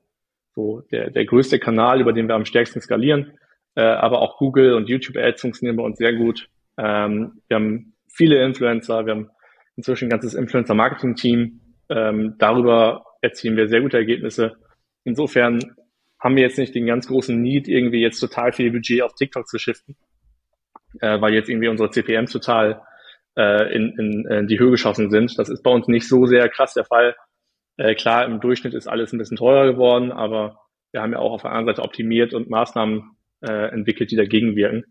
so 0.54 0.82
der, 0.92 1.10
der 1.10 1.24
größte 1.24 1.58
Kanal, 1.58 2.00
über 2.00 2.12
den 2.12 2.28
wir 2.28 2.34
am 2.34 2.44
stärksten 2.44 2.80
skalieren. 2.80 3.32
Äh, 3.74 3.82
aber 3.82 4.20
auch 4.20 4.38
Google 4.38 4.74
und 4.74 4.88
YouTube 4.88 5.16
Ads 5.16 5.40
funktionieren 5.40 5.76
bei 5.76 5.84
uns 5.84 5.98
sehr 5.98 6.14
gut. 6.14 6.48
Ähm, 6.76 7.40
wir 7.48 7.56
haben 7.56 7.94
viele 8.12 8.44
Influencer, 8.44 9.06
wir 9.06 9.14
haben 9.14 9.30
inzwischen 9.76 10.06
ein 10.06 10.10
ganzes 10.10 10.34
Influencer-Marketing-Team. 10.34 11.60
Ähm, 11.88 12.34
darüber 12.38 13.04
erzielen 13.20 13.56
wir 13.56 13.68
sehr 13.68 13.80
gute 13.80 13.96
Ergebnisse. 13.96 14.56
Insofern 15.04 15.60
haben 16.18 16.36
wir 16.36 16.42
jetzt 16.42 16.58
nicht 16.58 16.74
den 16.74 16.86
ganz 16.86 17.08
großen 17.08 17.40
Need, 17.40 17.68
irgendwie 17.68 18.00
jetzt 18.00 18.20
total 18.20 18.52
viel 18.52 18.70
Budget 18.70 19.02
auf 19.02 19.14
TikTok 19.14 19.46
zu 19.46 19.58
shiften, 19.58 19.96
äh, 21.00 21.20
weil 21.20 21.32
jetzt 21.32 21.48
irgendwie 21.48 21.68
unsere 21.68 21.90
CPM 21.90 22.26
total 22.26 22.82
äh, 23.36 23.74
in, 23.74 23.94
in, 23.98 24.26
in 24.26 24.46
die 24.46 24.58
Höhe 24.58 24.70
geschossen 24.70 25.10
sind. 25.10 25.38
Das 25.38 25.48
ist 25.48 25.62
bei 25.62 25.70
uns 25.70 25.88
nicht 25.88 26.06
so 26.06 26.26
sehr 26.26 26.48
krass 26.48 26.74
der 26.74 26.84
Fall. 26.84 27.16
Äh, 27.76 27.94
klar, 27.94 28.26
im 28.26 28.40
Durchschnitt 28.40 28.74
ist 28.74 28.86
alles 28.86 29.12
ein 29.12 29.18
bisschen 29.18 29.38
teurer 29.38 29.72
geworden, 29.72 30.12
aber 30.12 30.60
wir 30.92 31.00
haben 31.00 31.12
ja 31.12 31.18
auch 31.18 31.32
auf 31.32 31.42
der 31.42 31.52
anderen 31.52 31.74
Seite 31.74 31.82
optimiert 31.82 32.34
und 32.34 32.50
Maßnahmen 32.50 33.16
äh, 33.42 33.72
entwickelt, 33.72 34.10
die 34.10 34.16
dagegen 34.16 34.56
wirken. 34.56 34.84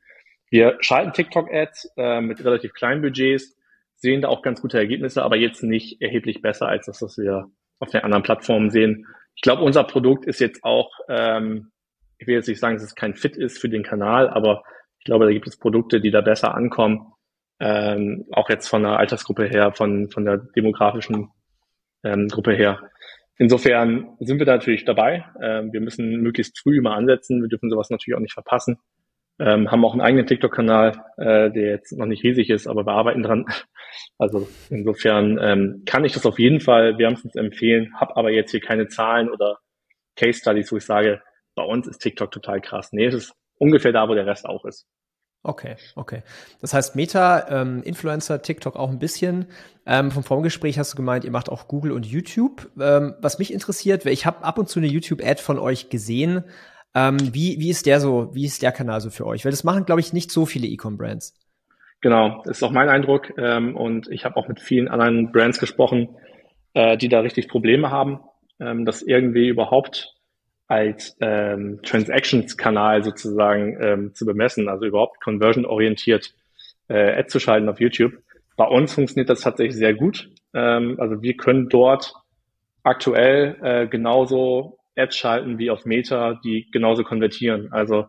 Wir 0.49 0.77
schalten 0.79 1.13
TikTok-Ads 1.13 1.93
äh, 1.97 2.21
mit 2.21 2.43
relativ 2.43 2.73
kleinen 2.73 3.01
Budgets, 3.01 3.55
sehen 3.95 4.21
da 4.21 4.29
auch 4.29 4.41
ganz 4.41 4.61
gute 4.61 4.77
Ergebnisse, 4.77 5.23
aber 5.23 5.37
jetzt 5.37 5.61
nicht 5.63 6.01
erheblich 6.01 6.41
besser 6.41 6.67
als 6.67 6.85
das, 6.85 7.01
was 7.01 7.17
wir 7.17 7.45
auf 7.79 7.89
den 7.89 8.01
anderen 8.01 8.23
Plattformen 8.23 8.69
sehen. 8.69 9.05
Ich 9.35 9.41
glaube, 9.41 9.63
unser 9.63 9.83
Produkt 9.83 10.25
ist 10.25 10.39
jetzt 10.39 10.63
auch, 10.63 10.91
ähm, 11.07 11.71
ich 12.17 12.27
will 12.27 12.35
jetzt 12.35 12.47
nicht 12.47 12.59
sagen, 12.59 12.75
dass 12.75 12.83
es 12.83 12.95
kein 12.95 13.15
Fit 13.15 13.37
ist 13.37 13.59
für 13.59 13.69
den 13.69 13.83
Kanal, 13.83 14.29
aber 14.29 14.63
ich 14.99 15.05
glaube, 15.05 15.25
da 15.25 15.31
gibt 15.31 15.47
es 15.47 15.57
Produkte, 15.57 16.01
die 16.01 16.11
da 16.11 16.21
besser 16.21 16.55
ankommen, 16.55 17.13
ähm, 17.59 18.25
auch 18.31 18.49
jetzt 18.49 18.67
von 18.67 18.83
der 18.83 18.97
Altersgruppe 18.97 19.45
her, 19.45 19.73
von, 19.73 20.09
von 20.09 20.25
der 20.25 20.37
demografischen 20.37 21.29
ähm, 22.03 22.27
Gruppe 22.27 22.53
her. 22.53 22.81
Insofern 23.39 24.17
sind 24.19 24.37
wir 24.37 24.45
da 24.45 24.53
natürlich 24.57 24.83
dabei. 24.85 25.25
Ähm, 25.41 25.71
wir 25.71 25.79
müssen 25.81 26.21
möglichst 26.21 26.59
früh 26.59 26.77
immer 26.77 26.93
ansetzen. 26.95 27.41
Wir 27.41 27.47
dürfen 27.47 27.69
sowas 27.69 27.89
natürlich 27.89 28.15
auch 28.17 28.21
nicht 28.21 28.33
verpassen. 28.33 28.77
ähm, 29.39 29.71
haben 29.71 29.85
auch 29.85 29.93
einen 29.93 30.01
eigenen 30.01 30.27
TikTok-Kanal, 30.27 31.01
äh, 31.17 31.49
der 31.51 31.69
jetzt 31.69 31.97
noch 31.97 32.05
nicht 32.05 32.23
riesig 32.23 32.49
ist, 32.49 32.67
aber 32.67 32.85
wir 32.85 32.93
arbeiten 32.93 33.23
dran. 33.23 33.45
Also 34.19 34.47
insofern 34.69 35.39
ähm, 35.41 35.83
kann 35.85 36.05
ich 36.05 36.13
das 36.13 36.25
auf 36.27 36.37
jeden 36.37 36.59
Fall 36.59 36.99
wärmstens 36.99 37.35
empfehlen, 37.35 37.91
habe 37.99 38.15
aber 38.17 38.29
jetzt 38.29 38.51
hier 38.51 38.59
keine 38.59 38.87
Zahlen 38.87 39.29
oder 39.29 39.57
Case 40.15 40.39
Studies, 40.39 40.71
wo 40.71 40.77
ich 40.77 40.85
sage, 40.85 41.21
bei 41.55 41.63
uns 41.63 41.87
ist 41.87 41.99
TikTok 41.99 42.31
total 42.31 42.61
krass. 42.61 42.89
Nee, 42.91 43.05
es 43.07 43.15
ist 43.15 43.33
ungefähr 43.57 43.91
da, 43.91 44.07
wo 44.07 44.13
der 44.13 44.27
Rest 44.27 44.45
auch 44.45 44.63
ist. 44.65 44.85
Okay, 45.41 45.77
okay. 45.95 46.23
Das 46.59 46.73
heißt, 46.73 46.97
Meta, 46.97 47.47
ähm, 47.49 47.81
Influencer, 47.83 48.41
TikTok 48.41 48.75
auch 48.75 48.89
ein 48.89 48.99
bisschen. 48.99 49.45
Ähm, 49.85 50.11
vom 50.11 50.23
Vorgespräch 50.23 50.77
hast 50.77 50.93
du 50.93 50.97
gemeint, 50.97 51.23
ihr 51.23 51.31
macht 51.31 51.49
auch 51.49 51.67
Google 51.67 51.93
und 51.93 52.05
YouTube. 52.05 52.69
Ähm, 52.79 53.15
was 53.21 53.39
mich 53.39 53.53
interessiert, 53.53 54.05
ich 54.05 54.25
habe 54.25 54.43
ab 54.43 54.57
und 54.57 54.67
zu 54.67 54.79
eine 54.79 54.87
YouTube-Ad 54.87 55.41
von 55.41 55.57
euch 55.57 55.89
gesehen. 55.89 56.43
Ähm, 56.93 57.17
wie, 57.33 57.59
wie 57.59 57.69
ist 57.69 57.85
der 57.85 58.01
so, 58.01 58.33
wie 58.33 58.45
ist 58.45 58.61
der 58.61 58.73
Kanal 58.73 58.99
so 58.99 59.09
für 59.09 59.25
euch? 59.25 59.45
Weil 59.45 59.51
das 59.51 59.63
machen, 59.63 59.85
glaube 59.85 60.01
ich, 60.01 60.11
nicht 60.11 60.31
so 60.31 60.45
viele 60.45 60.67
E-Com-Brands. 60.67 61.33
Genau, 62.01 62.41
das 62.45 62.57
ist 62.57 62.63
auch 62.63 62.71
mein 62.71 62.89
Eindruck. 62.89 63.31
Ähm, 63.37 63.77
und 63.77 64.09
ich 64.11 64.25
habe 64.25 64.35
auch 64.35 64.47
mit 64.49 64.59
vielen 64.59 64.89
anderen 64.89 65.31
Brands 65.31 65.59
gesprochen, 65.59 66.09
äh, 66.73 66.97
die 66.97 67.07
da 67.07 67.21
richtig 67.21 67.47
Probleme 67.47 67.91
haben, 67.91 68.19
ähm, 68.59 68.85
das 68.85 69.01
irgendwie 69.01 69.47
überhaupt 69.47 70.15
als 70.69 71.17
ähm, 71.19 71.79
Transactions-Kanal 71.81 73.03
sozusagen 73.03 73.77
ähm, 73.81 74.13
zu 74.13 74.25
bemessen, 74.25 74.69
also 74.69 74.85
überhaupt 74.85 75.19
conversion-orientiert 75.19 76.33
äh, 76.87 77.17
Ads 77.17 77.33
zu 77.33 77.39
schalten 77.39 77.67
auf 77.67 77.81
YouTube. 77.81 78.13
Bei 78.55 78.65
uns 78.65 78.93
funktioniert 78.93 79.29
das 79.29 79.41
tatsächlich 79.41 79.75
sehr 79.75 79.95
gut. 79.95 80.29
Ähm, 80.53 80.95
also 80.99 81.23
wir 81.23 81.35
können 81.35 81.69
dort 81.69 82.13
aktuell 82.83 83.57
äh, 83.63 83.87
genauso 83.87 84.77
Ads 84.95 85.17
schalten 85.17 85.57
wie 85.57 85.71
auf 85.71 85.85
Meta, 85.85 86.39
die 86.43 86.69
genauso 86.71 87.03
konvertieren. 87.03 87.71
Also 87.71 88.05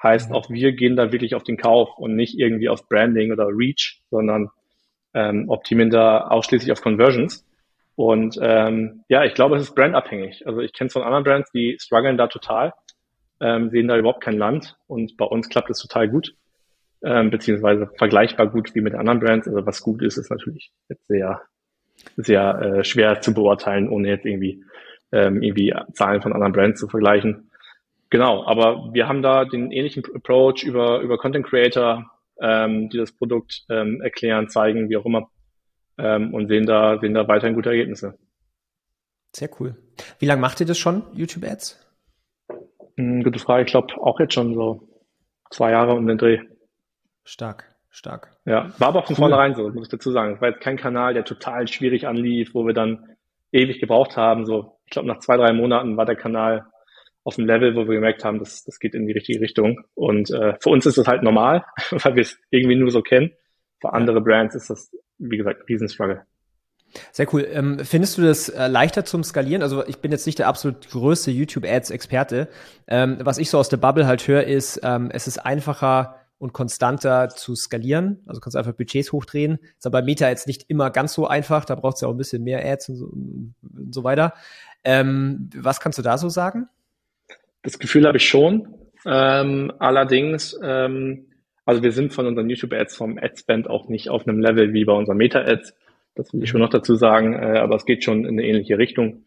heißt, 0.00 0.30
mhm. 0.30 0.36
auch 0.36 0.48
wir 0.50 0.72
gehen 0.72 0.94
da 0.94 1.10
wirklich 1.10 1.34
auf 1.34 1.42
den 1.42 1.56
Kauf 1.56 1.98
und 1.98 2.14
nicht 2.14 2.38
irgendwie 2.38 2.68
auf 2.68 2.88
Branding 2.88 3.32
oder 3.32 3.48
Reach, 3.48 4.02
sondern 4.10 4.50
ähm, 5.14 5.48
optimieren 5.48 5.90
da 5.90 6.28
ausschließlich 6.28 6.70
auf 6.70 6.80
Conversions. 6.80 7.44
Und 7.96 8.38
ähm, 8.42 9.04
ja, 9.08 9.24
ich 9.24 9.34
glaube, 9.34 9.56
es 9.56 9.62
ist 9.62 9.74
brandabhängig. 9.74 10.46
Also 10.46 10.60
ich 10.60 10.72
kenne 10.72 10.88
es 10.88 10.92
von 10.92 11.02
anderen 11.02 11.24
Brands, 11.24 11.50
die 11.52 11.76
strugglen 11.80 12.16
da 12.16 12.26
total, 12.26 12.72
ähm, 13.40 13.70
sehen 13.70 13.88
da 13.88 13.96
überhaupt 13.96 14.22
kein 14.22 14.36
Land 14.36 14.76
und 14.86 15.16
bei 15.16 15.24
uns 15.24 15.48
klappt 15.48 15.70
es 15.70 15.78
total 15.78 16.08
gut, 16.08 16.34
ähm, 17.04 17.30
beziehungsweise 17.30 17.88
vergleichbar 17.96 18.48
gut 18.48 18.74
wie 18.74 18.80
mit 18.80 18.94
anderen 18.94 19.20
Brands. 19.20 19.46
Also 19.46 19.64
was 19.64 19.82
gut 19.82 20.02
ist, 20.02 20.16
ist 20.16 20.30
natürlich 20.30 20.72
jetzt 20.88 21.06
sehr, 21.06 21.42
sehr 22.16 22.60
äh, 22.60 22.84
schwer 22.84 23.20
zu 23.20 23.32
beurteilen, 23.32 23.88
ohne 23.88 24.08
jetzt 24.08 24.26
irgendwie, 24.26 24.64
ähm, 25.12 25.42
irgendwie 25.42 25.72
Zahlen 25.92 26.20
von 26.20 26.32
anderen 26.32 26.52
Brands 26.52 26.80
zu 26.80 26.88
vergleichen. 26.88 27.50
Genau, 28.10 28.44
aber 28.44 28.90
wir 28.92 29.08
haben 29.08 29.22
da 29.22 29.44
den 29.44 29.70
ähnlichen 29.70 30.04
Approach 30.14 30.64
über, 30.64 31.00
über 31.00 31.16
Content 31.16 31.46
Creator, 31.46 32.10
ähm, 32.40 32.88
die 32.88 32.98
das 32.98 33.12
Produkt 33.12 33.64
ähm, 33.68 34.00
erklären, 34.00 34.48
zeigen, 34.48 34.88
wie 34.88 34.96
auch 34.96 35.06
immer 35.06 35.30
ähm, 35.98 36.34
und 36.34 36.48
sehen 36.48 36.66
da, 36.66 36.98
sehen 37.00 37.14
da 37.14 37.26
weiterhin 37.28 37.54
gute 37.54 37.70
Ergebnisse. 37.70 38.18
Sehr 39.34 39.50
cool. 39.58 39.76
Wie 40.18 40.26
lange 40.26 40.40
macht 40.40 40.60
ihr 40.60 40.66
das 40.66 40.78
schon, 40.78 41.02
YouTube-Ads? 41.12 41.80
Hm, 42.96 43.22
gute 43.22 43.38
Frage. 43.38 43.64
Ich 43.64 43.70
glaube 43.70 43.94
auch 44.00 44.20
jetzt 44.20 44.34
schon 44.34 44.54
so 44.54 44.88
zwei 45.50 45.72
Jahre 45.72 45.94
um 45.94 46.06
den 46.06 46.18
Dreh. 46.18 46.38
Stark, 47.24 47.74
stark. 47.90 48.36
Ja, 48.44 48.72
war 48.78 48.88
aber 48.88 49.02
von 49.02 49.14
cool. 49.14 49.16
vornherein 49.16 49.54
so, 49.54 49.68
muss 49.70 49.86
ich 49.86 49.90
dazu 49.90 50.12
sagen. 50.12 50.34
Es 50.34 50.40
war 50.40 50.50
jetzt 50.50 50.60
kein 50.60 50.76
Kanal, 50.76 51.14
der 51.14 51.24
total 51.24 51.66
schwierig 51.68 52.06
anlief, 52.06 52.54
wo 52.54 52.66
wir 52.66 52.74
dann 52.74 53.16
ewig 53.50 53.80
gebraucht 53.80 54.16
haben. 54.16 54.44
So, 54.44 54.78
ich 54.84 54.90
glaube, 54.90 55.08
nach 55.08 55.20
zwei, 55.20 55.36
drei 55.36 55.52
Monaten 55.52 55.96
war 55.96 56.04
der 56.04 56.16
Kanal 56.16 56.66
auf 57.24 57.36
dem 57.36 57.46
Level, 57.46 57.74
wo 57.74 57.88
wir 57.88 57.94
gemerkt 57.94 58.24
haben, 58.24 58.38
das, 58.38 58.64
das 58.64 58.78
geht 58.78 58.94
in 58.94 59.06
die 59.06 59.12
richtige 59.12 59.40
Richtung. 59.40 59.80
Und 59.94 60.30
äh, 60.30 60.54
für 60.60 60.68
uns 60.68 60.84
ist 60.84 60.98
das 60.98 61.08
halt 61.08 61.22
normal, 61.22 61.64
weil 61.90 62.16
wir 62.16 62.22
es 62.22 62.38
irgendwie 62.50 62.76
nur 62.76 62.90
so 62.90 63.00
kennen. 63.00 63.32
Für 63.80 63.92
andere 63.92 64.20
Brands 64.20 64.54
ist 64.54 64.70
das 64.70 64.90
wie 65.18 65.36
gesagt, 65.36 65.68
Riesenstruggle. 65.68 66.22
Sehr 67.10 67.32
cool. 67.32 67.46
Ähm, 67.50 67.80
findest 67.80 68.18
du 68.18 68.22
das 68.22 68.48
äh, 68.48 68.68
leichter 68.68 69.04
zum 69.04 69.24
Skalieren? 69.24 69.62
Also 69.62 69.84
ich 69.86 69.98
bin 69.98 70.12
jetzt 70.12 70.26
nicht 70.26 70.38
der 70.38 70.46
absolut 70.46 70.88
größte 70.88 71.32
YouTube-Ads-Experte. 71.32 72.48
Ähm, 72.86 73.18
was 73.20 73.38
ich 73.38 73.50
so 73.50 73.58
aus 73.58 73.68
der 73.68 73.78
Bubble 73.78 74.06
halt 74.06 74.28
höre, 74.28 74.44
ist, 74.44 74.80
ähm, 74.84 75.10
es 75.12 75.26
ist 75.26 75.38
einfacher 75.38 76.20
und 76.38 76.52
konstanter 76.52 77.30
zu 77.30 77.56
skalieren. 77.56 78.22
Also 78.26 78.40
kannst 78.40 78.54
du 78.54 78.58
einfach 78.58 78.74
Budgets 78.74 79.10
hochdrehen. 79.10 79.58
Ist 79.76 79.86
aber 79.86 80.00
bei 80.00 80.04
Meta 80.04 80.28
jetzt 80.28 80.46
nicht 80.46 80.66
immer 80.68 80.90
ganz 80.90 81.14
so 81.14 81.26
einfach. 81.26 81.64
Da 81.64 81.74
braucht 81.74 81.96
es 81.96 82.02
ja 82.02 82.08
auch 82.08 82.12
ein 82.12 82.18
bisschen 82.18 82.44
mehr 82.44 82.64
Ads 82.64 82.90
und 82.90 82.96
so, 82.96 83.06
und 83.06 83.54
so 83.94 84.04
weiter. 84.04 84.34
Ähm, 84.84 85.50
was 85.56 85.80
kannst 85.80 85.98
du 85.98 86.02
da 86.02 86.16
so 86.16 86.28
sagen? 86.28 86.68
Das 87.62 87.78
Gefühl 87.78 88.06
habe 88.06 88.18
ich 88.18 88.28
schon. 88.28 88.68
Ähm, 89.04 89.72
allerdings 89.80 90.56
ähm, 90.62 91.26
also 91.64 91.82
wir 91.82 91.92
sind 91.92 92.12
von 92.12 92.26
unseren 92.26 92.48
YouTube-Ads 92.48 92.96
vom 92.96 93.18
Ad-Spend 93.18 93.68
auch 93.68 93.88
nicht 93.88 94.08
auf 94.10 94.26
einem 94.26 94.40
Level 94.40 94.72
wie 94.72 94.84
bei 94.84 94.92
unseren 94.92 95.16
Meta-Ads. 95.16 95.74
Das 96.14 96.32
will 96.32 96.42
ich 96.42 96.50
schon 96.50 96.60
noch 96.60 96.70
dazu 96.70 96.94
sagen, 96.94 97.34
äh, 97.34 97.58
aber 97.58 97.76
es 97.76 97.86
geht 97.86 98.04
schon 98.04 98.24
in 98.24 98.38
eine 98.38 98.44
ähnliche 98.44 98.78
Richtung. 98.78 99.26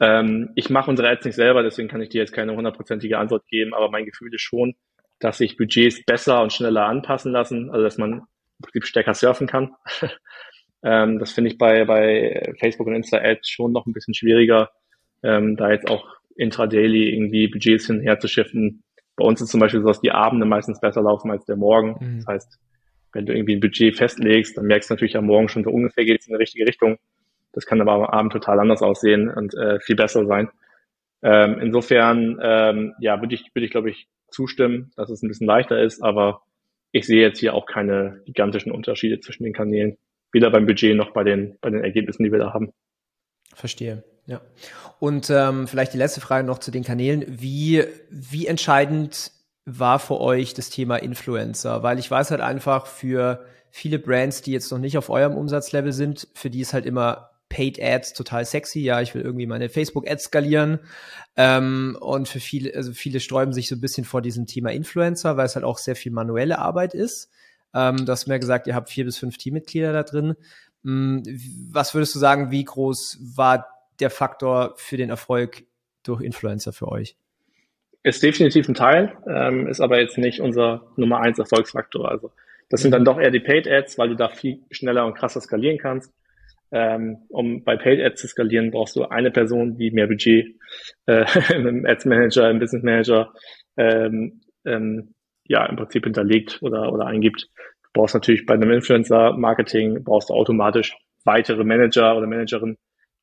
Ähm, 0.00 0.50
ich 0.54 0.70
mache 0.70 0.90
unsere 0.90 1.08
Ads 1.08 1.26
nicht 1.26 1.34
selber, 1.34 1.62
deswegen 1.62 1.88
kann 1.88 2.00
ich 2.00 2.08
dir 2.08 2.20
jetzt 2.20 2.32
keine 2.32 2.54
hundertprozentige 2.54 3.18
Antwort 3.18 3.46
geben, 3.46 3.74
aber 3.74 3.90
mein 3.90 4.06
Gefühl 4.06 4.32
ist 4.34 4.42
schon, 4.42 4.74
dass 5.18 5.38
sich 5.38 5.56
Budgets 5.56 6.04
besser 6.04 6.42
und 6.42 6.52
schneller 6.52 6.86
anpassen 6.86 7.32
lassen, 7.32 7.70
also 7.70 7.82
dass 7.82 7.98
man 7.98 8.12
im 8.12 8.22
Prinzip 8.62 8.86
stärker 8.86 9.14
surfen 9.14 9.46
kann. 9.46 9.74
ähm, 10.82 11.18
das 11.18 11.32
finde 11.32 11.50
ich 11.50 11.58
bei, 11.58 11.84
bei 11.84 12.54
Facebook 12.58 12.86
und 12.86 12.94
Insta-Ads 12.94 13.48
schon 13.48 13.72
noch 13.72 13.86
ein 13.86 13.92
bisschen 13.92 14.14
schwieriger, 14.14 14.70
ähm, 15.22 15.56
da 15.56 15.70
jetzt 15.70 15.88
auch 15.88 16.06
intradaily 16.36 17.10
irgendwie 17.12 17.48
Budgets 17.48 17.86
hinher 17.86 18.18
zu 18.18 18.28
shiften, 18.28 18.82
bei 19.16 19.24
uns 19.24 19.40
ist 19.40 19.50
zum 19.50 19.60
Beispiel 19.60 19.80
so, 19.80 19.88
dass 19.88 20.00
die 20.00 20.12
Abende 20.12 20.46
meistens 20.46 20.80
besser 20.80 21.02
laufen 21.02 21.30
als 21.30 21.44
der 21.44 21.56
Morgen. 21.56 21.96
Mhm. 22.00 22.16
Das 22.18 22.26
heißt, 22.26 22.58
wenn 23.12 23.26
du 23.26 23.34
irgendwie 23.34 23.56
ein 23.56 23.60
Budget 23.60 23.96
festlegst, 23.96 24.56
dann 24.56 24.66
merkst 24.66 24.90
du 24.90 24.94
natürlich 24.94 25.16
am 25.16 25.26
Morgen 25.26 25.48
schon 25.48 25.64
so 25.64 25.70
ungefähr 25.70 26.04
geht 26.04 26.20
es 26.20 26.26
in 26.26 26.34
die 26.34 26.38
richtige 26.38 26.66
Richtung. 26.66 26.98
Das 27.52 27.66
kann 27.66 27.80
aber 27.80 27.92
am 27.92 28.04
Abend 28.04 28.32
total 28.32 28.58
anders 28.58 28.82
aussehen 28.82 29.30
und 29.30 29.54
äh, 29.54 29.78
viel 29.80 29.94
besser 29.94 30.26
sein. 30.26 30.50
Ähm, 31.22 31.58
insofern, 31.60 32.38
ähm, 32.42 32.94
ja, 33.00 33.20
würde 33.20 33.34
ich, 33.34 33.54
würde 33.54 33.64
ich, 33.64 33.70
glaube 33.70 33.90
ich, 33.90 34.08
zustimmen, 34.28 34.92
dass 34.96 35.10
es 35.10 35.22
ein 35.22 35.28
bisschen 35.28 35.46
leichter 35.46 35.80
ist, 35.80 36.02
aber 36.02 36.42
ich 36.90 37.06
sehe 37.06 37.22
jetzt 37.22 37.38
hier 37.38 37.54
auch 37.54 37.66
keine 37.66 38.20
gigantischen 38.26 38.72
Unterschiede 38.72 39.20
zwischen 39.20 39.44
den 39.44 39.52
Kanälen, 39.52 39.96
weder 40.32 40.50
beim 40.50 40.66
Budget 40.66 40.96
noch 40.96 41.12
bei 41.12 41.22
den, 41.22 41.56
bei 41.60 41.70
den 41.70 41.82
Ergebnissen, 41.82 42.24
die 42.24 42.32
wir 42.32 42.40
da 42.40 42.52
haben. 42.52 42.72
Verstehe. 43.54 44.04
Ja. 44.26 44.40
Und 44.98 45.28
ähm, 45.30 45.66
vielleicht 45.68 45.92
die 45.92 45.98
letzte 45.98 46.20
Frage 46.20 46.46
noch 46.46 46.58
zu 46.58 46.70
den 46.70 46.84
Kanälen. 46.84 47.24
Wie, 47.28 47.84
wie 48.10 48.46
entscheidend 48.46 49.32
war 49.66 49.98
für 49.98 50.20
euch 50.20 50.54
das 50.54 50.70
Thema 50.70 50.96
Influencer? 50.96 51.82
Weil 51.82 51.98
ich 51.98 52.10
weiß 52.10 52.30
halt 52.30 52.40
einfach 52.40 52.86
für 52.86 53.44
viele 53.70 53.98
Brands, 53.98 54.42
die 54.42 54.52
jetzt 54.52 54.70
noch 54.70 54.78
nicht 54.78 54.96
auf 54.96 55.10
eurem 55.10 55.36
Umsatzlevel 55.36 55.92
sind, 55.92 56.28
für 56.34 56.48
die 56.48 56.60
ist 56.60 56.72
halt 56.72 56.86
immer 56.86 57.30
Paid 57.48 57.80
Ads 57.80 58.14
total 58.14 58.44
sexy. 58.44 58.80
Ja, 58.80 59.00
ich 59.00 59.14
will 59.14 59.22
irgendwie 59.22 59.46
meine 59.46 59.68
Facebook 59.68 60.08
Ads 60.08 60.24
skalieren. 60.24 60.80
Ähm, 61.36 61.96
und 62.00 62.28
für 62.28 62.40
viele, 62.40 62.74
also 62.74 62.92
viele 62.92 63.20
sträuben 63.20 63.52
sich 63.52 63.68
so 63.68 63.76
ein 63.76 63.80
bisschen 63.80 64.04
vor 64.04 64.22
diesem 64.22 64.46
Thema 64.46 64.70
Influencer, 64.70 65.36
weil 65.36 65.46
es 65.46 65.54
halt 65.54 65.64
auch 65.64 65.78
sehr 65.78 65.96
viel 65.96 66.12
manuelle 66.12 66.58
Arbeit 66.58 66.94
ist. 66.94 67.30
Ähm, 67.74 68.06
du 68.06 68.12
hast 68.12 68.26
mir 68.26 68.38
gesagt, 68.38 68.66
ihr 68.66 68.74
habt 68.74 68.88
vier 68.88 69.04
bis 69.04 69.18
fünf 69.18 69.36
Teammitglieder 69.36 69.92
da 69.92 70.02
drin. 70.02 70.34
Hm, 70.84 71.22
was 71.70 71.94
würdest 71.94 72.14
du 72.14 72.18
sagen, 72.18 72.50
wie 72.50 72.64
groß 72.64 73.18
war 73.36 73.66
der 74.00 74.10
Faktor 74.10 74.74
für 74.76 74.96
den 74.96 75.10
Erfolg 75.10 75.64
durch 76.02 76.22
Influencer 76.22 76.72
für 76.72 76.88
euch? 76.88 77.16
Ist 78.02 78.22
definitiv 78.22 78.68
ein 78.68 78.74
Teil, 78.74 79.16
ähm, 79.26 79.66
ist 79.66 79.80
aber 79.80 79.98
jetzt 79.98 80.18
nicht 80.18 80.40
unser 80.40 80.86
Nummer 80.96 81.20
eins 81.20 81.38
Erfolgsfaktor. 81.38 82.10
Also 82.10 82.30
das 82.68 82.82
sind 82.82 82.90
dann 82.90 83.04
doch 83.04 83.18
eher 83.18 83.30
die 83.30 83.40
Paid 83.40 83.66
Ads, 83.66 83.98
weil 83.98 84.10
du 84.10 84.16
da 84.16 84.28
viel 84.28 84.60
schneller 84.70 85.06
und 85.06 85.14
krasser 85.14 85.40
skalieren 85.40 85.78
kannst. 85.78 86.12
Ähm, 86.70 87.18
um 87.28 87.62
bei 87.62 87.76
Paid 87.76 88.00
Ads 88.00 88.20
zu 88.20 88.28
skalieren, 88.28 88.70
brauchst 88.70 88.96
du 88.96 89.04
eine 89.04 89.30
Person, 89.30 89.76
die 89.78 89.90
mehr 89.90 90.06
Budget 90.06 90.56
äh, 91.06 91.24
im 91.54 91.86
Ads 91.86 92.04
Manager, 92.04 92.50
im 92.50 92.58
Business 92.58 92.82
Manager 92.82 93.32
ähm, 93.76 94.40
ähm, 94.64 95.14
ja 95.46 95.64
im 95.66 95.76
Prinzip 95.76 96.04
hinterlegt 96.04 96.58
oder, 96.62 96.92
oder 96.92 97.06
eingibt. 97.06 97.48
Du 97.82 97.88
brauchst 97.92 98.14
natürlich 98.14 98.44
bei 98.44 98.54
einem 98.54 98.70
Influencer 98.70 99.34
Marketing 99.34 100.02
brauchst 100.02 100.30
du 100.30 100.34
automatisch 100.34 100.96
weitere 101.24 101.64
Manager 101.64 102.16
oder 102.16 102.26
Managerinnen, 102.26 102.76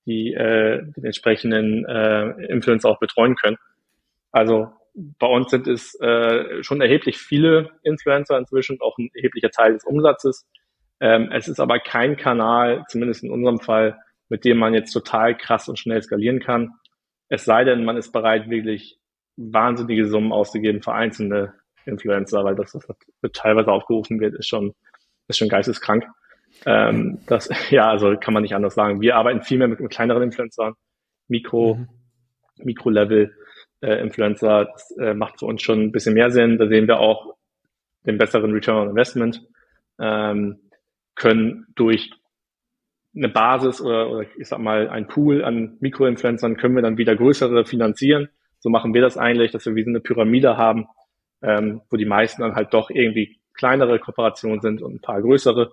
die 0.05 0.33
äh, 0.33 0.83
den 0.83 1.05
entsprechenden 1.05 1.85
äh, 1.85 2.45
Influencer 2.47 2.89
auch 2.89 2.99
betreuen 2.99 3.35
können. 3.35 3.57
Also 4.31 4.71
bei 4.93 5.27
uns 5.27 5.51
sind 5.51 5.67
es 5.67 5.99
äh, 6.01 6.63
schon 6.63 6.81
erheblich 6.81 7.17
viele 7.17 7.71
Influencer 7.83 8.37
inzwischen, 8.37 8.79
auch 8.81 8.97
ein 8.97 9.09
erheblicher 9.13 9.49
Teil 9.49 9.73
des 9.73 9.83
Umsatzes. 9.85 10.47
Ähm, 10.99 11.29
es 11.31 11.47
ist 11.47 11.59
aber 11.59 11.79
kein 11.79 12.17
Kanal, 12.17 12.83
zumindest 12.87 13.23
in 13.23 13.31
unserem 13.31 13.59
Fall, 13.59 13.99
mit 14.29 14.45
dem 14.45 14.57
man 14.57 14.73
jetzt 14.73 14.91
total 14.91 15.37
krass 15.37 15.69
und 15.69 15.79
schnell 15.79 16.01
skalieren 16.01 16.39
kann. 16.39 16.73
Es 17.29 17.45
sei 17.45 17.63
denn, 17.63 17.85
man 17.85 17.97
ist 17.97 18.11
bereit, 18.11 18.49
wirklich 18.49 18.99
wahnsinnige 19.37 20.07
Summen 20.07 20.31
auszugeben 20.31 20.81
für 20.81 20.93
einzelne 20.93 21.53
Influencer, 21.85 22.43
weil 22.43 22.55
das, 22.55 22.75
was 22.75 23.31
teilweise 23.33 23.71
aufgerufen 23.71 24.19
wird, 24.19 24.35
ist 24.35 24.47
schon, 24.47 24.73
ist 25.27 25.37
schon 25.37 25.49
geisteskrank. 25.49 26.05
Ähm, 26.65 27.19
das, 27.27 27.49
ja, 27.69 27.89
also 27.89 28.15
kann 28.17 28.33
man 28.33 28.43
nicht 28.43 28.55
anders 28.55 28.75
sagen. 28.75 29.01
Wir 29.01 29.15
arbeiten 29.15 29.41
viel 29.41 29.57
mehr 29.57 29.67
mit, 29.67 29.79
mit 29.79 29.91
kleineren 29.91 30.23
Influencern, 30.23 30.73
Mikro, 31.27 31.75
mhm. 31.75 31.87
Mikro-Level. 32.63 33.33
Äh, 33.81 33.99
Influencer, 33.99 34.65
das 34.65 34.95
äh, 34.97 35.15
macht 35.15 35.39
für 35.39 35.47
uns 35.47 35.63
schon 35.63 35.81
ein 35.81 35.91
bisschen 35.91 36.13
mehr 36.13 36.29
Sinn. 36.29 36.59
Da 36.59 36.67
sehen 36.67 36.87
wir 36.87 36.99
auch 36.99 37.35
den 38.05 38.19
besseren 38.19 38.51
Return 38.51 38.77
on 38.77 38.89
Investment, 38.89 39.41
ähm, 39.99 40.59
können 41.15 41.65
durch 41.75 42.11
eine 43.15 43.29
Basis 43.29 43.81
oder, 43.81 44.09
oder 44.09 44.27
ich 44.37 44.47
sag 44.47 44.59
mal 44.59 44.87
ein 44.87 45.07
Pool 45.07 45.43
an 45.43 45.77
Mikroinfluencern 45.79 46.57
können 46.57 46.75
wir 46.75 46.83
dann 46.83 46.97
wieder 46.97 47.15
größere 47.15 47.65
finanzieren. 47.65 48.29
So 48.59 48.69
machen 48.69 48.93
wir 48.93 49.01
das 49.01 49.17
eigentlich, 49.17 49.51
dass 49.51 49.65
wir 49.65 49.75
wie 49.75 49.83
so 49.83 49.89
eine 49.89 49.99
Pyramide 49.99 50.57
haben, 50.57 50.87
ähm, 51.41 51.81
wo 51.89 51.97
die 51.97 52.05
meisten 52.05 52.43
dann 52.43 52.55
halt 52.55 52.73
doch 52.73 52.91
irgendwie 52.91 53.39
kleinere 53.53 53.99
Kooperationen 53.99 54.61
sind 54.61 54.81
und 54.83 54.95
ein 54.95 55.01
paar 55.01 55.21
größere 55.21 55.71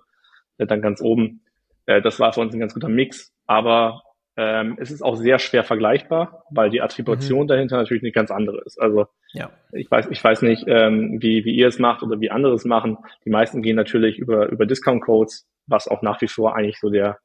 dann 0.67 0.81
ganz 0.81 1.01
oben. 1.01 1.41
Äh, 1.85 2.01
das 2.01 2.19
war 2.19 2.33
für 2.33 2.41
uns 2.41 2.53
ein 2.53 2.59
ganz 2.59 2.73
guter 2.73 2.89
Mix, 2.89 3.33
aber 3.45 4.01
ähm, 4.39 4.77
es 4.79 4.89
ist 4.89 5.01
auch 5.01 5.15
sehr 5.15 5.37
schwer 5.37 5.65
vergleichbar, 5.65 6.45
weil 6.49 6.69
die 6.69 6.81
Attribution 6.81 7.43
mhm. 7.43 7.47
dahinter 7.47 7.75
natürlich 7.75 8.03
eine 8.03 8.13
ganz 8.13 8.31
andere 8.31 8.61
ist. 8.65 8.79
Also 8.79 9.07
ja. 9.33 9.51
ich 9.73 9.91
weiß, 9.91 10.07
ich 10.11 10.23
weiß 10.23 10.43
nicht, 10.43 10.63
ähm, 10.67 11.17
wie, 11.21 11.43
wie 11.43 11.55
ihr 11.55 11.67
es 11.67 11.77
macht 11.77 12.03
oder 12.03 12.21
wie 12.21 12.31
andere 12.31 12.53
es 12.53 12.63
machen. 12.63 12.97
Die 13.25 13.31
meisten 13.31 13.61
gehen 13.61 13.75
natürlich 13.75 14.17
über, 14.17 14.47
über 14.47 14.65
Discount 14.65 15.01
Codes, 15.01 15.45
was 15.67 15.89
auch 15.89 16.01
nach 16.03 16.21
wie 16.21 16.29
vor 16.29 16.55
eigentlich 16.55 16.79
so 16.79 16.89
der 16.89 17.17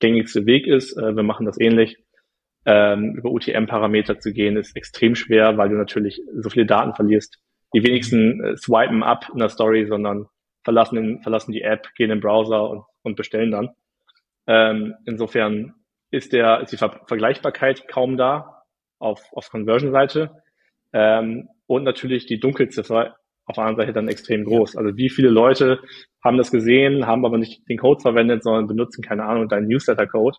gängigste 0.00 0.46
Weg 0.46 0.66
ist. 0.66 0.96
Äh, 0.96 1.14
wir 1.14 1.22
machen 1.22 1.44
das 1.44 1.60
ähnlich. 1.60 1.98
Ähm, 2.64 3.14
über 3.16 3.30
UTM-Parameter 3.30 4.18
zu 4.18 4.32
gehen, 4.32 4.56
ist 4.56 4.76
extrem 4.76 5.14
schwer, 5.14 5.58
weil 5.58 5.68
du 5.68 5.76
natürlich 5.76 6.22
so 6.34 6.48
viele 6.48 6.64
Daten 6.66 6.94
verlierst. 6.94 7.38
Die 7.74 7.84
wenigsten 7.84 8.42
äh, 8.42 8.56
swipen 8.56 9.02
ab 9.02 9.28
in 9.30 9.40
der 9.40 9.50
Story, 9.50 9.86
sondern 9.86 10.26
verlassen, 10.66 10.96
den, 10.96 11.22
verlassen 11.22 11.52
die 11.52 11.62
App, 11.62 11.94
gehen 11.94 12.10
in 12.10 12.18
den 12.18 12.20
Browser 12.20 12.68
und, 12.68 12.82
und 13.02 13.16
bestellen 13.16 13.52
dann. 13.52 13.70
Ähm, 14.48 14.94
insofern 15.06 15.74
ist, 16.10 16.32
der, 16.32 16.60
ist 16.60 16.72
die 16.72 16.76
Ver 16.76 17.00
Vergleichbarkeit 17.06 17.86
kaum 17.88 18.16
da 18.16 18.64
auf, 18.98 19.22
auf 19.32 19.48
Conversion-Seite. 19.48 20.42
Ähm, 20.92 21.48
und 21.68 21.84
natürlich 21.84 22.26
die 22.26 22.40
Dunkelziffer 22.40 23.16
auf 23.46 23.54
der 23.54 23.64
anderen 23.64 23.86
Seite 23.86 23.92
dann 23.92 24.08
extrem 24.08 24.44
groß. 24.44 24.76
Also 24.76 24.96
wie 24.96 25.08
viele 25.08 25.28
Leute 25.28 25.78
haben 26.22 26.36
das 26.36 26.50
gesehen, 26.50 27.06
haben 27.06 27.24
aber 27.24 27.38
nicht 27.38 27.68
den 27.68 27.78
Code 27.78 28.00
verwendet, 28.00 28.42
sondern 28.42 28.66
benutzen, 28.66 29.02
keine 29.02 29.24
Ahnung, 29.24 29.48
deinen 29.48 29.68
Newsletter-Code, 29.68 30.36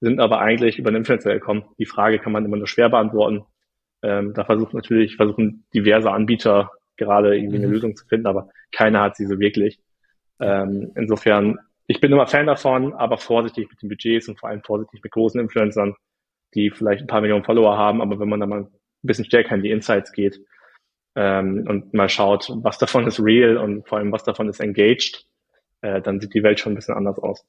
sind 0.00 0.18
aber 0.18 0.40
eigentlich 0.40 0.78
über 0.78 0.90
den 0.90 0.98
Influencer 0.98 1.32
gekommen. 1.32 1.64
Die 1.78 1.86
Frage 1.86 2.18
kann 2.18 2.32
man 2.32 2.44
immer 2.44 2.56
nur 2.56 2.66
schwer 2.66 2.88
beantworten. 2.88 3.44
Ähm, 4.02 4.32
da 4.34 4.44
versucht 4.44 4.74
natürlich, 4.74 5.14
versuchen 5.14 5.64
diverse 5.72 6.10
Anbieter 6.10 6.70
gerade 7.00 7.36
irgendwie 7.36 7.56
eine 7.56 7.66
mhm. 7.66 7.72
Lösung 7.72 7.96
zu 7.96 8.06
finden, 8.06 8.26
aber 8.26 8.50
keiner 8.70 9.00
hat 9.02 9.16
sie 9.16 9.26
so 9.26 9.40
wirklich. 9.40 9.80
Ähm, 10.38 10.92
insofern, 10.94 11.58
ich 11.88 12.00
bin 12.00 12.12
immer 12.12 12.28
Fan 12.28 12.46
davon, 12.46 12.94
aber 12.94 13.18
vorsichtig 13.18 13.68
mit 13.68 13.82
den 13.82 13.88
Budgets 13.88 14.28
und 14.28 14.38
vor 14.38 14.48
allem 14.48 14.62
vorsichtig 14.62 15.02
mit 15.02 15.12
großen 15.12 15.40
Influencern, 15.40 15.96
die 16.54 16.70
vielleicht 16.70 17.02
ein 17.02 17.08
paar 17.08 17.20
Millionen 17.20 17.44
Follower 17.44 17.76
haben, 17.76 18.00
aber 18.00 18.20
wenn 18.20 18.28
man 18.28 18.40
da 18.40 18.46
mal 18.46 18.60
ein 18.60 18.70
bisschen 19.02 19.24
stärker 19.24 19.56
in 19.56 19.62
die 19.62 19.70
Insights 19.70 20.12
geht, 20.12 20.40
ähm, 21.16 21.66
und 21.68 21.92
mal 21.92 22.08
schaut, 22.08 22.50
was 22.62 22.78
davon 22.78 23.06
ist 23.06 23.20
real 23.20 23.56
und 23.56 23.88
vor 23.88 23.98
allem 23.98 24.12
was 24.12 24.24
davon 24.24 24.48
ist 24.48 24.60
engaged, 24.60 25.26
äh, 25.80 26.00
dann 26.00 26.20
sieht 26.20 26.34
die 26.34 26.42
Welt 26.42 26.60
schon 26.60 26.72
ein 26.72 26.76
bisschen 26.76 26.94
anders 26.94 27.18
aus. 27.18 27.44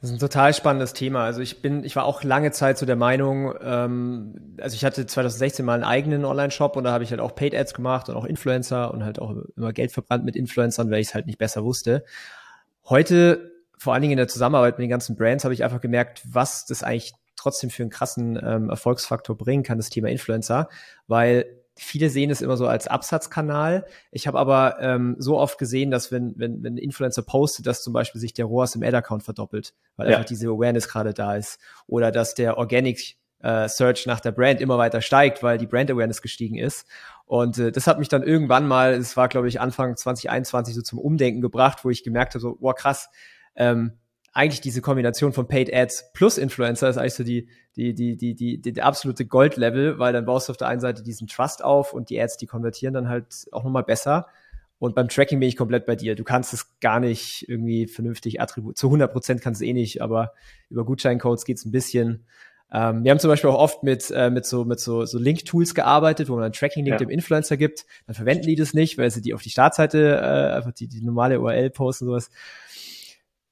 Das 0.00 0.10
ist 0.10 0.16
ein 0.16 0.20
total 0.20 0.52
spannendes 0.52 0.92
Thema. 0.92 1.24
Also 1.24 1.40
ich 1.40 1.62
bin, 1.62 1.82
ich 1.82 1.96
war 1.96 2.04
auch 2.04 2.22
lange 2.22 2.52
Zeit 2.52 2.76
so 2.76 2.84
der 2.84 2.96
Meinung, 2.96 3.54
ähm, 3.62 4.56
also 4.60 4.74
ich 4.74 4.84
hatte 4.84 5.06
2016 5.06 5.64
mal 5.64 5.74
einen 5.74 5.84
eigenen 5.84 6.24
Online-Shop 6.24 6.76
und 6.76 6.84
da 6.84 6.92
habe 6.92 7.04
ich 7.04 7.10
halt 7.10 7.20
auch 7.20 7.34
Paid 7.34 7.54
Ads 7.54 7.74
gemacht 7.74 8.08
und 8.08 8.16
auch 8.16 8.24
Influencer 8.24 8.92
und 8.92 9.04
halt 9.04 9.18
auch 9.18 9.34
immer 9.56 9.72
Geld 9.72 9.92
verbrannt 9.92 10.24
mit 10.24 10.36
Influencern, 10.36 10.90
weil 10.90 11.00
ich 11.00 11.08
es 11.08 11.14
halt 11.14 11.26
nicht 11.26 11.38
besser 11.38 11.64
wusste. 11.64 12.04
Heute, 12.84 13.52
vor 13.78 13.94
allen 13.94 14.02
Dingen 14.02 14.12
in 14.12 14.18
der 14.18 14.28
Zusammenarbeit 14.28 14.78
mit 14.78 14.84
den 14.84 14.90
ganzen 14.90 15.16
Brands, 15.16 15.44
habe 15.44 15.54
ich 15.54 15.64
einfach 15.64 15.80
gemerkt, 15.80 16.22
was 16.24 16.66
das 16.66 16.82
eigentlich 16.82 17.14
trotzdem 17.36 17.70
für 17.70 17.82
einen 17.82 17.90
krassen 17.90 18.38
ähm, 18.42 18.70
Erfolgsfaktor 18.70 19.36
bringen 19.36 19.62
kann, 19.62 19.78
das 19.78 19.90
Thema 19.90 20.08
Influencer, 20.08 20.68
weil 21.06 21.46
viele 21.76 22.08
sehen 22.08 22.30
es 22.30 22.40
immer 22.40 22.56
so 22.56 22.66
als 22.66 22.88
Absatzkanal. 22.88 23.86
Ich 24.10 24.26
habe 24.26 24.38
aber 24.38 24.78
ähm, 24.80 25.16
so 25.18 25.38
oft 25.38 25.58
gesehen, 25.58 25.90
dass 25.90 26.10
wenn, 26.10 26.34
wenn, 26.36 26.62
wenn 26.62 26.74
ein 26.74 26.78
Influencer 26.78 27.22
postet, 27.22 27.66
dass 27.66 27.82
zum 27.82 27.92
Beispiel 27.92 28.20
sich 28.20 28.32
der 28.32 28.46
ROAS 28.46 28.74
im 28.74 28.82
Ad-Account 28.82 29.22
verdoppelt, 29.22 29.74
weil 29.96 30.08
ja. 30.08 30.16
einfach 30.16 30.28
diese 30.28 30.48
Awareness 30.48 30.88
gerade 30.88 31.12
da 31.12 31.36
ist. 31.36 31.60
Oder 31.86 32.10
dass 32.10 32.34
der 32.34 32.56
Organic 32.56 33.16
äh, 33.42 33.68
Search 33.68 34.06
nach 34.06 34.20
der 34.20 34.32
Brand 34.32 34.60
immer 34.62 34.78
weiter 34.78 35.02
steigt, 35.02 35.42
weil 35.42 35.58
die 35.58 35.66
Brand 35.66 35.90
Awareness 35.90 36.22
gestiegen 36.22 36.56
ist. 36.56 36.86
Und 37.26 37.58
äh, 37.58 37.70
das 37.70 37.86
hat 37.86 37.98
mich 37.98 38.08
dann 38.08 38.22
irgendwann 38.22 38.66
mal, 38.66 38.94
es 38.94 39.16
war 39.16 39.28
glaube 39.28 39.48
ich 39.48 39.60
Anfang 39.60 39.96
2021 39.96 40.74
so 40.74 40.80
zum 40.80 40.98
Umdenken 40.98 41.42
gebracht, 41.42 41.84
wo 41.84 41.90
ich 41.90 42.02
gemerkt 42.04 42.34
habe, 42.34 42.40
so, 42.40 42.56
boah 42.56 42.74
krass, 42.74 43.10
ähm, 43.54 43.98
eigentlich 44.36 44.60
diese 44.60 44.82
Kombination 44.82 45.32
von 45.32 45.48
Paid 45.48 45.72
Ads 45.72 46.12
plus 46.12 46.36
Influencer 46.36 46.90
ist 46.90 46.98
eigentlich 46.98 47.14
so 47.14 47.24
die, 47.24 47.48
die, 47.74 47.94
die, 47.94 48.16
die, 48.18 48.34
die, 48.34 48.60
die, 48.60 48.72
der 48.72 48.84
absolute 48.84 49.24
Gold-Level, 49.24 49.98
weil 49.98 50.12
dann 50.12 50.26
baust 50.26 50.48
du 50.48 50.50
auf 50.50 50.58
der 50.58 50.68
einen 50.68 50.80
Seite 50.80 51.02
diesen 51.02 51.26
Trust 51.26 51.64
auf 51.64 51.94
und 51.94 52.10
die 52.10 52.20
Ads, 52.20 52.36
die 52.36 52.46
konvertieren 52.46 52.92
dann 52.92 53.08
halt 53.08 53.46
auch 53.52 53.64
nochmal 53.64 53.84
besser. 53.84 54.26
Und 54.78 54.94
beim 54.94 55.08
Tracking 55.08 55.40
bin 55.40 55.48
ich 55.48 55.56
komplett 55.56 55.86
bei 55.86 55.96
dir. 55.96 56.14
Du 56.16 56.22
kannst 56.22 56.52
es 56.52 56.78
gar 56.80 57.00
nicht 57.00 57.48
irgendwie 57.48 57.86
vernünftig 57.86 58.38
attribut. 58.38 58.76
Zu 58.76 58.88
100 58.88 59.10
Prozent 59.10 59.40
kannst 59.40 59.62
du 59.62 59.64
eh 59.64 59.72
nicht, 59.72 60.02
aber 60.02 60.34
über 60.68 60.84
Gutscheincodes 60.84 61.46
geht's 61.46 61.64
ein 61.64 61.72
bisschen. 61.72 62.26
Ähm, 62.70 63.04
wir 63.04 63.12
haben 63.12 63.18
zum 63.18 63.30
Beispiel 63.30 63.48
auch 63.48 63.58
oft 63.58 63.84
mit, 63.84 64.10
äh, 64.10 64.28
mit 64.28 64.44
so, 64.44 64.66
mit 64.66 64.80
so, 64.80 65.06
so 65.06 65.18
Link-Tools 65.18 65.74
gearbeitet, 65.74 66.28
wo 66.28 66.34
man 66.34 66.44
einen 66.44 66.52
Tracking-Link 66.52 66.92
ja. 66.92 66.98
dem 66.98 67.08
Influencer 67.08 67.56
gibt. 67.56 67.86
Dann 68.06 68.14
verwenden 68.14 68.44
die 68.44 68.56
das 68.56 68.74
nicht, 68.74 68.98
weil 68.98 69.10
sie 69.10 69.22
die 69.22 69.32
auf 69.32 69.40
die 69.40 69.50
Startseite 69.50 70.16
äh, 70.16 70.56
einfach 70.56 70.72
die, 70.72 70.88
die 70.88 71.00
normale 71.00 71.40
URL 71.40 71.70
posten 71.70 72.04
und 72.04 72.10
sowas 72.10 72.30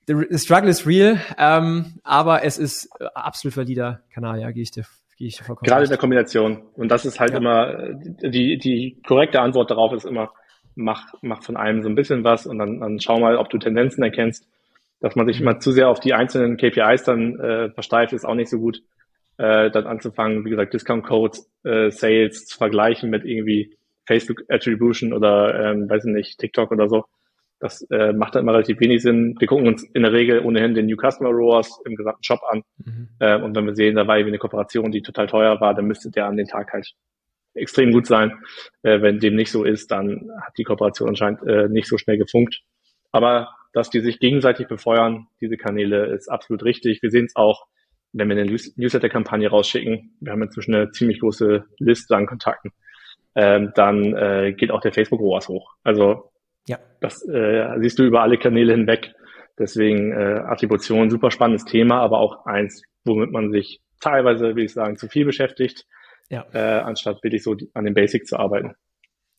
the 0.06 0.38
struggle 0.38 0.68
is 0.68 0.86
real, 0.86 1.18
ähm, 1.38 1.94
aber 2.02 2.44
es 2.44 2.58
ist 2.58 2.88
äh, 2.98 3.06
absolut 3.14 3.56
valider 3.56 4.02
Kanal, 4.12 4.40
ja, 4.40 4.50
gehe 4.50 4.62
ich 4.62 4.70
dir 4.70 4.84
gehe 5.16 5.28
ich 5.28 5.40
vollkommen 5.40 5.66
Gerade 5.66 5.84
in 5.84 5.90
der 5.90 5.98
Kombination. 5.98 6.62
Und 6.74 6.88
das 6.88 7.04
ist 7.04 7.20
halt 7.20 7.32
ja. 7.32 7.38
immer, 7.38 7.78
äh, 7.78 8.30
die, 8.30 8.58
die 8.58 9.00
korrekte 9.06 9.40
Antwort 9.40 9.70
darauf 9.70 9.92
ist 9.92 10.04
immer, 10.04 10.32
mach, 10.74 11.14
mach 11.22 11.42
von 11.42 11.56
allem 11.56 11.82
so 11.82 11.88
ein 11.88 11.94
bisschen 11.94 12.24
was 12.24 12.46
und 12.46 12.58
dann, 12.58 12.80
dann 12.80 13.00
schau 13.00 13.18
mal, 13.18 13.36
ob 13.36 13.48
du 13.50 13.58
Tendenzen 13.58 14.02
erkennst. 14.02 14.46
Dass 15.00 15.16
man 15.16 15.26
sich 15.26 15.40
immer 15.40 15.58
zu 15.58 15.72
sehr 15.72 15.88
auf 15.88 16.00
die 16.00 16.14
einzelnen 16.14 16.56
KPIs 16.56 17.04
dann 17.04 17.38
äh, 17.38 17.70
versteift, 17.70 18.12
ist 18.12 18.24
auch 18.24 18.34
nicht 18.34 18.48
so 18.48 18.58
gut. 18.58 18.82
Äh, 19.36 19.70
dann 19.70 19.86
anzufangen, 19.86 20.44
wie 20.44 20.50
gesagt, 20.50 20.72
Discount 20.72 21.04
Codes, 21.04 21.50
äh, 21.64 21.90
Sales 21.90 22.46
zu 22.46 22.56
vergleichen 22.56 23.10
mit 23.10 23.24
irgendwie 23.24 23.76
Facebook 24.06 24.42
Attribution 24.48 25.12
oder 25.12 25.72
ähm, 25.72 25.90
weiß 25.90 26.04
ich 26.04 26.12
nicht, 26.12 26.38
TikTok 26.38 26.70
oder 26.70 26.88
so. 26.88 27.04
Das 27.64 27.80
äh, 27.90 28.12
macht 28.12 28.34
dann 28.34 28.42
immer 28.42 28.52
relativ 28.52 28.78
wenig 28.80 29.00
Sinn. 29.00 29.36
Wir 29.38 29.48
gucken 29.48 29.66
uns 29.66 29.82
in 29.94 30.02
der 30.02 30.12
Regel 30.12 30.40
ohnehin 30.40 30.74
den 30.74 30.84
New 30.84 30.98
Customer 30.98 31.30
ROAS 31.30 31.80
im 31.86 31.96
gesamten 31.96 32.22
Shop 32.22 32.40
an. 32.50 32.62
Mhm. 32.76 33.08
Äh, 33.20 33.40
und 33.40 33.56
wenn 33.56 33.64
wir 33.64 33.74
sehen, 33.74 33.96
da 33.96 34.06
war 34.06 34.18
irgendwie 34.18 34.32
eine 34.32 34.38
Kooperation, 34.38 34.92
die 34.92 35.00
total 35.00 35.28
teuer 35.28 35.58
war, 35.62 35.72
dann 35.72 35.86
müsste 35.86 36.10
der 36.10 36.26
an 36.26 36.36
den 36.36 36.46
Tag 36.46 36.74
halt 36.74 36.92
extrem 37.54 37.90
gut 37.90 38.06
sein. 38.06 38.32
Äh, 38.82 39.00
wenn 39.00 39.18
dem 39.18 39.34
nicht 39.34 39.50
so 39.50 39.64
ist, 39.64 39.90
dann 39.90 40.28
hat 40.42 40.52
die 40.58 40.64
Kooperation 40.64 41.08
anscheinend 41.08 41.40
äh, 41.46 41.70
nicht 41.70 41.88
so 41.88 41.96
schnell 41.96 42.18
gefunkt. 42.18 42.60
Aber 43.12 43.48
dass 43.72 43.88
die 43.88 44.00
sich 44.00 44.18
gegenseitig 44.18 44.68
befeuern, 44.68 45.28
diese 45.40 45.56
Kanäle, 45.56 46.14
ist 46.14 46.28
absolut 46.28 46.64
richtig. 46.64 47.00
Wir 47.00 47.10
sehen 47.10 47.24
es 47.24 47.34
auch, 47.34 47.64
wenn 48.12 48.28
wir 48.28 48.36
eine 48.36 48.44
Newsletter-Kampagne 48.44 49.48
rausschicken. 49.48 50.18
Wir 50.20 50.32
haben 50.32 50.42
inzwischen 50.42 50.74
eine 50.74 50.90
ziemlich 50.90 51.20
große 51.20 51.64
Liste 51.78 52.14
an 52.14 52.26
Kontakten. 52.26 52.72
Ähm, 53.34 53.72
dann 53.74 54.14
äh, 54.14 54.52
geht 54.52 54.70
auch 54.70 54.82
der 54.82 54.92
Facebook 54.92 55.20
ROAS 55.20 55.48
hoch. 55.48 55.72
Also 55.82 56.30
ja. 56.66 56.78
Das 57.00 57.26
äh, 57.28 57.78
siehst 57.80 57.98
du 57.98 58.04
über 58.04 58.22
alle 58.22 58.38
Kanäle 58.38 58.72
hinweg. 58.72 59.14
Deswegen 59.58 60.12
äh, 60.12 60.40
Attribution, 60.46 61.10
super 61.10 61.30
spannendes 61.30 61.64
Thema, 61.64 62.00
aber 62.00 62.18
auch 62.18 62.46
eins, 62.46 62.82
womit 63.04 63.30
man 63.30 63.52
sich 63.52 63.80
teilweise, 64.00 64.46
würde 64.46 64.64
ich 64.64 64.72
sagen, 64.72 64.96
zu 64.96 65.08
viel 65.08 65.24
beschäftigt, 65.24 65.86
ja. 66.28 66.44
äh, 66.52 66.80
anstatt 66.80 67.22
wirklich 67.22 67.42
so 67.42 67.56
an 67.74 67.84
den 67.84 67.94
Basics 67.94 68.28
zu 68.28 68.38
arbeiten. 68.38 68.74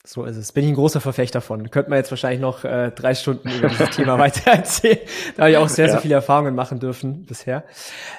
So 0.07 0.23
ist 0.23 0.37
es. 0.37 0.51
Bin 0.51 0.63
ich 0.63 0.69
ein 0.69 0.75
großer 0.75 1.01
Verfechter 1.01 1.41
von. 1.41 1.71
Könnte 1.71 1.89
man 1.89 1.97
jetzt 1.97 2.11
wahrscheinlich 2.11 2.39
noch 2.39 2.63
äh, 2.63 2.91
drei 2.91 3.15
Stunden 3.15 3.49
über 3.49 3.69
dieses 3.69 3.89
Thema 3.89 4.19
weiter 4.19 4.51
erzählen. 4.51 4.99
Da 5.35 5.43
habe 5.43 5.51
ich 5.51 5.57
auch 5.57 5.67
sehr, 5.67 5.89
sehr 5.89 5.99
viele 5.99 6.13
Erfahrungen 6.13 6.53
machen 6.53 6.79
dürfen 6.79 7.25
bisher. 7.25 7.63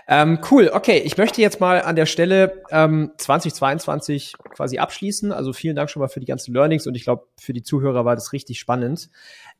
Ähm, 0.09 0.41
cool, 0.51 0.71
okay. 0.73 0.99
Ich 1.05 1.17
möchte 1.17 1.41
jetzt 1.41 1.61
mal 1.61 1.81
an 1.83 1.95
der 1.95 2.07
Stelle 2.07 2.65
ähm, 2.71 3.13
2022 3.19 4.35
quasi 4.55 4.79
abschließen. 4.79 5.31
Also 5.31 5.53
vielen 5.53 5.77
Dank 5.77 5.89
schon 5.89 6.01
mal 6.01 6.09
für 6.09 6.19
die 6.19 6.27
ganzen 6.27 6.53
Learnings 6.53 6.89
und 6.89 6.97
ich 6.97 7.05
glaube, 7.05 7.29
für 7.39 7.53
die 7.53 7.63
Zuhörer 7.63 8.05
war 8.05 8.17
das 8.17 8.33
richtig 8.33 8.59
spannend. 8.59 9.09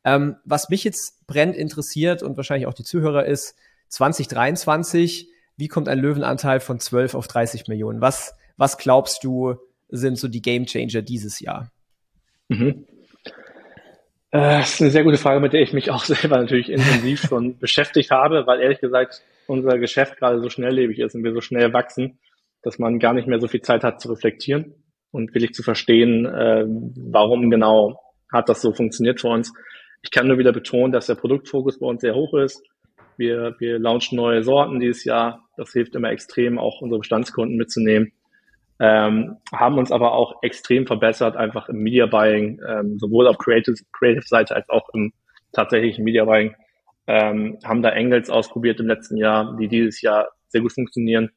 Ähm, 0.03 0.35
was 0.43 0.69
mich 0.69 0.83
jetzt 0.83 1.25
brennt 1.27 1.55
interessiert 1.55 2.23
und 2.23 2.35
wahrscheinlich 2.35 2.67
auch 2.67 2.73
die 2.73 2.83
Zuhörer 2.83 3.25
ist, 3.25 3.55
2023, 3.87 5.29
wie 5.55 5.67
kommt 5.69 5.87
ein 5.87 5.99
Löwenanteil 5.99 6.59
von 6.59 6.81
12 6.81 7.15
auf 7.15 7.27
30 7.29 7.67
Millionen? 7.69 8.01
Was, 8.01 8.35
was 8.57 8.77
glaubst 8.77 9.23
du, 9.23 9.55
sind 9.89 10.19
so 10.19 10.27
die 10.27 10.41
Game 10.41 10.65
Changer 10.65 11.01
dieses 11.01 11.39
Jahr? 11.39 11.71
Mhm. 12.49 12.85
Äh, 14.31 14.59
das 14.59 14.73
ist 14.73 14.81
eine 14.81 14.91
sehr 14.91 15.03
gute 15.03 15.17
Frage, 15.17 15.39
mit 15.39 15.53
der 15.53 15.61
ich 15.61 15.73
mich 15.73 15.91
auch 15.91 16.03
selber 16.05 16.37
natürlich 16.37 16.69
intensiv 16.69 17.21
schon 17.21 17.57
beschäftigt 17.59 18.11
habe, 18.11 18.45
weil 18.45 18.61
ehrlich 18.61 18.79
gesagt 18.79 19.21
unser 19.47 19.77
Geschäft 19.77 20.17
gerade 20.17 20.41
so 20.41 20.49
schnelllebig 20.49 20.99
ist 20.99 21.15
und 21.15 21.23
wir 21.23 21.33
so 21.33 21.41
schnell 21.41 21.73
wachsen, 21.73 22.19
dass 22.63 22.79
man 22.79 22.99
gar 22.99 23.13
nicht 23.13 23.27
mehr 23.27 23.39
so 23.39 23.47
viel 23.47 23.61
Zeit 23.61 23.83
hat 23.83 24.01
zu 24.01 24.09
reflektieren 24.09 24.75
und 25.11 25.33
wirklich 25.33 25.53
zu 25.53 25.63
verstehen, 25.63 26.25
äh, 26.25 26.65
warum 26.67 27.49
genau 27.49 27.99
hat 28.31 28.49
das 28.49 28.61
so 28.61 28.73
funktioniert 28.73 29.21
für 29.21 29.29
uns. 29.29 29.53
Ich 30.01 30.11
kann 30.11 30.27
nur 30.27 30.37
wieder 30.37 30.51
betonen, 30.51 30.91
dass 30.91 31.07
der 31.07 31.15
Produktfokus 31.15 31.79
bei 31.79 31.87
uns 31.87 32.01
sehr 32.01 32.13
hoch 32.13 32.33
ist. 32.33 32.61
Wir, 33.15 33.55
wir 33.59 33.79
launchen 33.79 34.17
neue 34.17 34.43
Sorten 34.43 34.79
dieses 34.79 35.05
Jahr. 35.05 35.47
Das 35.55 35.71
hilft 35.71 35.95
immer 35.95 36.11
extrem, 36.11 36.59
auch 36.59 36.81
unsere 36.81 36.99
Bestandskunden 36.99 37.57
mitzunehmen. 37.57 38.11
Ähm, 38.79 39.37
haben 39.51 39.77
uns 39.77 39.91
aber 39.91 40.13
auch 40.13 40.43
extrem 40.43 40.85
verbessert, 40.85 41.35
einfach 41.35 41.69
im 41.69 41.77
Media 41.77 42.05
Buying, 42.05 42.61
ähm, 42.67 42.99
sowohl 42.99 43.27
auf 43.27 43.37
Creative, 43.37 43.75
Creative 43.91 44.25
Seite 44.25 44.55
als 44.55 44.69
auch 44.69 44.89
im 44.93 45.13
tatsächlichen 45.51 46.03
Media 46.03 46.25
Buying. 46.25 46.55
Ähm, 47.07 47.57
haben 47.63 47.81
da 47.81 47.89
Engels 47.89 48.29
ausprobiert 48.29 48.79
im 48.79 48.87
letzten 48.87 49.17
Jahr, 49.17 49.55
die 49.57 49.67
dieses 49.67 50.01
Jahr 50.01 50.27
sehr 50.49 50.61
gut 50.61 50.73
funktionieren, 50.73 51.31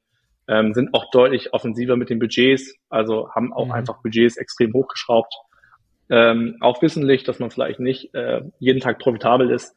ähm, 0.49 0.74
sind 0.74 0.93
auch 0.95 1.11
deutlich 1.12 1.53
offensiver 1.53 1.97
mit 1.97 2.11
den 2.11 2.18
Budgets, 2.18 2.74
also 2.88 3.30
haben 3.34 3.53
auch 3.53 3.66
mhm. 3.66 3.72
einfach 3.72 4.03
Budgets 4.03 4.36
extrem 4.36 4.72
hochgeschraubt. 4.74 5.32
Ähm, 6.11 6.57
auch 6.61 6.82
wissentlich, 6.82 7.22
dass 7.22 7.38
man 7.38 7.51
vielleicht 7.51 7.78
nicht 7.78 8.12
äh, 8.14 8.43
jeden 8.59 8.80
Tag 8.80 8.99
profitabel 8.99 9.51
ist, 9.51 9.76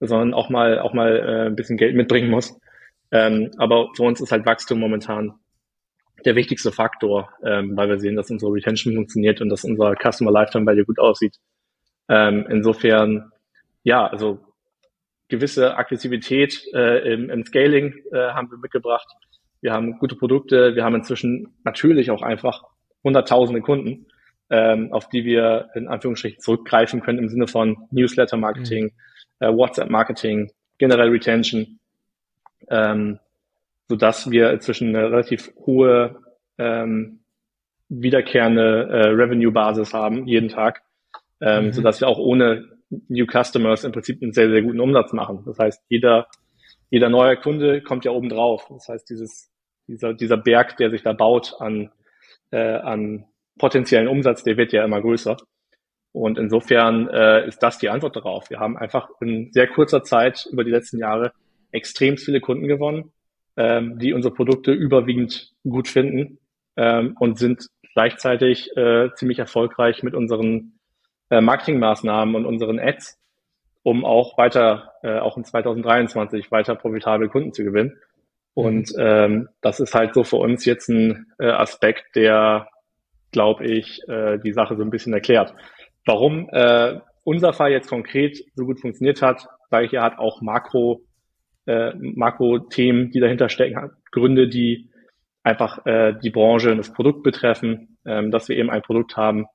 sondern 0.00 0.34
auch 0.34 0.50
mal 0.50 0.78
auch 0.78 0.92
mal 0.92 1.16
äh, 1.16 1.46
ein 1.46 1.56
bisschen 1.56 1.78
Geld 1.78 1.96
mitbringen 1.96 2.30
muss. 2.30 2.54
Ähm, 3.10 3.50
aber 3.56 3.88
für 3.96 4.02
uns 4.02 4.20
ist 4.20 4.32
halt 4.32 4.44
Wachstum 4.44 4.78
momentan 4.78 5.32
der 6.24 6.36
wichtigste 6.36 6.72
Faktor, 6.72 7.30
ähm, 7.44 7.76
weil 7.76 7.88
wir 7.88 7.98
sehen, 7.98 8.16
dass 8.16 8.30
unsere 8.30 8.52
Retention 8.52 8.94
funktioniert 8.94 9.40
und 9.40 9.48
dass 9.48 9.64
unser 9.64 9.94
Customer 9.94 10.30
Lifetime 10.30 10.66
Value 10.66 10.84
gut 10.84 10.98
aussieht. 10.98 11.36
Ähm, 12.08 12.46
insofern, 12.48 13.32
ja, 13.82 14.06
also 14.06 14.40
gewisse 15.28 15.76
Aggressivität 15.76 16.62
äh, 16.74 17.12
im, 17.12 17.30
im 17.30 17.44
Scaling 17.44 17.94
äh, 18.12 18.18
haben 18.18 18.50
wir 18.50 18.58
mitgebracht. 18.58 19.06
Wir 19.60 19.72
haben 19.72 19.98
gute 19.98 20.16
Produkte. 20.16 20.74
Wir 20.74 20.84
haben 20.84 20.96
inzwischen 20.96 21.54
natürlich 21.64 22.10
auch 22.10 22.22
einfach 22.22 22.64
hunderttausende 23.02 23.62
Kunden, 23.62 24.06
ähm, 24.50 24.92
auf 24.92 25.08
die 25.08 25.24
wir 25.24 25.70
in 25.74 25.88
Anführungsstrichen 25.88 26.40
zurückgreifen 26.40 27.00
können 27.00 27.18
im 27.18 27.28
Sinne 27.28 27.46
von 27.46 27.88
Newsletter-Marketing, 27.90 28.84
mhm. 28.84 28.90
äh, 29.46 29.48
WhatsApp-Marketing, 29.48 30.50
generell 30.78 31.08
Retention 31.08 31.78
ähm, 32.68 33.18
sodass 33.92 34.30
wir 34.30 34.50
inzwischen 34.50 34.96
eine 34.96 35.10
relativ 35.10 35.52
hohe 35.66 36.16
ähm, 36.56 37.20
wiederkehrende 37.90 38.88
äh, 38.88 39.08
Revenue-Basis 39.08 39.92
haben, 39.92 40.26
jeden 40.26 40.48
Tag, 40.48 40.80
ähm, 41.42 41.66
mhm. 41.66 41.72
sodass 41.72 42.00
wir 42.00 42.08
auch 42.08 42.18
ohne 42.18 42.70
New 43.08 43.26
Customers 43.26 43.84
im 43.84 43.92
Prinzip 43.92 44.22
einen 44.22 44.32
sehr, 44.32 44.48
sehr 44.48 44.62
guten 44.62 44.80
Umsatz 44.80 45.12
machen. 45.12 45.42
Das 45.44 45.58
heißt, 45.58 45.82
jeder, 45.90 46.26
jeder 46.88 47.10
neue 47.10 47.36
Kunde 47.36 47.82
kommt 47.82 48.06
ja 48.06 48.12
oben 48.12 48.30
drauf. 48.30 48.66
Das 48.70 48.88
heißt, 48.88 49.10
dieses, 49.10 49.52
dieser, 49.88 50.14
dieser 50.14 50.38
Berg, 50.38 50.78
der 50.78 50.88
sich 50.88 51.02
da 51.02 51.12
baut 51.12 51.52
an, 51.58 51.90
äh, 52.50 52.76
an 52.76 53.26
potenziellen 53.58 54.08
Umsatz, 54.08 54.42
der 54.42 54.56
wird 54.56 54.72
ja 54.72 54.86
immer 54.86 55.02
größer. 55.02 55.36
Und 56.12 56.38
insofern 56.38 57.08
äh, 57.08 57.46
ist 57.46 57.62
das 57.62 57.76
die 57.76 57.90
Antwort 57.90 58.16
darauf. 58.16 58.48
Wir 58.48 58.58
haben 58.58 58.78
einfach 58.78 59.10
in 59.20 59.52
sehr 59.52 59.68
kurzer 59.68 60.02
Zeit 60.02 60.48
über 60.50 60.64
die 60.64 60.70
letzten 60.70 60.96
Jahre 60.96 61.32
extrem 61.72 62.16
viele 62.16 62.40
Kunden 62.40 62.68
gewonnen, 62.68 63.12
ähm, 63.56 63.98
die 63.98 64.12
unsere 64.12 64.34
Produkte 64.34 64.72
überwiegend 64.72 65.52
gut 65.68 65.88
finden 65.88 66.38
ähm, 66.76 67.16
und 67.18 67.38
sind 67.38 67.66
gleichzeitig 67.94 68.74
äh, 68.76 69.10
ziemlich 69.14 69.38
erfolgreich 69.38 70.02
mit 70.02 70.14
unseren 70.14 70.78
äh, 71.30 71.40
Marketingmaßnahmen 71.40 72.34
und 72.34 72.46
unseren 72.46 72.78
Ads, 72.78 73.18
um 73.82 74.04
auch 74.04 74.38
weiter, 74.38 74.92
äh, 75.02 75.18
auch 75.18 75.36
in 75.36 75.44
2023 75.44 76.50
weiter 76.50 76.74
profitable 76.74 77.28
Kunden 77.28 77.52
zu 77.52 77.64
gewinnen. 77.64 77.98
Und 78.54 78.92
ähm, 78.98 79.48
das 79.60 79.80
ist 79.80 79.94
halt 79.94 80.14
so 80.14 80.24
für 80.24 80.36
uns 80.36 80.64
jetzt 80.64 80.88
ein 80.88 81.32
äh, 81.38 81.48
Aspekt, 81.48 82.16
der, 82.16 82.68
glaube 83.30 83.66
ich, 83.66 84.00
äh, 84.08 84.38
die 84.38 84.52
Sache 84.52 84.76
so 84.76 84.82
ein 84.82 84.90
bisschen 84.90 85.14
erklärt. 85.14 85.54
Warum 86.04 86.48
äh, 86.52 87.00
unser 87.24 87.52
Fall 87.52 87.70
jetzt 87.70 87.88
konkret 87.88 88.38
so 88.54 88.64
gut 88.66 88.80
funktioniert 88.80 89.22
hat, 89.22 89.46
weil 89.70 89.88
hier 89.88 90.02
hat 90.02 90.18
auch 90.18 90.42
Makro 90.42 91.00
äh, 91.66 91.92
Makro-Themen, 91.94 93.10
die 93.10 93.20
dahinter 93.20 93.48
stecken, 93.48 93.90
Gründe, 94.10 94.48
die 94.48 94.90
einfach 95.42 95.84
äh, 95.86 96.14
die 96.22 96.30
Branche 96.30 96.70
und 96.70 96.78
das 96.78 96.92
Produkt 96.92 97.22
betreffen, 97.22 97.98
ähm, 98.04 98.30
dass 98.30 98.48
wir 98.48 98.56
eben 98.56 98.70
ein 98.70 98.82
Produkt 98.82 99.16
haben, 99.16 99.46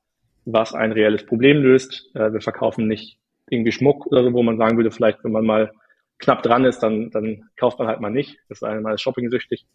was 0.46 0.74
ein 0.74 0.92
reelles 0.92 1.26
Problem 1.26 1.62
löst. 1.62 2.10
Äh, 2.16 2.34
wir 2.34 2.42
verkaufen 2.42 2.88
nicht 2.88 3.20
irgendwie 3.50 3.72
Schmuck 3.72 4.06
oder 4.08 4.24
so, 4.24 4.34
wo 4.34 4.44
man 4.44 4.58
sagen 4.58 4.78
würde, 4.78 4.92
vielleicht, 4.92 5.24
wenn 5.24 5.32
man 5.32 5.46
mal 5.46 5.72
knapp 6.20 6.44
dran 6.44 6.66
ist, 6.66 6.80
dann, 6.80 7.12
dann 7.12 7.44
kauft 7.58 7.80
man 7.80 7.88
halt 7.88 8.02
mal 8.02 8.10
nicht. 8.10 8.38
Das 8.50 8.60
ist 8.60 8.64
einmal 8.64 8.98
shopping-süchtig. 8.98 9.66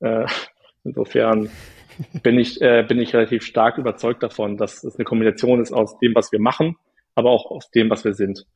Äh, 0.00 0.26
insofern 0.84 1.48
bin 2.22 2.38
ich, 2.38 2.60
äh, 2.60 2.84
bin 2.86 3.00
ich 3.00 3.14
relativ 3.14 3.44
stark 3.44 3.78
überzeugt 3.78 4.22
davon, 4.22 4.56
dass 4.56 4.84
es 4.84 4.96
eine 4.96 5.04
Kombination 5.04 5.60
ist 5.60 5.72
aus 5.72 5.98
dem, 5.98 6.14
was 6.14 6.32
wir 6.32 6.40
machen, 6.40 6.76
aber 7.14 7.30
auch 7.30 7.50
aus 7.50 7.70
dem, 7.70 7.88
was 7.88 8.04
wir 8.04 8.14
sind. 8.14 8.46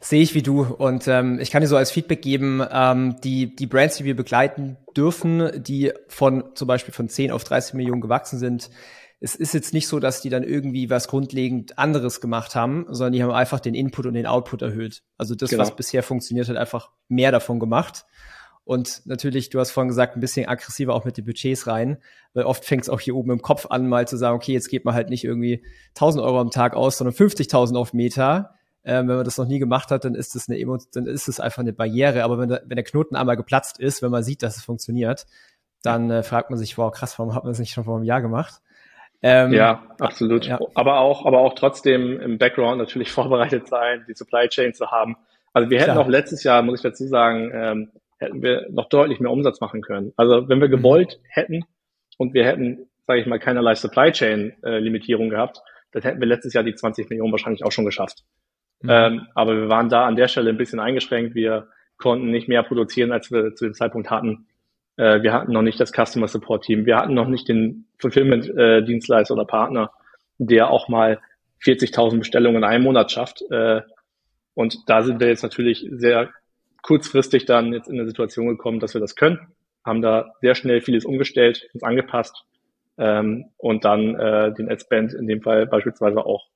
Sehe 0.00 0.22
ich 0.22 0.34
wie 0.34 0.42
du. 0.42 0.62
Und 0.62 1.08
ähm, 1.08 1.38
ich 1.40 1.50
kann 1.50 1.62
dir 1.62 1.68
so 1.68 1.76
als 1.76 1.90
Feedback 1.90 2.22
geben, 2.22 2.62
ähm, 2.70 3.16
die, 3.22 3.54
die 3.56 3.66
Brands, 3.66 3.96
die 3.96 4.04
wir 4.04 4.16
begleiten 4.16 4.76
dürfen, 4.96 5.50
die 5.62 5.92
von 6.08 6.44
zum 6.54 6.68
Beispiel 6.68 6.94
von 6.94 7.08
10 7.08 7.32
auf 7.32 7.44
30 7.44 7.74
Millionen 7.74 8.00
gewachsen 8.00 8.38
sind, 8.38 8.70
es 9.18 9.34
ist 9.34 9.54
jetzt 9.54 9.72
nicht 9.72 9.88
so, 9.88 9.98
dass 9.98 10.20
die 10.20 10.28
dann 10.28 10.42
irgendwie 10.42 10.90
was 10.90 11.08
grundlegend 11.08 11.78
anderes 11.78 12.20
gemacht 12.20 12.54
haben, 12.54 12.86
sondern 12.90 13.14
die 13.14 13.22
haben 13.22 13.30
einfach 13.30 13.60
den 13.60 13.74
Input 13.74 14.06
und 14.06 14.14
den 14.14 14.26
Output 14.26 14.62
erhöht. 14.62 15.02
Also 15.16 15.34
das, 15.34 15.50
genau. 15.50 15.62
was 15.62 15.74
bisher 15.74 16.02
funktioniert 16.02 16.48
hat, 16.48 16.56
einfach 16.56 16.90
mehr 17.08 17.32
davon 17.32 17.58
gemacht. 17.58 18.04
Und 18.64 19.02
natürlich, 19.06 19.48
du 19.48 19.60
hast 19.60 19.70
vorhin 19.70 19.88
gesagt, 19.88 20.16
ein 20.16 20.20
bisschen 20.20 20.48
aggressiver 20.48 20.92
auch 20.92 21.04
mit 21.04 21.16
den 21.16 21.24
Budgets 21.24 21.66
rein, 21.66 21.98
weil 22.34 22.44
oft 22.44 22.64
fängt 22.64 22.82
es 22.82 22.88
auch 22.88 23.00
hier 23.00 23.14
oben 23.14 23.30
im 23.30 23.40
Kopf 23.40 23.66
an, 23.66 23.88
mal 23.88 24.08
zu 24.08 24.16
sagen, 24.16 24.36
okay, 24.36 24.52
jetzt 24.52 24.68
geht 24.68 24.84
man 24.84 24.92
halt 24.92 25.08
nicht 25.08 25.24
irgendwie 25.24 25.64
1000 25.90 26.22
Euro 26.22 26.40
am 26.40 26.50
Tag 26.50 26.74
aus, 26.74 26.98
sondern 26.98 27.14
50.000 27.14 27.76
auf 27.76 27.92
Meta 27.92 28.55
ähm, 28.86 29.08
wenn 29.08 29.16
man 29.16 29.24
das 29.24 29.36
noch 29.36 29.46
nie 29.46 29.58
gemacht 29.58 29.90
hat, 29.90 30.04
dann 30.04 30.14
ist 30.14 30.36
es 30.36 30.48
eine 30.48 30.64
dann 30.94 31.06
ist 31.06 31.26
es 31.26 31.40
einfach 31.40 31.60
eine 31.60 31.72
Barriere. 31.72 32.22
Aber 32.22 32.38
wenn, 32.38 32.48
der, 32.48 32.62
wenn 32.66 32.76
der 32.76 32.84
Knoten 32.84 33.16
einmal 33.16 33.36
geplatzt 33.36 33.80
ist, 33.80 34.00
wenn 34.00 34.12
man 34.12 34.22
sieht, 34.22 34.44
dass 34.44 34.56
es 34.56 34.64
funktioniert, 34.64 35.26
dann 35.82 36.10
äh, 36.10 36.22
fragt 36.22 36.50
man 36.50 36.58
sich, 36.58 36.78
wow, 36.78 36.92
krass, 36.92 37.18
warum 37.18 37.34
hat 37.34 37.42
man 37.42 37.52
es 37.52 37.58
nicht 37.58 37.72
schon 37.72 37.84
vor 37.84 37.96
einem 37.96 38.04
Jahr 38.04 38.22
gemacht? 38.22 38.54
Ähm, 39.22 39.52
ja, 39.52 39.82
absolut. 39.98 40.46
Ja. 40.46 40.60
Aber 40.74 41.00
auch, 41.00 41.26
aber 41.26 41.40
auch 41.40 41.54
trotzdem 41.54 42.20
im 42.20 42.38
Background 42.38 42.78
natürlich 42.78 43.10
vorbereitet 43.12 43.66
sein, 43.66 44.04
die 44.08 44.14
Supply 44.14 44.48
Chain 44.48 44.72
zu 44.72 44.92
haben. 44.92 45.16
Also 45.52 45.68
wir 45.68 45.80
hätten 45.80 45.92
Klar. 45.92 46.04
auch 46.04 46.08
letztes 46.08 46.44
Jahr, 46.44 46.62
muss 46.62 46.78
ich 46.78 46.82
dazu 46.82 47.08
sagen, 47.08 47.50
ähm, 47.52 47.90
hätten 48.18 48.40
wir 48.40 48.66
noch 48.70 48.88
deutlich 48.88 49.18
mehr 49.18 49.32
Umsatz 49.32 49.60
machen 49.60 49.82
können. 49.82 50.12
Also 50.16 50.48
wenn 50.48 50.60
wir 50.60 50.68
mhm. 50.68 50.72
gewollt 50.72 51.18
mhm. 51.20 51.26
hätten 51.28 51.64
und 52.18 52.34
wir 52.34 52.44
hätten, 52.44 52.88
sage 53.04 53.20
ich 53.20 53.26
mal, 53.26 53.40
keinerlei 53.40 53.74
Supply 53.74 54.12
Chain 54.12 54.52
äh, 54.62 54.78
Limitierung 54.78 55.28
gehabt, 55.28 55.60
dann 55.90 56.02
hätten 56.02 56.20
wir 56.20 56.28
letztes 56.28 56.52
Jahr 56.52 56.62
die 56.62 56.74
20 56.74 57.10
Millionen 57.10 57.32
wahrscheinlich 57.32 57.64
auch 57.64 57.72
schon 57.72 57.84
geschafft. 57.84 58.22
Mhm. 58.82 58.90
Ähm, 58.90 59.26
aber 59.34 59.56
wir 59.56 59.68
waren 59.68 59.88
da 59.88 60.06
an 60.06 60.16
der 60.16 60.28
Stelle 60.28 60.50
ein 60.50 60.58
bisschen 60.58 60.80
eingeschränkt. 60.80 61.34
Wir 61.34 61.68
konnten 61.96 62.30
nicht 62.30 62.48
mehr 62.48 62.62
produzieren, 62.62 63.12
als 63.12 63.30
wir 63.30 63.54
zu 63.54 63.64
dem 63.64 63.74
Zeitpunkt 63.74 64.10
hatten. 64.10 64.46
Äh, 64.96 65.22
wir 65.22 65.32
hatten 65.32 65.52
noch 65.52 65.62
nicht 65.62 65.80
das 65.80 65.92
Customer 65.92 66.28
Support 66.28 66.64
Team. 66.64 66.86
Wir 66.86 66.96
hatten 66.96 67.14
noch 67.14 67.28
nicht 67.28 67.48
den 67.48 67.86
Fulfillment 67.98 68.48
äh, 68.48 68.82
oder 69.30 69.44
Partner, 69.44 69.90
der 70.38 70.70
auch 70.70 70.88
mal 70.88 71.20
40.000 71.64 72.18
Bestellungen 72.18 72.58
in 72.58 72.64
einem 72.64 72.84
Monat 72.84 73.10
schafft. 73.10 73.42
Äh, 73.50 73.82
und 74.54 74.88
da 74.88 75.02
sind 75.02 75.20
wir 75.20 75.28
jetzt 75.28 75.42
natürlich 75.42 75.86
sehr 75.90 76.30
kurzfristig 76.82 77.46
dann 77.46 77.72
jetzt 77.72 77.88
in 77.88 77.98
eine 77.98 78.06
Situation 78.06 78.46
gekommen, 78.46 78.80
dass 78.80 78.94
wir 78.94 79.00
das 79.00 79.16
können, 79.16 79.40
haben 79.84 80.02
da 80.02 80.32
sehr 80.40 80.54
schnell 80.54 80.80
vieles 80.80 81.04
umgestellt, 81.04 81.68
uns 81.74 81.82
angepasst 81.82 82.44
ähm, 82.96 83.46
und 83.56 83.84
dann 83.84 84.14
äh, 84.14 84.54
den 84.54 84.70
Adspend 84.70 85.12
in 85.12 85.26
dem 85.26 85.42
Fall 85.42 85.66
beispielsweise 85.66 86.24
auch 86.24 86.46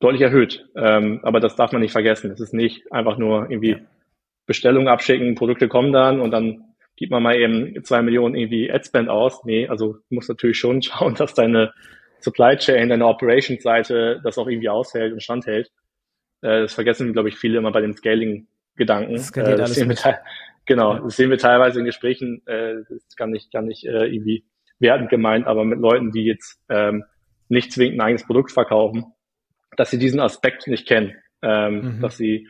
deutlich 0.00 0.22
erhöht. 0.22 0.66
Ähm, 0.76 1.20
aber 1.22 1.40
das 1.40 1.56
darf 1.56 1.72
man 1.72 1.80
nicht 1.80 1.92
vergessen. 1.92 2.30
Es 2.30 2.40
ist 2.40 2.54
nicht 2.54 2.90
einfach 2.92 3.18
nur 3.18 3.50
irgendwie 3.50 3.78
Bestellungen 4.46 4.88
abschicken, 4.88 5.34
Produkte 5.34 5.68
kommen 5.68 5.92
dann 5.92 6.20
und 6.20 6.30
dann 6.30 6.74
gibt 6.96 7.10
man 7.10 7.22
mal 7.22 7.36
eben 7.36 7.82
zwei 7.84 8.02
Millionen 8.02 8.34
irgendwie 8.34 8.70
Adspend 8.70 9.08
aus. 9.08 9.44
Nee, 9.44 9.66
also 9.68 9.94
du 9.94 10.14
musst 10.14 10.28
natürlich 10.28 10.58
schon 10.58 10.82
schauen, 10.82 11.14
dass 11.14 11.34
deine 11.34 11.72
Supply 12.20 12.56
Chain, 12.56 12.88
deine 12.88 13.06
Operations-Seite 13.06 14.20
das 14.22 14.38
auch 14.38 14.48
irgendwie 14.48 14.68
aushält 14.68 15.12
und 15.12 15.22
standhält. 15.22 15.70
Äh, 16.42 16.62
das 16.62 16.74
vergessen, 16.74 17.12
glaube 17.12 17.28
ich, 17.28 17.36
viele 17.36 17.58
immer 17.58 17.72
bei 17.72 17.80
den 17.80 17.94
Scaling-Gedanken. 17.94 19.14
Das, 19.14 19.30
äh, 19.36 19.56
das 19.56 19.74
sehen 19.74 19.88
wir 19.88 20.18
genau, 20.66 20.98
das 20.98 21.16
sehen 21.16 21.30
wir 21.30 21.38
teilweise 21.38 21.80
in 21.80 21.86
Gesprächen. 21.86 22.42
Äh, 22.46 22.76
das 22.88 23.16
kann 23.16 23.30
nicht, 23.30 23.52
kann 23.52 23.66
nicht 23.66 23.84
äh, 23.84 24.06
irgendwie 24.06 24.44
wertend 24.78 25.10
gemeint, 25.10 25.46
aber 25.46 25.64
mit 25.64 25.78
Leuten, 25.78 26.12
die 26.12 26.24
jetzt 26.24 26.60
ähm, 26.68 27.04
nicht 27.48 27.72
zwingend 27.72 27.98
ein 27.98 28.06
eigenes 28.06 28.26
Produkt 28.26 28.52
verkaufen, 28.52 29.04
dass 29.76 29.90
sie 29.90 29.98
diesen 29.98 30.20
Aspekt 30.20 30.66
nicht 30.66 30.86
kennen. 30.86 31.14
Ähm, 31.42 31.96
mhm. 31.96 32.00
Dass 32.00 32.16
sie, 32.16 32.48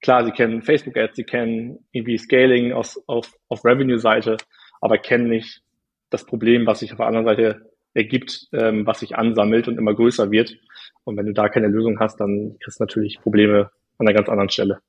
klar, 0.00 0.24
sie 0.24 0.32
kennen 0.32 0.62
Facebook-Ads, 0.62 1.16
sie 1.16 1.24
kennen 1.24 1.78
irgendwie 1.92 2.18
Scaling 2.18 2.72
aus, 2.72 3.02
auf, 3.06 3.32
auf 3.48 3.64
Revenue-Seite, 3.64 4.36
aber 4.80 4.98
kennen 4.98 5.28
nicht 5.28 5.62
das 6.10 6.26
Problem, 6.26 6.66
was 6.66 6.80
sich 6.80 6.92
auf 6.92 6.98
der 6.98 7.06
anderen 7.06 7.26
Seite 7.26 7.72
ergibt, 7.94 8.48
ähm, 8.52 8.86
was 8.86 9.00
sich 9.00 9.16
ansammelt 9.16 9.68
und 9.68 9.78
immer 9.78 9.94
größer 9.94 10.30
wird. 10.30 10.56
Und 11.04 11.16
wenn 11.16 11.26
du 11.26 11.32
da 11.32 11.48
keine 11.48 11.68
Lösung 11.68 11.98
hast, 12.00 12.20
dann 12.20 12.56
kriegst 12.60 12.80
du 12.80 12.84
natürlich 12.84 13.20
Probleme 13.20 13.70
an 13.98 14.06
einer 14.06 14.14
ganz 14.14 14.28
anderen 14.28 14.50
Stelle. 14.50 14.80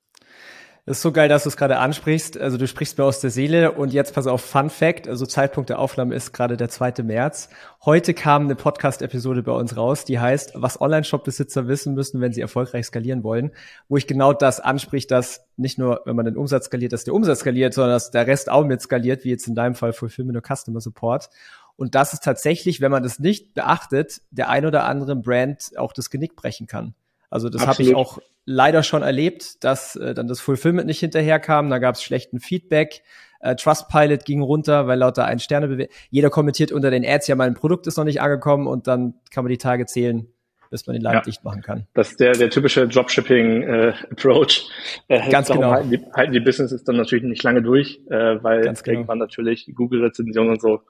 Das 0.86 0.98
ist 0.98 1.04
so 1.04 1.14
geil, 1.14 1.30
dass 1.30 1.44
du 1.44 1.50
es 1.50 1.56
gerade 1.56 1.78
ansprichst. 1.78 2.38
Also 2.38 2.58
du 2.58 2.68
sprichst 2.68 2.98
mir 2.98 3.06
aus 3.06 3.22
der 3.22 3.30
Seele 3.30 3.72
und 3.72 3.94
jetzt 3.94 4.14
pass 4.14 4.28
auf, 4.28 4.42
Fun 4.42 4.70
Fact, 4.70 5.08
also 5.08 5.26
Zeitpunkt 5.26 5.70
der 5.70 5.80
Aufnahme 5.80 6.14
ist 6.14 6.34
gerade 6.34 6.58
der 6.58 6.68
2. 6.68 7.04
März. 7.04 7.48
Heute 7.86 8.14
kam 8.14 8.44
eine 8.44 8.56
Podcast-Episode 8.56 9.44
bei 9.44 9.54
uns 9.54 9.78
raus, 9.78 10.04
die 10.04 10.20
heißt, 10.20 10.52
was 10.56 10.82
Online-Shop-Besitzer 10.82 11.70
wissen 11.70 11.94
müssen, 11.94 12.20
wenn 12.20 12.34
sie 12.34 12.42
erfolgreich 12.42 12.88
skalieren 12.88 13.24
wollen, 13.24 13.52
wo 13.88 13.96
ich 13.96 14.08
genau 14.08 14.34
das 14.34 14.60
anspricht, 14.60 15.10
dass 15.10 15.46
nicht 15.56 15.78
nur, 15.78 16.02
wenn 16.04 16.18
man 16.18 16.26
den 16.26 16.36
Umsatz 16.36 16.66
skaliert, 16.66 16.92
dass 16.92 17.06
der 17.06 17.14
Umsatz 17.14 17.40
skaliert, 17.40 17.74
sondern 17.74 17.94
dass 17.94 18.12
der 18.12 18.28
Rest 18.28 18.52
auch 18.52 18.66
mit 18.66 18.82
skaliert, 18.82 19.24
wie 19.24 19.30
jetzt 19.30 19.48
in 19.48 19.56
deinem 19.56 19.76
Fall 19.76 19.94
Fulfillment 19.94 20.36
und 20.36 20.46
Customer 20.46 20.82
Support. 20.82 21.30
und 21.76 21.96
dass 21.96 22.12
es 22.12 22.20
tatsächlich, 22.20 22.82
wenn 22.82 22.92
man 22.92 23.04
das 23.04 23.20
nicht 23.20 23.54
beachtet, 23.54 24.22
der 24.32 24.50
ein 24.50 24.66
oder 24.66 24.84
andere 24.84 25.16
Brand 25.16 25.72
auch 25.78 25.94
das 25.94 26.10
Genick 26.10 26.36
brechen 26.36 26.68
kann. 26.68 26.94
Also 27.34 27.50
das 27.50 27.66
habe 27.66 27.82
ich 27.82 27.96
auch 27.96 28.20
leider 28.46 28.84
schon 28.84 29.02
erlebt, 29.02 29.64
dass 29.64 29.96
äh, 29.96 30.14
dann 30.14 30.28
das 30.28 30.40
Fulfillment 30.40 30.86
nicht 30.86 31.00
hinterherkam, 31.00 31.68
da 31.72 31.80
gab 31.80 31.96
es 31.96 32.04
schlechten 32.04 32.40
Feedback. 32.40 33.02
Äh, 33.40 33.56
Trustpilot 33.56 34.24
ging 34.24 34.44
runter, 34.44 34.86
weil 34.86 35.00
lauter 35.00 35.26
ein 35.26 35.40
Sterne 35.40 35.68
bewegt. 35.68 35.92
Jeder 36.12 36.30
kommentiert 36.30 36.72
unter 36.72 36.92
den 36.92 37.04
Ads, 37.04 37.26
ja, 37.26 37.36
mein 37.36 37.56
Produkt 37.56 37.88
ist 37.88 37.98
noch 37.98 38.04
nicht 38.04 38.22
angekommen 38.22 38.68
und 38.68 38.86
dann 38.86 39.16
kann 39.32 39.44
man 39.44 39.50
die 39.50 39.58
Tage 39.58 39.88
zählen, 39.88 40.28
bis 40.70 40.86
man 40.86 40.94
den 40.94 41.02
Laden 41.02 41.18
ja. 41.18 41.22
dicht 41.22 41.44
machen 41.44 41.64
kann. 41.64 41.88
Das 41.96 42.12
ist 42.12 42.20
der, 42.20 42.34
der 42.34 42.52
typische 42.52 42.88
Dropshipping-Approach. 42.88 44.70
Äh, 45.08 45.32
Ganz 45.32 45.48
genau. 45.48 45.72
Halten 45.72 45.90
die, 45.90 46.06
halten 46.14 46.34
die 46.34 46.40
Businesses 46.40 46.84
dann 46.84 46.98
natürlich 46.98 47.24
nicht 47.24 47.42
lange 47.42 47.64
durch, 47.64 48.00
äh, 48.12 48.44
weil 48.44 48.62
Ganz 48.62 48.84
genau. 48.84 49.00
irgendwann 49.00 49.18
natürlich 49.18 49.72
Google-Rezensionen 49.74 50.52
und 50.52 50.62
so 50.62 50.82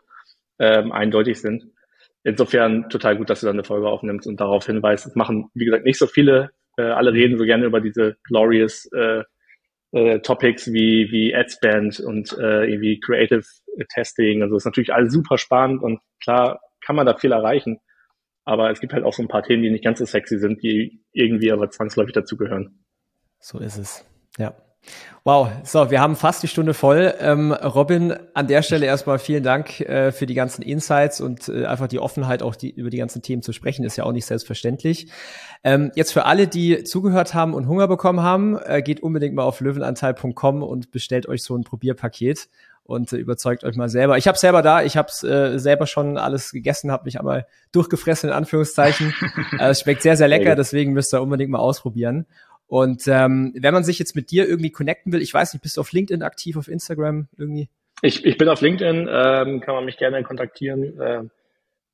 ähm, 0.59 0.91
eindeutig 0.91 1.39
sind 1.39 1.67
insofern 2.23 2.89
total 2.89 3.17
gut, 3.17 3.29
dass 3.29 3.41
du 3.41 3.45
dann 3.45 3.55
eine 3.55 3.63
Folge 3.63 3.87
aufnimmst 3.87 4.27
und 4.27 4.39
darauf 4.39 4.65
hinweist. 4.65 5.05
Es 5.05 5.15
machen, 5.15 5.49
wie 5.53 5.65
gesagt, 5.65 5.85
nicht 5.85 5.99
so 5.99 6.07
viele. 6.07 6.51
Äh, 6.77 6.83
alle 6.83 7.13
reden 7.13 7.37
so 7.37 7.45
gerne 7.45 7.65
über 7.65 7.81
diese 7.81 8.17
glorious 8.23 8.89
äh, 8.93 9.23
äh, 9.91 10.19
Topics 10.19 10.71
wie, 10.73 11.11
wie 11.11 11.35
Adspend 11.35 11.99
und 11.99 12.33
äh, 12.37 12.65
irgendwie 12.65 12.99
Creative 12.99 13.43
Testing. 13.93 14.41
Also 14.41 14.55
ist 14.55 14.65
natürlich 14.65 14.93
alles 14.93 15.13
super 15.13 15.37
spannend 15.37 15.83
und 15.83 15.99
klar 16.21 16.59
kann 16.81 16.95
man 16.95 17.05
da 17.05 17.15
viel 17.15 17.31
erreichen. 17.31 17.79
Aber 18.45 18.71
es 18.71 18.81
gibt 18.81 18.93
halt 18.93 19.05
auch 19.05 19.13
so 19.13 19.21
ein 19.21 19.29
paar 19.29 19.43
Themen, 19.43 19.63
die 19.63 19.69
nicht 19.69 19.83
ganz 19.83 19.99
so 19.99 20.05
sexy 20.05 20.37
sind, 20.37 20.61
die 20.63 21.01
irgendwie 21.13 21.51
aber 21.51 21.69
zwangsläufig 21.69 22.13
dazugehören. 22.13 22.83
So 23.39 23.59
ist 23.59 23.77
es. 23.77 24.05
Ja. 24.37 24.53
Wow, 25.25 25.49
so, 25.63 25.89
wir 25.89 26.01
haben 26.01 26.17
fast 26.17 26.43
die 26.43 26.49
Stunde 26.49 26.73
voll. 26.73 27.13
Ähm, 27.19 27.53
Robin, 27.53 28.13
an 28.33 28.47
der 28.47 28.61
Stelle 28.61 28.85
erstmal 28.85 29.19
vielen 29.19 29.41
Dank 29.41 29.79
äh, 29.79 30.11
für 30.11 30.25
die 30.25 30.33
ganzen 30.33 30.61
Insights 30.63 31.21
und 31.21 31.47
äh, 31.47 31.65
einfach 31.65 31.87
die 31.87 31.99
Offenheit, 31.99 32.43
auch 32.43 32.57
die, 32.57 32.71
über 32.71 32.89
die 32.89 32.97
ganzen 32.97 33.21
Themen 33.21 33.41
zu 33.41 33.53
sprechen, 33.53 33.85
ist 33.85 33.95
ja 33.95 34.03
auch 34.03 34.11
nicht 34.11 34.25
selbstverständlich. 34.25 35.07
Ähm, 35.63 35.93
jetzt 35.95 36.11
für 36.11 36.25
alle, 36.25 36.47
die 36.47 36.83
zugehört 36.83 37.33
haben 37.33 37.53
und 37.53 37.69
Hunger 37.69 37.87
bekommen 37.87 38.21
haben, 38.21 38.57
äh, 38.57 38.81
geht 38.81 39.01
unbedingt 39.01 39.33
mal 39.33 39.43
auf 39.43 39.61
löwenanteil.com 39.61 40.61
und 40.61 40.91
bestellt 40.91 41.29
euch 41.29 41.41
so 41.41 41.55
ein 41.55 41.63
Probierpaket 41.63 42.49
und 42.83 43.13
äh, 43.13 43.17
überzeugt 43.17 43.63
euch 43.63 43.75
mal 43.75 43.89
selber. 43.89 44.17
Ich 44.17 44.27
habe 44.27 44.37
selber 44.37 44.61
da, 44.61 44.83
ich 44.83 44.97
habe 44.97 45.09
äh, 45.25 45.57
selber 45.57 45.87
schon 45.87 46.17
alles 46.17 46.51
gegessen, 46.51 46.91
habe 46.91 47.05
mich 47.05 47.17
einmal 47.17 47.47
durchgefressen 47.71 48.29
in 48.29 48.35
Anführungszeichen. 48.35 49.13
äh, 49.59 49.69
es 49.69 49.81
schmeckt 49.81 50.01
sehr, 50.01 50.17
sehr 50.17 50.27
lecker, 50.27 50.55
deswegen 50.55 50.93
müsst 50.93 51.13
ihr 51.13 51.21
unbedingt 51.21 51.51
mal 51.51 51.59
ausprobieren. 51.59 52.25
Und 52.73 53.07
ähm, 53.07 53.53
wenn 53.55 53.71
man 53.71 53.83
sich 53.83 53.99
jetzt 53.99 54.15
mit 54.15 54.31
dir 54.31 54.49
irgendwie 54.49 54.71
connecten 54.71 55.13
will, 55.13 55.21
ich 55.21 55.31
weiß 55.31 55.53
nicht, 55.53 55.61
bist 55.61 55.77
du 55.77 55.81
auf 55.81 55.91
LinkedIn 55.91 56.23
aktiv, 56.23 56.57
auf 56.57 56.67
Instagram 56.67 57.27
irgendwie? 57.37 57.69
Ich, 58.01 58.25
ich 58.25 58.35
bin 58.39 58.49
auf 58.49 58.61
LinkedIn, 58.61 59.07
ähm, 59.11 59.61
kann 59.61 59.75
man 59.75 59.85
mich 59.85 59.97
gerne 59.97 60.23
kontaktieren. 60.23 60.99
Äh, 60.99 61.21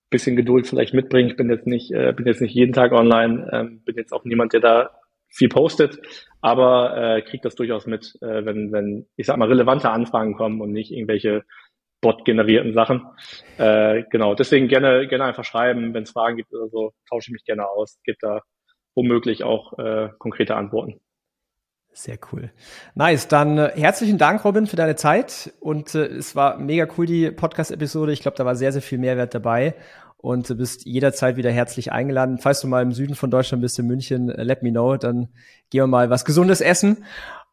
bisschen 0.09 0.37
Geduld 0.37 0.67
vielleicht 0.67 0.93
mitbringen. 0.93 1.31
Ich 1.31 1.35
bin 1.35 1.49
jetzt 1.49 1.67
nicht, 1.67 1.91
äh, 1.91 2.13
bin 2.13 2.25
jetzt 2.25 2.39
nicht 2.39 2.55
jeden 2.55 2.71
Tag 2.71 2.93
online, 2.93 3.49
ähm, 3.51 3.83
bin 3.83 3.97
jetzt 3.97 4.13
auch 4.13 4.23
niemand, 4.23 4.53
der 4.53 4.61
da 4.61 4.91
viel 5.27 5.49
postet, 5.49 5.99
aber 6.39 6.95
äh, 7.17 7.21
kriegt 7.23 7.43
das 7.43 7.55
durchaus 7.55 7.85
mit, 7.85 8.13
äh, 8.21 8.45
wenn, 8.45 8.71
wenn, 8.71 9.05
ich 9.17 9.25
sag 9.25 9.35
mal, 9.35 9.49
relevante 9.49 9.89
Anfragen 9.89 10.33
kommen 10.33 10.61
und 10.61 10.71
nicht 10.71 10.91
irgendwelche 10.93 11.43
Bot-generierten 11.99 12.73
Sachen. 12.73 13.05
Äh, 13.57 14.03
genau, 14.11 14.33
deswegen 14.33 14.69
gerne, 14.69 15.09
gerne 15.09 15.25
einfach 15.25 15.43
schreiben, 15.43 15.93
wenn 15.93 16.03
es 16.03 16.11
Fragen 16.11 16.37
gibt 16.37 16.53
oder 16.53 16.69
so, 16.69 16.93
tausche 17.09 17.31
ich 17.31 17.33
mich 17.33 17.43
gerne 17.43 17.67
aus, 17.67 17.99
gebe 18.05 18.17
da 18.21 18.43
womöglich 18.99 19.43
auch 19.43 19.79
äh, 19.79 20.09
konkrete 20.17 20.57
Antworten. 20.57 20.99
Sehr 21.93 22.17
cool. 22.31 22.51
Nice. 22.95 23.29
Dann 23.29 23.57
äh, 23.57 23.71
herzlichen 23.75 24.17
Dank, 24.17 24.43
Robin, 24.43 24.67
für 24.67 24.75
deine 24.75 24.95
Zeit. 24.95 25.53
Und 25.61 25.95
äh, 25.95 26.05
es 26.05 26.35
war 26.35 26.57
mega 26.57 26.85
cool, 26.97 27.05
die 27.05 27.31
Podcast-Episode. 27.31 28.11
Ich 28.11 28.21
glaube, 28.21 28.37
da 28.37 28.45
war 28.45 28.55
sehr, 28.55 28.73
sehr 28.73 28.81
viel 28.81 28.99
Mehrwert 28.99 29.33
dabei. 29.33 29.73
Und 30.17 30.49
du 30.49 30.55
bist 30.55 30.85
jederzeit 30.85 31.37
wieder 31.37 31.49
herzlich 31.49 31.93
eingeladen. 31.93 32.39
Falls 32.39 32.59
du 32.59 32.67
mal 32.67 32.83
im 32.83 32.91
Süden 32.91 33.15
von 33.15 33.31
Deutschland 33.31 33.61
bist, 33.61 33.79
in 33.79 33.87
München, 33.87 34.29
äh, 34.29 34.43
let 34.43 34.63
me 34.63 34.71
know. 34.71 34.97
Dann 34.97 35.29
gehen 35.69 35.83
wir 35.83 35.87
mal 35.87 36.09
was 36.09 36.25
Gesundes 36.25 36.59
essen. 36.59 37.05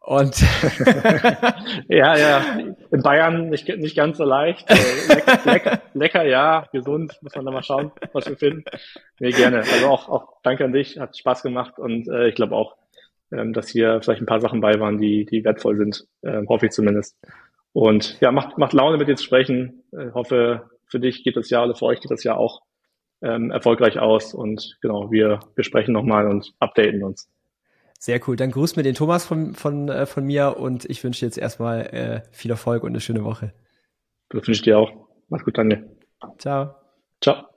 Und 0.06 0.40
ja, 1.88 2.16
ja, 2.16 2.44
in 2.92 3.02
Bayern 3.02 3.48
nicht, 3.48 3.66
nicht 3.66 3.96
ganz 3.96 4.18
so 4.18 4.24
leicht. 4.24 4.70
Äh, 4.70 5.12
lecker, 5.12 5.40
lecker, 5.44 5.82
lecker, 5.94 6.24
ja, 6.24 6.68
gesund, 6.72 7.18
muss 7.22 7.34
man 7.34 7.44
da 7.44 7.50
mal 7.50 7.64
schauen, 7.64 7.90
was 8.12 8.28
wir 8.28 8.36
finden. 8.36 8.62
Nee, 9.18 9.32
gerne. 9.32 9.58
Also 9.58 9.88
auch, 9.88 10.08
auch 10.08 10.34
danke 10.44 10.64
an 10.64 10.72
dich, 10.72 11.00
hat 11.00 11.18
Spaß 11.18 11.42
gemacht 11.42 11.80
und 11.80 12.06
äh, 12.06 12.28
ich 12.28 12.36
glaube 12.36 12.54
auch, 12.54 12.76
ähm, 13.32 13.52
dass 13.52 13.68
hier 13.68 14.00
vielleicht 14.00 14.22
ein 14.22 14.26
paar 14.26 14.40
Sachen 14.40 14.60
bei 14.60 14.78
waren, 14.78 14.98
die, 14.98 15.24
die 15.24 15.42
wertvoll 15.42 15.76
sind, 15.76 16.06
äh, 16.22 16.46
hoffe 16.46 16.66
ich 16.66 16.72
zumindest. 16.72 17.18
Und 17.72 18.20
ja, 18.20 18.30
macht, 18.30 18.58
macht 18.58 18.74
Laune 18.74 18.98
mit 18.98 19.08
dir 19.08 19.16
zu 19.16 19.24
sprechen. 19.24 19.82
Äh, 19.92 20.12
hoffe, 20.14 20.70
für 20.86 21.00
dich 21.00 21.24
geht 21.24 21.36
das 21.36 21.50
Jahr 21.50 21.64
oder 21.64 21.74
für 21.74 21.86
euch 21.86 22.00
geht 22.00 22.12
das 22.12 22.22
Jahr 22.22 22.38
auch 22.38 22.62
ähm, 23.22 23.50
erfolgreich 23.50 23.98
aus 23.98 24.34
und 24.34 24.78
genau, 24.80 25.10
wir, 25.10 25.40
wir 25.56 25.64
sprechen 25.64 25.92
nochmal 25.92 26.28
und 26.28 26.54
updaten 26.60 27.02
uns. 27.02 27.28
Sehr 27.98 28.20
cool. 28.26 28.36
Dann 28.36 28.50
grüß 28.50 28.76
mir 28.76 28.82
den 28.82 28.94
Thomas 28.94 29.24
von, 29.24 29.54
von, 29.54 29.88
äh, 29.88 30.06
von 30.06 30.24
mir 30.24 30.56
und 30.58 30.84
ich 30.84 31.02
wünsche 31.02 31.20
dir 31.20 31.26
jetzt 31.26 31.38
erstmal 31.38 31.86
äh, 31.86 32.22
viel 32.30 32.50
Erfolg 32.50 32.82
und 32.82 32.90
eine 32.90 33.00
schöne 33.00 33.24
Woche. 33.24 33.52
Das 34.28 34.46
wünsche 34.46 34.52
ich 34.52 34.62
dir 34.62 34.78
auch. 34.78 34.92
Mach's 35.28 35.44
gut, 35.44 35.58
Daniel. 35.58 35.96
Ciao. 36.38 36.74
Ciao. 37.20 37.55